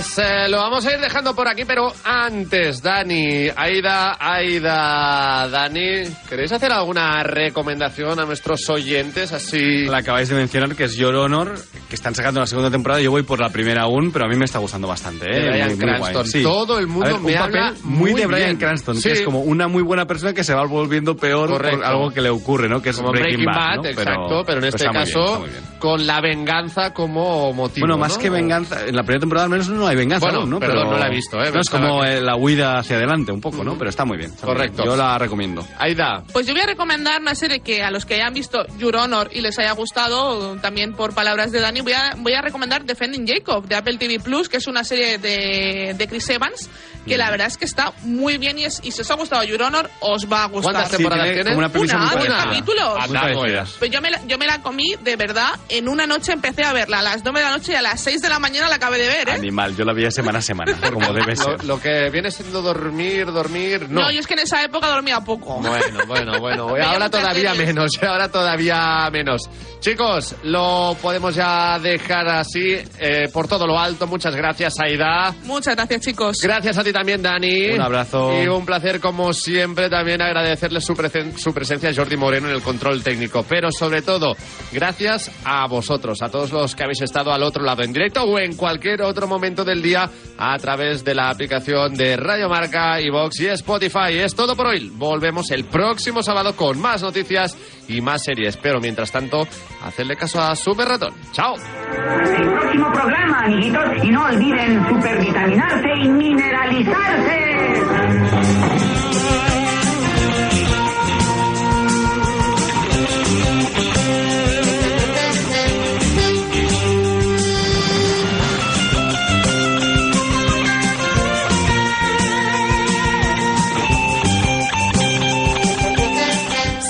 Pues 0.00 0.16
eh, 0.16 0.48
lo 0.48 0.56
vamos 0.56 0.86
a 0.86 0.94
ir 0.94 0.98
dejando 0.98 1.36
por 1.36 1.46
aquí, 1.46 1.66
pero 1.66 1.92
antes, 2.04 2.80
Dani, 2.82 3.48
Aida, 3.54 4.16
Aida, 4.18 5.46
Dani, 5.46 6.04
¿queréis 6.26 6.50
hacer 6.52 6.72
alguna 6.72 7.22
recomendación 7.22 8.18
a 8.18 8.24
nuestros 8.24 8.66
oyentes 8.70 9.30
así? 9.34 9.84
La 9.84 9.98
acabáis 9.98 10.30
de 10.30 10.36
mencionar, 10.36 10.74
que 10.74 10.84
es 10.84 10.96
Your 10.96 11.14
Honor, 11.16 11.54
que 11.90 11.94
están 11.94 12.14
sacando 12.14 12.40
la 12.40 12.46
segunda 12.46 12.70
temporada. 12.70 13.02
Yo 13.02 13.10
voy 13.10 13.24
por 13.24 13.40
la 13.40 13.50
primera 13.50 13.82
aún, 13.82 14.10
pero 14.10 14.24
a 14.24 14.28
mí 14.28 14.36
me 14.36 14.46
está 14.46 14.58
gustando 14.58 14.88
bastante. 14.88 15.26
¿eh? 15.26 15.38
De 15.38 15.64
Muy-. 15.66 15.76
Cranston. 15.76 16.26
Sí. 16.26 16.42
Todo 16.42 16.78
el 16.78 16.86
mundo 16.86 17.04
ver, 17.04 17.20
me 17.20 17.32
un 17.32 17.38
papel 17.38 17.58
habla 17.58 17.74
muy, 17.82 18.12
muy 18.12 18.20
de 18.22 18.26
Brian 18.26 18.44
bien. 18.46 18.56
Cranston, 18.56 18.96
Sí. 18.96 19.02
que 19.02 19.12
es 19.12 19.20
como 19.20 19.40
una 19.42 19.68
muy 19.68 19.82
buena 19.82 20.06
persona 20.06 20.32
que 20.32 20.44
se 20.44 20.54
va 20.54 20.64
volviendo 20.64 21.14
peor 21.14 21.50
Correcto. 21.50 21.76
por 21.76 21.86
algo 21.86 22.10
que 22.10 22.22
le 22.22 22.30
ocurre, 22.30 22.70
¿no? 22.70 22.80
Que 22.80 22.88
es 22.88 22.96
Como 22.96 23.12
Breaking, 23.12 23.44
Bad, 23.44 23.76
¿no? 23.76 23.84
exacto, 23.84 24.44
pero, 24.46 24.60
en 24.60 24.64
este 24.64 24.86
caso 24.86 25.40
bien. 25.42 25.62
con 25.78 26.06
la 26.06 26.22
venganza 26.22 26.94
como 26.94 27.52
motivo. 27.52 27.86
Bueno, 27.86 27.98
más 27.98 28.16
¿no? 28.16 28.22
que 28.22 28.30
venganza, 28.30 28.86
en 28.86 28.96
la 28.96 29.02
primera 29.02 29.20
temporada 29.20 29.44
al 29.44 29.50
menos 29.50 29.68
no 29.68 29.89
hay 29.90 29.96
venganza, 29.96 30.26
Bueno, 30.26 30.40
aún, 30.40 30.50
¿no? 30.50 30.58
perdón, 30.60 30.90
no 30.90 30.98
la 30.98 31.06
he 31.06 31.10
visto, 31.10 31.42
¿eh? 31.42 31.50
No 31.52 31.60
es 31.60 31.68
como 31.70 32.02
que- 32.02 32.16
eh, 32.18 32.20
la 32.20 32.36
huida 32.36 32.78
hacia 32.78 32.96
adelante, 32.96 33.32
un 33.32 33.40
poco, 33.40 33.62
¿no? 33.64 33.76
Pero 33.76 33.90
está 33.90 34.04
muy 34.04 34.16
bien. 34.16 34.30
está 34.30 34.46
muy 34.46 34.54
Correcto. 34.54 34.76
bien. 34.82 34.88
Yo 34.90 34.96
la 34.96 35.18
recomiendo. 35.18 35.66
Aida, 35.78 36.22
Pues 36.32 36.46
yo 36.46 36.52
voy 36.54 36.62
a 36.62 36.66
recomendar 36.66 37.20
una 37.20 37.34
serie 37.34 37.60
que 37.60 37.82
a 37.82 37.90
los 37.90 38.06
que 38.06 38.14
hayan 38.14 38.32
visto 38.34 38.64
Your 38.78 38.96
Honor 38.96 39.30
y 39.32 39.40
les 39.40 39.58
haya 39.58 39.72
gustado, 39.72 40.56
también 40.56 40.94
por 40.94 41.14
palabras 41.14 41.52
de 41.52 41.60
Dani, 41.60 41.80
voy 41.80 41.92
a, 41.92 42.14
voy 42.18 42.32
a 42.34 42.40
recomendar 42.42 42.84
Defending 42.84 43.26
Jacob 43.26 43.66
de 43.66 43.76
Apple 43.76 43.98
TV 43.98 44.18
Plus, 44.20 44.48
que 44.48 44.56
es 44.58 44.66
una 44.66 44.84
serie 44.84 45.18
de, 45.18 45.94
de 45.96 46.08
Chris 46.08 46.28
Evans, 46.30 46.70
que 47.06 47.16
la 47.16 47.30
verdad 47.30 47.46
es 47.48 47.56
que 47.56 47.64
está 47.64 47.92
muy 48.02 48.38
bien 48.38 48.58
y, 48.58 48.64
es- 48.64 48.80
y 48.82 48.92
si 48.92 49.00
os 49.00 49.10
ha 49.10 49.14
gustado 49.14 49.42
Your 49.44 49.62
Honor, 49.62 49.90
os 50.00 50.30
va 50.30 50.44
a 50.44 50.46
gustar. 50.48 50.72
¿cuántas 50.72 50.90
temporadas 50.90 51.24
tiene 51.32 51.54
una 51.56 51.66
Una, 51.68 52.16
muy 52.16 52.26
capítulos. 52.28 52.94
Parecida. 53.08 53.32
pues. 53.64 53.70
Pues 53.78 53.90
yo 53.90 54.00
me, 54.00 54.10
la, 54.10 54.20
yo 54.26 54.38
me 54.38 54.46
la 54.46 54.60
comí 54.62 54.94
de 55.02 55.16
verdad 55.16 55.50
en 55.68 55.88
una 55.88 56.06
noche, 56.06 56.32
empecé 56.32 56.62
a 56.64 56.72
verla 56.72 56.98
a 56.98 57.02
las 57.02 57.22
9 57.24 57.40
de 57.40 57.44
la 57.46 57.52
noche 57.52 57.72
y 57.72 57.74
a 57.74 57.82
las 57.82 58.00
6 58.00 58.20
de 58.22 58.28
la 58.28 58.38
mañana 58.38 58.68
la 58.68 58.76
acabé 58.76 58.98
de 58.98 59.08
ver, 59.08 59.28
¿eh? 59.30 59.32
Animal, 59.32 59.74
yo 59.80 59.84
la 59.86 59.94
veía 59.94 60.10
semana 60.10 60.40
a 60.40 60.42
semana, 60.42 60.78
como 60.92 61.10
debe 61.14 61.34
lo, 61.34 61.36
ser. 61.42 61.64
lo 61.64 61.80
que 61.80 62.10
viene 62.10 62.30
siendo 62.30 62.60
dormir, 62.60 63.26
dormir, 63.32 63.88
no. 63.88 64.02
No. 64.02 64.10
yo 64.10 64.20
es 64.20 64.26
que 64.26 64.34
en 64.34 64.40
esa 64.40 64.62
época 64.62 64.88
dormía 64.88 65.20
poco. 65.20 65.54
Bueno, 65.60 66.00
bueno, 66.06 66.38
bueno. 66.38 66.68
Ahora 66.84 67.08
todavía 67.08 67.54
menos, 67.54 67.92
ahora 68.02 68.28
todavía 68.30 69.08
menos. 69.10 69.42
Chicos, 69.80 70.34
lo 70.42 70.94
podemos 71.00 71.34
ya 71.34 71.78
dejar 71.78 72.28
así 72.28 72.76
eh, 72.98 73.28
por 73.32 73.48
todo 73.48 73.66
lo 73.66 73.78
alto. 73.78 74.06
Muchas 74.06 74.36
gracias, 74.36 74.74
Aida. 74.78 75.34
Muchas 75.44 75.74
gracias, 75.74 76.02
chicos. 76.02 76.36
Gracias 76.42 76.76
a 76.76 76.84
ti 76.84 76.92
también, 76.92 77.22
Dani. 77.22 77.70
Un 77.70 77.80
abrazo. 77.80 78.42
Y 78.42 78.46
un 78.48 78.66
placer, 78.66 79.00
como 79.00 79.32
siempre, 79.32 79.88
también 79.88 80.20
agradecerle 80.20 80.82
su, 80.82 80.92
presen- 80.94 81.34
su 81.38 81.54
presencia 81.54 81.88
a 81.88 81.94
Jordi 81.94 82.18
Moreno 82.18 82.48
en 82.48 82.54
el 82.56 82.60
control 82.62 83.02
técnico. 83.02 83.42
Pero 83.48 83.70
sobre 83.72 84.02
todo, 84.02 84.36
gracias 84.70 85.30
a 85.44 85.66
vosotros, 85.66 86.18
a 86.20 86.28
todos 86.28 86.52
los 86.52 86.74
que 86.74 86.82
habéis 86.84 87.00
estado 87.00 87.32
al 87.32 87.42
otro 87.42 87.62
lado, 87.64 87.82
en 87.82 87.92
directo 87.94 88.22
o 88.24 88.38
en 88.38 88.56
cualquier 88.56 89.00
otro 89.00 89.26
momento 89.26 89.64
del 89.70 89.82
día, 89.82 90.10
a 90.36 90.58
través 90.58 91.04
de 91.04 91.14
la 91.14 91.30
aplicación 91.30 91.94
de 91.94 92.16
Radio 92.16 92.48
Marca, 92.48 93.00
iVox 93.00 93.40
y 93.40 93.46
Spotify. 93.46 94.18
Es 94.18 94.34
todo 94.34 94.56
por 94.56 94.66
hoy. 94.66 94.90
Volvemos 94.94 95.50
el 95.50 95.64
próximo 95.64 96.22
sábado 96.22 96.56
con 96.56 96.80
más 96.80 97.02
noticias 97.02 97.56
y 97.88 98.00
más 98.00 98.22
series. 98.24 98.56
Pero 98.56 98.80
mientras 98.80 99.10
tanto, 99.12 99.46
hacerle 99.82 100.16
caso 100.16 100.40
a 100.40 100.54
Super 100.56 100.88
Ratón. 100.88 101.14
¡Chao! 101.32 101.54
el 101.56 102.50
próximo 102.52 102.92
programa, 102.92 103.44
amiguitos, 103.44 103.84
y 104.02 104.10
no 104.10 104.24
olviden 104.24 104.88
supervitaminarse 104.88 105.88
y 106.02 106.08
mineralizarse. 106.08 107.50